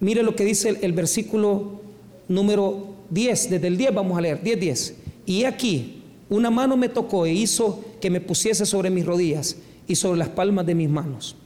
mire 0.00 0.22
lo 0.22 0.36
que 0.36 0.44
dice 0.44 0.78
el, 0.80 0.92
versículo 0.92 1.80
número 2.28 2.88
10, 3.10 3.50
desde 3.50 3.66
el 3.66 3.76
10 3.76 3.94
vamos 3.94 4.18
a 4.18 4.20
leer, 4.20 4.42
10, 4.42 4.60
10. 4.60 4.94
Y 5.26 5.44
aquí, 5.44 6.02
una 6.28 6.50
mano 6.50 6.76
me 6.76 6.88
tocó 6.88 7.24
e 7.24 7.32
hizo 7.32 7.84
que 8.00 8.10
me 8.10 8.20
pusiese 8.20 8.66
sobre 8.66 8.90
mis 8.90 9.06
rodillas 9.06 9.56
y 9.86 9.94
sobre 9.94 10.18
las 10.18 10.28
palmas 10.28 10.66
de 10.66 10.74
mis 10.74 10.90
manos. 10.90 11.36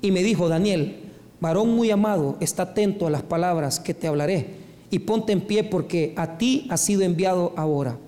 Y 0.00 0.10
me 0.10 0.22
dijo, 0.22 0.48
Daniel, 0.48 0.96
varón 1.40 1.74
muy 1.74 1.90
amado, 1.90 2.38
está 2.40 2.62
atento 2.62 3.06
a 3.06 3.10
las 3.10 3.22
palabras 3.22 3.78
que 3.78 3.94
te 3.94 4.08
hablaré 4.08 4.61
y 4.92 4.98
ponte 4.98 5.32
en 5.32 5.40
pie 5.40 5.64
porque 5.64 6.12
a 6.16 6.36
ti 6.36 6.66
ha 6.68 6.76
sido 6.76 7.00
enviado 7.00 7.54
ahora. 7.56 7.98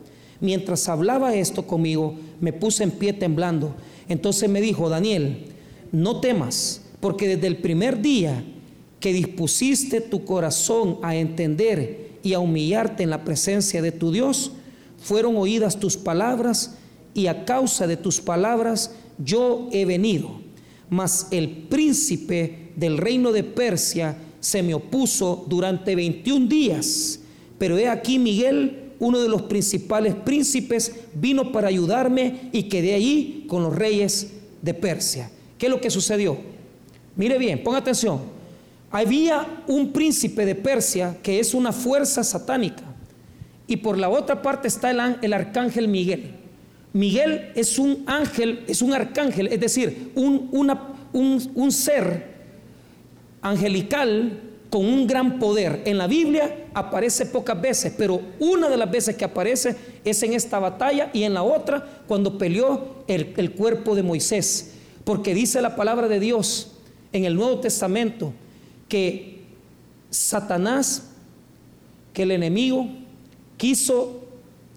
Mientras 0.41 0.87
hablaba 0.91 1.35
esto 1.35 1.67
conmigo, 1.67 2.15
me 2.43 2.53
puse 2.53 2.85
en 2.85 2.91
pie 2.91 3.15
temblando. 3.15 3.75
Entonces 4.07 4.51
me 4.51 4.61
dijo, 4.61 4.91
Daniel, 4.91 5.47
no 5.93 6.21
temas, 6.21 6.83
porque 7.01 7.27
desde 7.27 7.47
el 7.47 7.57
primer 7.57 8.03
día 8.03 8.45
que 9.01 9.15
dispusiste 9.15 10.03
tu 10.03 10.27
corazón 10.27 10.99
a 11.03 11.17
entender 11.17 12.11
y 12.23 12.35
a 12.35 12.39
humillarte 12.39 13.03
en 13.03 13.09
la 13.09 13.25
presencia 13.25 13.81
de 13.81 13.91
tu 13.91 14.13
Dios, 14.13 14.53
fueron 14.99 15.37
oídas 15.37 15.81
tus 15.81 15.97
palabras 15.97 16.77
y 17.15 17.29
a 17.29 17.47
causa 17.47 17.87
de 17.87 17.97
tus 17.97 18.21
palabras 18.21 18.95
yo 19.17 19.71
he 19.73 19.87
venido. 19.87 20.39
Mas 20.91 21.29
el 21.31 21.49
príncipe 21.49 22.73
del 22.77 22.99
reino 22.99 23.33
de 23.33 23.43
Persia 23.43 24.19
se 24.45 24.63
me 24.63 24.75
opuso 24.75 25.47
durante 25.49 25.95
21 25.95 26.47
días. 26.47 27.19
Pero 27.57 27.79
he 27.79 27.89
aquí 27.89 28.19
Miguel, 28.19 28.93
uno 28.99 29.19
de 29.21 29.29
los 29.29 29.43
principales 29.43 30.15
príncipes, 30.15 30.93
vino 31.15 31.51
para 31.51 31.69
ayudarme 31.69 32.51
y 32.53 32.65
quedé 32.65 32.95
allí 32.95 33.47
con 33.49 33.63
los 33.63 33.75
reyes 33.75 34.33
de 34.61 34.75
Persia. 34.75 35.31
¿Qué 35.57 35.65
es 35.65 35.73
lo 35.73 35.81
que 35.81 35.89
sucedió? 35.89 36.37
Mire 37.17 37.39
bien, 37.39 37.63
ponga 37.65 37.79
atención. 37.79 38.21
Había 38.91 39.63
un 39.67 39.93
príncipe 39.95 40.45
de 40.45 40.55
Persia 40.55 41.17
que 41.23 41.41
es 41.41 41.55
una 41.55 41.73
fuerza 41.73 42.23
satánica. 42.23 42.85
Y 43.67 43.79
por 43.79 43.97
la 43.97 44.11
otra 44.11 44.43
parte 44.43 44.69
está 44.69 44.91
el, 44.91 45.01
el 45.23 45.33
arcángel 45.33 45.89
Miguel. 45.89 46.33
Miguel 46.93 47.51
es 47.55 47.79
un 47.79 48.05
ángel, 48.07 48.63
es 48.69 48.83
un 48.83 48.93
arcángel, 48.93 49.47
es 49.47 49.59
decir, 49.59 50.13
un, 50.15 50.51
un, 50.53 51.73
ser 51.73 52.34
angelical 53.45 54.41
con 54.71 54.85
un 54.87 55.07
gran 55.07 55.39
poder. 55.39 55.83
En 55.85 55.99
la 55.99 56.09
Biblia 56.09 56.67
aparece 56.75 57.27
pocas 57.27 57.61
veces, 57.61 57.95
pero 57.97 58.21
una 58.41 58.69
de 58.69 58.77
las 58.77 58.91
veces 58.91 59.15
que 59.15 59.25
aparece 59.25 59.77
es 60.05 60.21
en 60.25 60.33
esta 60.33 60.59
batalla 60.59 61.11
y 61.13 61.23
en 61.23 61.35
la 61.35 61.45
otra 61.45 62.03
cuando 62.09 62.37
peleó 62.39 63.05
el, 63.07 63.53
cuerpo 63.53 63.95
de 63.95 64.03
Moisés. 64.03 64.73
Porque 65.05 65.35
dice 65.35 65.63
la 65.63 65.77
palabra 65.77 66.09
de 66.09 66.19
Dios 66.19 66.73
en 67.13 67.25
el 67.25 67.37
Nuevo 67.37 67.61
Testamento 67.61 68.33
que 68.89 69.43
Satanás, 70.11 71.11
que 72.13 72.23
el 72.23 72.33
enemigo 72.33 72.89
quiso 73.59 74.25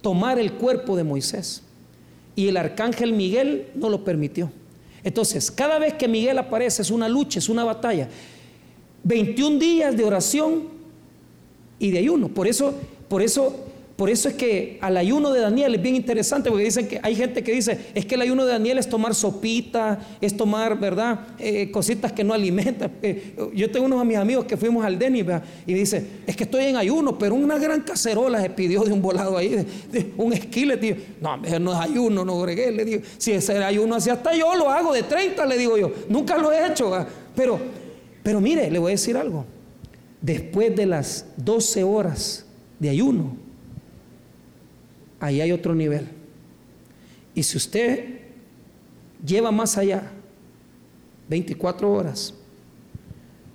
tomar 0.02 0.38
el 0.38 0.54
cuerpo 0.54 0.96
de 0.98 1.06
Moisés 1.06 1.64
y 2.36 2.50
el 2.50 2.58
arcángel 2.58 3.14
Miguel 3.14 3.70
no 3.76 3.90
lo 3.90 4.04
permitió. 4.04 4.52
Entonces, 5.04 5.50
cada 5.50 5.80
vez 5.80 5.94
que 5.94 6.08
Miguel 6.08 6.38
aparece 6.38 6.82
es 6.82 6.92
una 6.92 7.08
lucha, 7.08 7.40
es 7.40 7.48
una 7.48 7.64
batalla. 7.64 8.10
21 9.08 9.58
días 9.58 9.96
de 9.96 10.04
oración 10.04 10.64
y 11.80 11.92
de 11.92 12.00
ayuno. 12.00 12.28
Por 12.28 12.48
eso, 12.48 12.74
por 13.08 13.22
eso 13.22 13.68
por 13.98 14.12
eso 14.12 14.30
es 14.30 14.36
que 14.36 14.78
al 14.80 14.96
ayuno 14.96 15.34
de 15.34 15.42
Daniel 15.42 15.74
es 15.74 15.82
bien 15.82 15.96
interesante, 15.96 16.52
porque 16.52 16.66
dicen 16.66 16.88
que 16.88 17.00
hay 17.02 17.16
gente 17.16 17.44
que 17.44 17.52
dice, 17.52 17.80
es 17.96 18.06
que 18.06 18.14
el 18.14 18.22
ayuno 18.22 18.46
de 18.46 18.52
Daniel 18.52 18.78
es 18.78 18.88
tomar 18.88 19.16
sopita, 19.16 19.98
es 20.22 20.38
tomar, 20.38 20.80
¿verdad? 20.80 21.22
Eh, 21.40 21.72
cositas 21.72 22.12
que 22.12 22.24
no 22.24 22.36
alimentan. 22.36 22.92
Eh, 23.02 23.36
yo 23.56 23.72
tengo 23.72 23.88
unos 23.88 23.98
de 24.00 24.06
mis 24.06 24.18
amigos 24.18 24.46
que 24.46 24.56
fuimos 24.56 24.86
al 24.86 25.00
Denis 25.00 25.26
y 25.66 25.74
dice, 25.74 26.06
es 26.28 26.36
que 26.36 26.44
estoy 26.44 26.66
en 26.66 26.76
ayuno, 26.76 27.18
pero 27.18 27.34
una 27.34 27.58
gran 27.58 27.82
cacerola 27.82 28.40
se 28.40 28.52
pidió 28.52 28.84
de 28.84 28.94
un 28.94 29.02
volado 29.02 29.36
ahí, 29.36 29.66
un 30.16 30.32
esquile, 30.32 30.78
tío. 30.78 30.96
No, 31.20 31.38
no 31.38 31.74
es 31.74 31.80
ayuno, 31.80 32.24
no 32.24 32.40
gregué, 32.42 32.72
le 32.72 32.86
digo. 32.86 33.02
Si 33.18 33.32
ese 33.32 33.58
ayuno 33.64 33.96
así, 33.96 34.12
hasta 34.12 34.36
yo 34.36 34.54
lo 34.54 34.70
hago 34.70 34.94
de 34.94 35.02
30, 35.02 35.44
le 35.48 35.58
digo 35.58 35.76
yo. 35.76 35.92
Nunca 36.08 36.38
lo 36.38 36.52
he 36.52 36.68
hecho, 36.68 36.94
pero, 37.36 37.60
pero 38.28 38.42
mire, 38.42 38.70
le 38.70 38.78
voy 38.78 38.90
a 38.90 38.96
decir 38.96 39.16
algo. 39.16 39.46
Después 40.22 40.76
de 40.76 40.86
las 40.86 41.28
12 41.38 41.82
horas 41.84 42.46
de 42.78 42.90
ayuno, 42.90 43.38
ahí 45.22 45.40
hay 45.40 45.54
otro 45.54 45.74
nivel. 45.74 46.10
Y 47.34 47.44
si 47.44 47.56
usted 47.56 48.20
lleva 49.26 49.50
más 49.50 49.78
allá, 49.78 50.12
24 51.30 51.90
horas, 51.90 52.34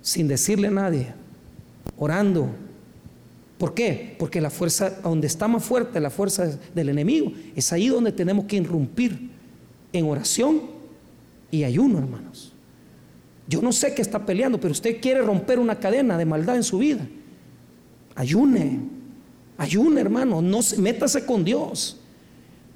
sin 0.01 0.27
decirle 0.27 0.69
a 0.69 0.71
nadie, 0.71 1.13
orando, 1.95 2.49
¿por 3.59 3.75
qué? 3.75 4.15
Porque 4.17 4.41
la 4.41 4.49
fuerza, 4.49 4.89
donde 5.03 5.27
está 5.27 5.47
más 5.47 5.63
fuerte 5.63 5.99
la 5.99 6.09
fuerza 6.09 6.57
del 6.73 6.89
enemigo, 6.89 7.31
es 7.55 7.71
ahí 7.71 7.89
donde 7.89 8.11
tenemos 8.11 8.45
que 8.45 8.55
irrumpir 8.55 9.29
en 9.91 10.05
oración 10.05 10.63
y 11.51 11.63
ayuno, 11.63 11.99
hermanos. 11.99 12.52
Yo 13.47 13.61
no 13.61 13.71
sé 13.71 13.93
qué 13.93 14.01
está 14.01 14.25
peleando, 14.25 14.59
pero 14.59 14.71
usted 14.71 15.01
quiere 15.01 15.21
romper 15.21 15.59
una 15.59 15.79
cadena 15.79 16.17
de 16.17 16.25
maldad 16.25 16.55
en 16.55 16.63
su 16.63 16.77
vida. 16.77 17.05
Ayune, 18.15 18.79
Ayune, 19.57 20.01
hermano, 20.01 20.41
no 20.41 20.59
métase 20.77 21.25
con 21.25 21.43
Dios. 21.43 21.97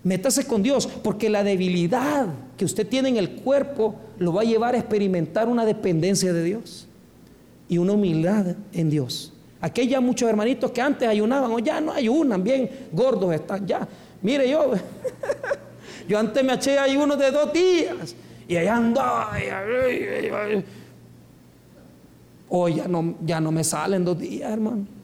Métase 0.04 0.46
con 0.46 0.64
Dios, 0.64 0.88
porque 0.88 1.30
la 1.30 1.44
debilidad 1.44 2.28
que 2.56 2.66
usted 2.66 2.88
tiene 2.88 3.10
en 3.10 3.18
el 3.18 3.32
cuerpo 3.32 3.96
lo 4.20 4.34
va 4.34 4.42
a 4.42 4.46
llevar 4.46 4.76
a 4.76 4.78
experimentar 4.78 5.48
una 5.48 5.66
dependencia 5.66 6.32
de 6.32 6.44
Dios 6.44 6.88
y 7.68 7.78
una 7.78 7.94
humildad 7.94 8.56
en 8.74 8.90
Dios. 8.90 9.34
Aquí 9.60 9.82
hay 9.82 9.88
ya 9.90 10.00
muchos 10.00 10.30
hermanitos 10.30 10.72
que 10.72 10.82
antes 10.82 11.08
ayunaban, 11.08 11.52
o 11.52 11.60
ya 11.60 11.82
no 11.82 11.92
ayunan, 11.92 12.44
bien 12.44 12.70
gordos 12.92 13.34
están, 13.34 13.66
ya. 13.66 13.88
Mire 14.22 14.50
yo, 14.50 14.72
yo 16.08 16.20
antes 16.20 16.44
me 16.44 16.54
eché 16.54 16.78
ayuno 16.78 17.18
de 17.18 17.32
dos 17.32 17.52
días 17.52 18.16
y 18.48 18.58
allá 18.58 18.76
andaba. 18.76 19.32
Hoy 22.50 22.76
ya 22.76 22.88
no, 22.88 23.16
ya 23.26 23.40
no 23.42 23.52
me 23.52 23.64
salen 23.64 24.06
dos 24.06 24.18
días, 24.18 24.52
hermano 24.52 24.98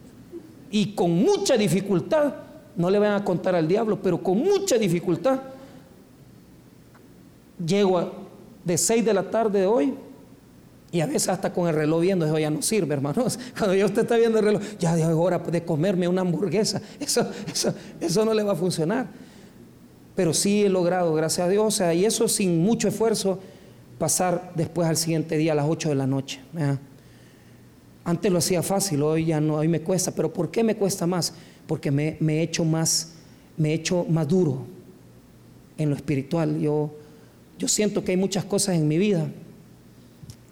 y 0.73 0.87
con 0.95 1.11
mucha 1.11 1.55
dificultad, 1.55 2.33
no 2.75 2.89
le 2.89 2.97
van 2.97 3.13
a 3.13 3.23
contar 3.23 3.53
al 3.53 3.67
diablo, 3.67 3.99
pero 4.01 4.23
con 4.23 4.39
mucha 4.39 4.75
dificultad, 4.75 5.39
llego 7.63 8.11
de 8.65 8.75
6 8.75 9.05
de 9.05 9.13
la 9.13 9.29
tarde 9.29 9.59
de 9.59 9.67
hoy 9.67 9.93
y 10.91 10.99
a 10.99 11.05
veces 11.05 11.29
hasta 11.29 11.53
con 11.53 11.67
el 11.67 11.75
reloj 11.75 12.01
viendo, 12.01 12.25
eso 12.25 12.39
ya 12.39 12.49
no 12.49 12.63
sirve, 12.63 12.95
hermanos. 12.95 13.37
Cuando 13.57 13.75
ya 13.75 13.85
usted 13.85 14.01
está 14.01 14.17
viendo 14.17 14.39
el 14.39 14.45
reloj, 14.45 14.63
ya 14.79 14.97
es 14.97 15.05
hora 15.05 15.37
de 15.37 15.63
comerme 15.63 16.07
una 16.07 16.21
hamburguesa. 16.21 16.81
Eso, 16.99 17.23
eso, 17.45 17.71
eso 18.01 18.25
no 18.25 18.33
le 18.33 18.41
va 18.41 18.53
a 18.53 18.55
funcionar. 18.55 19.05
Pero 20.15 20.33
sí 20.33 20.63
he 20.63 20.69
logrado, 20.69 21.13
gracias 21.13 21.47
a 21.47 21.49
Dios, 21.49 21.65
o 21.65 21.71
sea, 21.71 21.93
y 21.93 22.05
eso 22.05 22.27
sin 22.27 22.61
mucho 22.61 22.87
esfuerzo, 22.87 23.39
pasar 23.97 24.51
después 24.55 24.87
al 24.87 24.97
siguiente 24.97 25.37
día 25.37 25.53
a 25.53 25.55
las 25.55 25.65
8 25.67 25.89
de 25.89 25.95
la 25.95 26.07
noche. 26.07 26.39
Antes 28.05 28.31
lo 28.31 28.39
hacía 28.39 28.61
fácil, 28.61 29.01
hoy 29.01 29.25
ya 29.25 29.39
no, 29.39 29.55
hoy 29.55 29.67
me 29.67 29.81
cuesta. 29.81 30.11
Pero 30.11 30.31
¿por 30.31 30.51
qué 30.51 30.63
me 30.63 30.75
cuesta 30.75 31.07
más? 31.07 31.33
Porque 31.65 31.89
me, 31.89 32.17
he 32.19 32.41
hecho 32.41 32.65
más, 32.65 33.13
me 33.57 33.69
he 33.69 33.73
hecho 33.73 34.05
más 34.09 34.27
duro 34.27 34.65
en 35.77 35.89
lo 35.89 35.95
espiritual. 35.95 36.59
Yo, 36.59 36.91
yo 37.57 37.67
siento 37.67 38.03
que 38.03 38.11
hay 38.11 38.17
muchas 38.17 38.43
cosas 38.43 38.75
en 38.75 38.87
mi 38.87 38.97
vida 38.97 39.27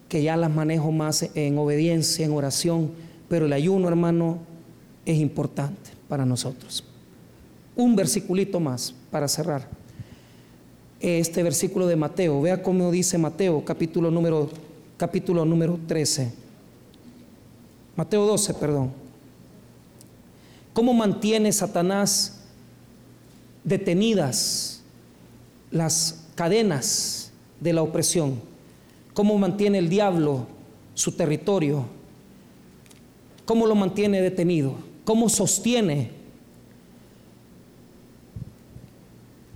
que 0.07 0.23
ya 0.23 0.37
las 0.37 0.53
manejo 0.53 0.91
más 0.91 1.29
en 1.35 1.57
obediencia, 1.57 2.25
en 2.25 2.31
oración, 2.31 2.91
pero 3.29 3.45
el 3.45 3.53
ayuno, 3.53 3.87
hermano, 3.87 4.39
es 5.05 5.17
importante 5.17 5.91
para 6.07 6.25
nosotros. 6.25 6.83
Un 7.75 7.95
versiculito 7.95 8.59
más 8.59 8.93
para 9.11 9.27
cerrar. 9.27 9.67
Este 10.99 11.43
versículo 11.43 11.87
de 11.87 11.95
Mateo, 11.95 12.41
vea 12.41 12.63
cómo 12.63 12.91
dice 12.91 13.17
Mateo, 13.17 13.63
capítulo 13.65 14.09
número, 14.09 14.49
capítulo 14.97 15.43
número 15.45 15.79
13. 15.87 16.31
Mateo 17.95 18.25
12, 18.25 18.53
perdón. 18.53 18.91
¿Cómo 20.73 20.93
mantiene 20.93 21.51
Satanás 21.51 22.39
detenidas 23.63 24.81
las 25.69 26.23
cadenas 26.35 27.31
de 27.59 27.73
la 27.73 27.81
opresión? 27.81 28.39
¿Cómo 29.13 29.37
mantiene 29.37 29.79
el 29.79 29.89
diablo 29.89 30.47
su 30.93 31.11
territorio? 31.11 31.85
¿Cómo 33.45 33.65
lo 33.65 33.75
mantiene 33.75 34.21
detenido? 34.21 34.75
¿Cómo 35.03 35.27
sostiene? 35.27 36.20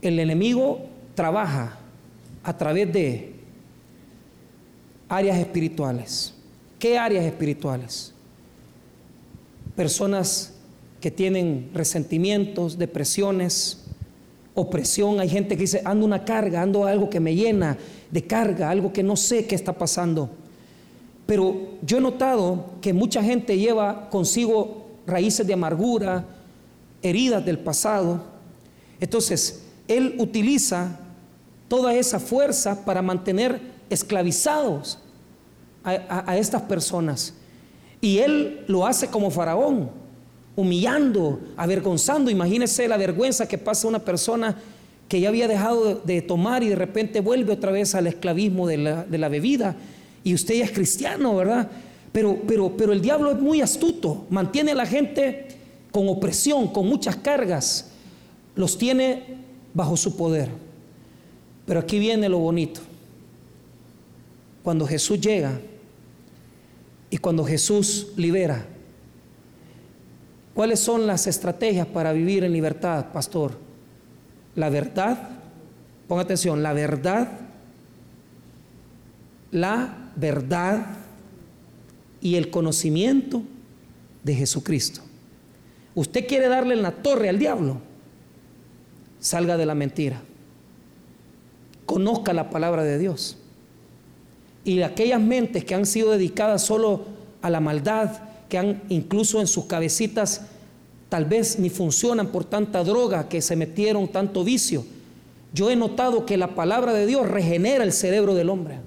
El 0.08 0.20
enemigo 0.20 0.86
trabaja 1.16 1.78
a 2.44 2.58
través 2.58 2.92
de 2.92 3.34
áreas 5.10 5.38
espirituales. 5.38 6.34
¿Qué 6.80 6.98
áreas 6.98 7.26
espirituales? 7.26 8.16
personas 9.76 10.54
que 11.02 11.12
tienen 11.12 11.70
resentimientos, 11.74 12.78
depresiones, 12.78 13.84
opresión, 14.54 15.20
hay 15.20 15.30
gente 15.30 15.56
que 15.56 15.62
dice, 15.62 15.82
ando 15.86 16.06
una 16.06 16.24
carga, 16.24 16.62
ando 16.62 16.86
algo 16.86 17.10
que 17.10 17.20
me 17.20 17.36
llena 17.36 17.78
de 18.10 18.24
carga, 18.24 18.70
algo 18.70 18.94
que 18.94 19.04
no 19.04 19.16
sé 19.16 19.46
qué 19.46 19.56
está 19.56 19.74
pasando. 19.74 20.30
Pero 21.26 21.74
yo 21.82 21.98
he 21.98 22.02
notado 22.02 22.66
que 22.82 22.94
mucha 22.94 23.22
gente 23.22 23.58
lleva 23.58 24.10
consigo 24.10 24.86
raíces 25.06 25.46
de 25.46 25.54
amargura, 25.54 26.26
heridas 27.02 27.46
del 27.46 27.60
pasado. 27.60 28.24
Entonces, 29.00 29.65
él 29.88 30.16
utiliza 30.18 31.00
toda 31.68 31.94
esa 31.94 32.20
fuerza 32.20 32.86
para 32.86 33.02
mantener 33.02 33.60
esclavizados 33.90 35.00
a, 35.84 36.36
estas 36.38 36.64
personas. 36.64 37.34
Y 38.02 38.18
él 38.18 38.64
lo 38.68 38.88
hace 38.88 39.08
como 39.08 39.30
faraón, 39.30 39.92
humillando, 40.56 41.40
avergonzando. 41.56 42.32
Imagínese 42.32 42.88
la 42.88 42.98
vergüenza 42.98 43.48
que 43.48 43.58
pasa 43.58 43.88
una 43.88 44.00
persona 44.00 44.58
que 45.08 45.20
ya 45.20 45.30
había 45.30 45.48
dejado 45.48 46.02
de, 46.04 46.22
tomar 46.24 46.64
y 46.64 46.70
de 46.70 46.76
repente 46.76 47.20
vuelve 47.20 47.54
otra 47.54 47.72
vez 47.72 47.94
al 47.94 48.08
esclavismo 48.08 48.68
de 48.68 48.78
la, 48.78 49.30
bebida. 49.30 49.76
Y 50.24 50.34
usted 50.34 50.56
ya 50.56 50.66
es 50.66 50.72
cristiano, 50.72 51.36
¿verdad? 51.36 51.70
Pero, 52.12 52.40
pero, 52.48 52.76
pero 52.76 52.94
el 52.94 53.02
diablo 53.02 53.32
es 53.32 53.40
muy 53.40 53.62
astuto, 53.62 54.26
mantiene 54.30 54.72
a 54.72 54.76
la 54.76 54.86
gente 54.86 55.48
con 55.92 56.10
opresión, 56.10 56.70
con 56.70 56.88
muchas 56.88 57.18
cargas, 57.18 57.92
los 58.56 58.78
tiene 58.78 59.45
bajo 59.76 59.96
su 59.96 60.18
poder. 60.18 60.50
Pero 61.68 61.82
aquí 61.82 62.00
viene 62.00 62.28
lo 62.28 62.40
bonito. 62.40 62.82
Cuando 64.64 64.88
Jesús 64.88 65.22
llega 65.22 65.60
y 67.12 67.18
cuando 67.18 67.46
Jesús 67.46 68.08
libera, 68.16 68.66
¿cuáles 70.56 70.80
son 70.80 71.06
las 71.06 71.28
estrategias 71.28 71.86
para 71.86 72.14
vivir 72.14 72.44
en 72.44 72.54
libertad, 72.54 73.12
pastor? 73.12 73.52
La 74.56 74.70
verdad, 74.70 75.30
ponga 76.08 76.24
atención, 76.24 76.64
la 76.64 76.74
verdad, 76.74 77.30
la 79.52 80.12
verdad 80.16 80.86
y 82.22 82.36
el 82.36 82.50
conocimiento 82.50 83.44
de 84.24 84.34
Jesucristo. 84.34 85.02
Usted 85.94 86.28
quiere 86.28 86.48
darle 86.48 86.74
en 86.74 86.82
la 86.82 86.92
torre 86.92 87.30
al 87.30 87.38
diablo, 87.38 87.80
salga 89.26 89.58
de 89.58 89.66
la 89.66 89.74
mentira. 89.74 90.22
Conozca 91.88 92.32
la 92.32 92.52
palabra 92.52 92.84
de 92.84 93.00
Dios. 93.00 93.38
Y 94.64 94.84
aquellas 94.84 95.20
mentes 95.20 95.66
que 95.66 95.74
han 95.74 95.88
sido 95.88 96.12
dedicadas 96.12 96.62
solo 96.62 97.06
a 97.42 97.50
la 97.50 97.60
maldad, 97.60 98.12
que 98.50 98.60
han 98.60 98.84
incluso 98.90 99.42
en 99.42 99.48
sus 99.48 99.66
cabecitas 99.66 100.42
tal 101.10 101.26
vez 101.26 101.58
ni 101.58 101.72
funcionan 101.72 102.28
por 102.28 102.46
tanta 102.46 102.84
droga 102.84 103.28
que 103.28 103.42
se 103.42 103.56
metieron, 103.56 104.08
tanto 104.10 104.44
vicio. 104.44 104.86
Yo 105.54 105.72
he 105.72 105.76
notado 105.76 106.28
que 106.28 106.38
la 106.38 106.54
palabra 106.54 106.94
de 106.94 107.08
Dios 107.08 107.28
regenera 107.28 107.84
el 107.84 107.94
cerebro 107.94 108.36
del 108.36 108.52
hombre. 108.52 108.78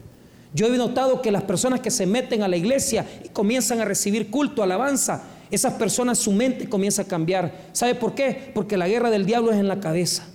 Yo 0.54 0.66
he 0.66 0.78
notado 0.78 1.20
que 1.20 1.32
las 1.32 1.42
personas 1.42 1.80
que 1.80 1.90
se 1.90 2.06
meten 2.06 2.44
a 2.44 2.48
la 2.48 2.56
iglesia 2.56 3.04
y 3.24 3.28
comienzan 3.30 3.80
a 3.80 3.84
recibir 3.84 4.30
culto, 4.30 4.62
alabanza, 4.62 5.24
esas 5.50 5.74
personas 5.74 6.18
su 6.18 6.32
mente 6.32 6.68
comienza 6.68 7.02
a 7.02 7.04
cambiar. 7.06 7.68
¿Sabe 7.72 7.94
por 7.94 8.14
qué? 8.14 8.50
Porque 8.54 8.76
la 8.76 8.88
guerra 8.88 9.10
del 9.10 9.26
diablo 9.26 9.50
es 9.50 9.58
en 9.58 9.68
la 9.68 9.80
cabeza. 9.80 10.26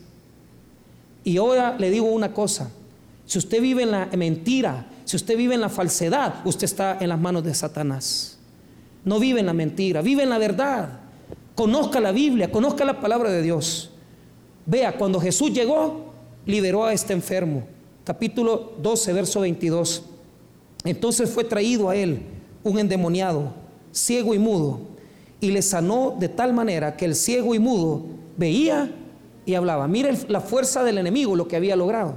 Y 1.23 1.37
ahora 1.37 1.77
le 1.77 1.89
digo 1.89 2.07
una 2.07 2.33
cosa, 2.33 2.71
si 3.25 3.37
usted 3.37 3.61
vive 3.61 3.83
en 3.83 3.91
la 3.91 4.09
mentira, 4.17 4.87
si 5.05 5.15
usted 5.15 5.37
vive 5.37 5.55
en 5.55 5.61
la 5.61 5.69
falsedad, 5.69 6.35
usted 6.45 6.65
está 6.65 6.97
en 6.99 7.09
las 7.09 7.19
manos 7.19 7.43
de 7.43 7.53
Satanás. 7.53 8.37
No 9.05 9.19
vive 9.19 9.39
en 9.39 9.45
la 9.45 9.53
mentira, 9.53 10.01
vive 10.01 10.23
en 10.23 10.29
la 10.29 10.37
verdad. 10.37 10.99
Conozca 11.55 11.99
la 11.99 12.11
Biblia, 12.11 12.51
conozca 12.51 12.83
la 12.85 12.99
palabra 12.99 13.29
de 13.29 13.41
Dios. 13.41 13.91
Vea, 14.65 14.97
cuando 14.97 15.19
Jesús 15.19 15.53
llegó, 15.53 16.13
liberó 16.45 16.85
a 16.85 16.93
este 16.93 17.13
enfermo. 17.13 17.63
Capítulo 18.03 18.73
12, 18.81 19.13
verso 19.13 19.39
22. 19.41 20.03
Entonces 20.85 21.29
fue 21.29 21.43
traído 21.43 21.89
a 21.89 21.95
él 21.95 22.21
un 22.63 22.79
endemoniado, 22.79 23.53
ciego 23.91 24.33
y 24.33 24.39
mudo, 24.39 24.81
y 25.43 25.51
le 25.51 25.61
sanó 25.61 26.15
de 26.17 26.29
tal 26.29 26.53
manera 26.53 26.95
que 26.95 27.03
el 27.03 27.15
ciego 27.15 27.53
y 27.53 27.59
mudo 27.59 28.05
veía 28.37 28.89
y 29.45 29.55
hablaba. 29.55 29.89
Mire 29.89 30.13
la 30.29 30.39
fuerza 30.39 30.85
del 30.85 30.97
enemigo, 30.97 31.35
lo 31.35 31.49
que 31.49 31.57
había 31.57 31.75
logrado. 31.75 32.15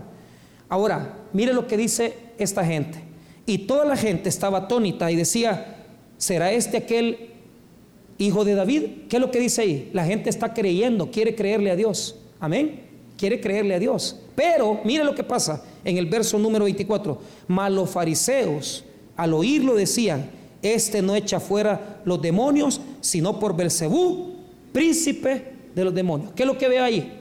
Ahora, 0.69 1.19
mire 1.33 1.53
lo 1.53 1.67
que 1.67 1.77
dice 1.77 2.15
esta 2.39 2.65
gente. 2.65 3.01
Y 3.45 3.59
toda 3.67 3.85
la 3.85 3.97
gente 3.97 4.29
estaba 4.29 4.59
atónita 4.59 5.11
y 5.11 5.17
decía, 5.17 5.87
¿será 6.17 6.53
este 6.53 6.77
aquel 6.77 7.31
hijo 8.17 8.45
de 8.45 8.55
David? 8.55 8.83
¿Qué 9.09 9.17
es 9.17 9.21
lo 9.21 9.33
que 9.33 9.41
dice 9.41 9.63
ahí? 9.63 9.91
La 9.93 10.05
gente 10.05 10.31
está 10.31 10.55
creyendo, 10.55 11.11
quiere 11.11 11.35
creerle 11.35 11.73
a 11.73 11.77
Dios. 11.77 12.15
Amén. 12.39 12.81
Quiere 13.19 13.41
creerle 13.41 13.75
a 13.75 13.81
Dios. 13.81 14.21
Pero 14.37 14.83
mire 14.85 15.03
lo 15.03 15.17
que 15.17 15.25
pasa 15.25 15.65
en 15.85 15.99
el 15.99 16.07
verso 16.07 16.39
número 16.39 16.63
24. 16.63 17.21
Mas 17.49 17.73
los 17.73 17.91
fariseos 17.91 18.85
al 19.17 19.35
oírlo 19.35 19.75
decían, 19.75 20.31
este 20.63 21.03
no 21.03 21.15
echa 21.15 21.41
fuera 21.41 22.01
los 22.05 22.21
demonios, 22.21 22.81
sino 23.01 23.39
por 23.39 23.57
Belcebú, 23.57 24.35
príncipe 24.73 25.53
de 25.75 25.85
los 25.85 25.95
demonios. 25.95 26.33
¿Qué 26.35 26.43
es 26.43 26.47
lo 26.47 26.59
que 26.59 26.69
ve 26.69 26.79
ahí? 26.79 27.13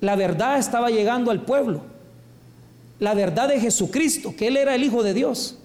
La 0.00 0.16
verdad 0.16 0.58
estaba 0.58 0.90
llegando 0.90 1.30
al 1.30 1.42
pueblo. 1.42 1.82
La 3.00 3.14
verdad 3.14 3.48
de 3.48 3.60
Jesucristo, 3.60 4.34
que 4.36 4.48
Él 4.48 4.56
era 4.56 4.74
el 4.74 4.82
Hijo 4.82 5.02
de 5.02 5.14
Dios, 5.14 5.58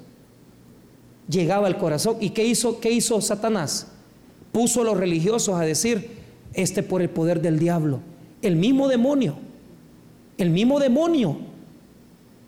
llegaba 1.28 1.68
al 1.68 1.78
corazón. 1.78 2.18
¿Y 2.20 2.32
qué 2.32 2.46
hizo, 2.46 2.80
qué 2.80 2.92
hizo 2.92 3.20
Satanás? 3.22 3.88
Puso 4.52 4.82
a 4.82 4.86
los 4.86 4.98
religiosos 4.98 5.56
a 5.56 5.62
decir, 5.62 6.12
este 6.54 6.84
por 6.84 7.02
el 7.02 7.10
poder 7.10 7.42
del 7.42 7.60
diablo. 7.60 8.00
El 8.42 8.56
mismo 8.56 8.88
demonio, 8.88 9.36
el 10.38 10.50
mismo 10.50 10.80
demonio, 10.80 11.38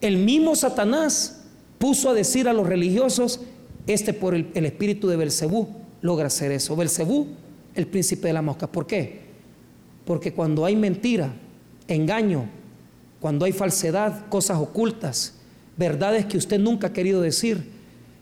el 0.02 0.18
mismo 0.18 0.56
Satanás 0.56 1.42
puso 1.78 2.10
a 2.10 2.14
decir 2.14 2.48
a 2.48 2.54
los 2.54 2.68
religiosos, 2.68 3.42
este 3.88 4.14
por 4.14 4.34
el, 4.34 4.50
espíritu 4.54 5.08
de 5.08 5.16
Belcebú 5.16 5.68
logra 6.02 6.28
hacer 6.28 6.52
eso. 6.52 6.76
Belcebú, 6.76 7.28
el 7.76 7.88
príncipe 7.88 8.28
de 8.28 8.34
la 8.34 8.42
mosca. 8.42 8.68
¿Por 8.68 8.88
qué? 8.88 9.22
Porque 10.06 10.34
cuando 10.34 10.66
hay 10.66 10.76
mentira, 10.76 11.34
engaño, 11.88 12.46
cuando 13.20 13.46
hay 13.46 13.52
falsedad, 13.52 14.28
cosas 14.28 14.58
ocultas, 14.58 15.36
verdades 15.78 16.26
que 16.26 16.38
usted 16.38 16.60
nunca 16.60 16.88
ha 16.88 16.94
querido 16.94 17.22
decir, 17.22 17.72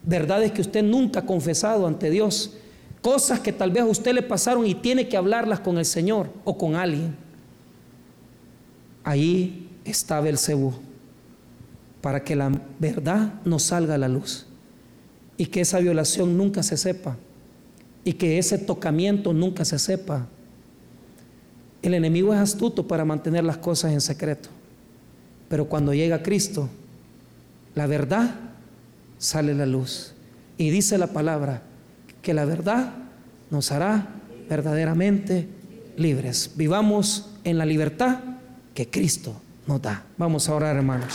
verdades 0.03 0.51
que 0.51 0.61
usted 0.61 0.83
nunca 0.83 1.21
ha 1.21 1.25
confesado 1.25 1.87
ante 1.87 2.09
Dios, 2.09 2.53
cosas 3.01 3.39
que 3.39 3.53
tal 3.53 3.71
vez 3.71 3.83
a 3.83 3.87
usted 3.87 4.13
le 4.13 4.21
pasaron 4.21 4.65
y 4.65 4.75
tiene 4.75 5.07
que 5.07 5.17
hablarlas 5.17 5.59
con 5.59 5.77
el 5.77 5.85
Señor 5.85 6.29
o 6.43 6.57
con 6.57 6.75
alguien. 6.75 7.15
Ahí 9.03 9.69
está 9.85 10.21
Belcebú 10.21 10.73
para 12.01 12.23
que 12.23 12.35
la 12.35 12.51
verdad 12.79 13.33
no 13.45 13.59
salga 13.59 13.95
a 13.95 13.97
la 13.97 14.09
luz 14.09 14.45
y 15.37 15.47
que 15.47 15.61
esa 15.61 15.79
violación 15.79 16.37
nunca 16.37 16.63
se 16.63 16.77
sepa 16.77 17.17
y 18.03 18.13
que 18.13 18.37
ese 18.37 18.57
tocamiento 18.57 19.33
nunca 19.33 19.65
se 19.65 19.79
sepa 19.79 20.27
el 21.83 21.93
enemigo 21.93 22.33
es 22.33 22.39
astuto 22.39 22.87
para 22.87 23.03
mantener 23.03 23.43
las 23.43 23.57
cosas 23.57 23.91
en 23.91 23.99
secreto. 23.99 24.49
Pero 25.49 25.65
cuando 25.65 25.93
llega 25.93 26.23
Cristo, 26.23 26.69
la 27.75 27.87
verdad 27.87 28.35
sale 29.19 29.53
la 29.53 29.65
luz. 29.65 30.13
Y 30.57 30.69
dice 30.69 30.97
la 30.97 31.07
palabra 31.07 31.61
que 32.21 32.33
la 32.33 32.45
verdad 32.45 32.93
nos 33.51 33.71
hará 33.73 34.07
verdaderamente 34.49 35.49
libres. 35.97 36.51
Vivamos 36.55 37.29
en 37.43 37.57
la 37.57 37.65
libertad 37.65 38.19
que 38.73 38.89
Cristo 38.89 39.35
nos 39.67 39.81
da. 39.81 40.05
Vamos 40.17 40.47
a 40.47 40.55
orar, 40.55 40.77
hermanos. 40.77 41.09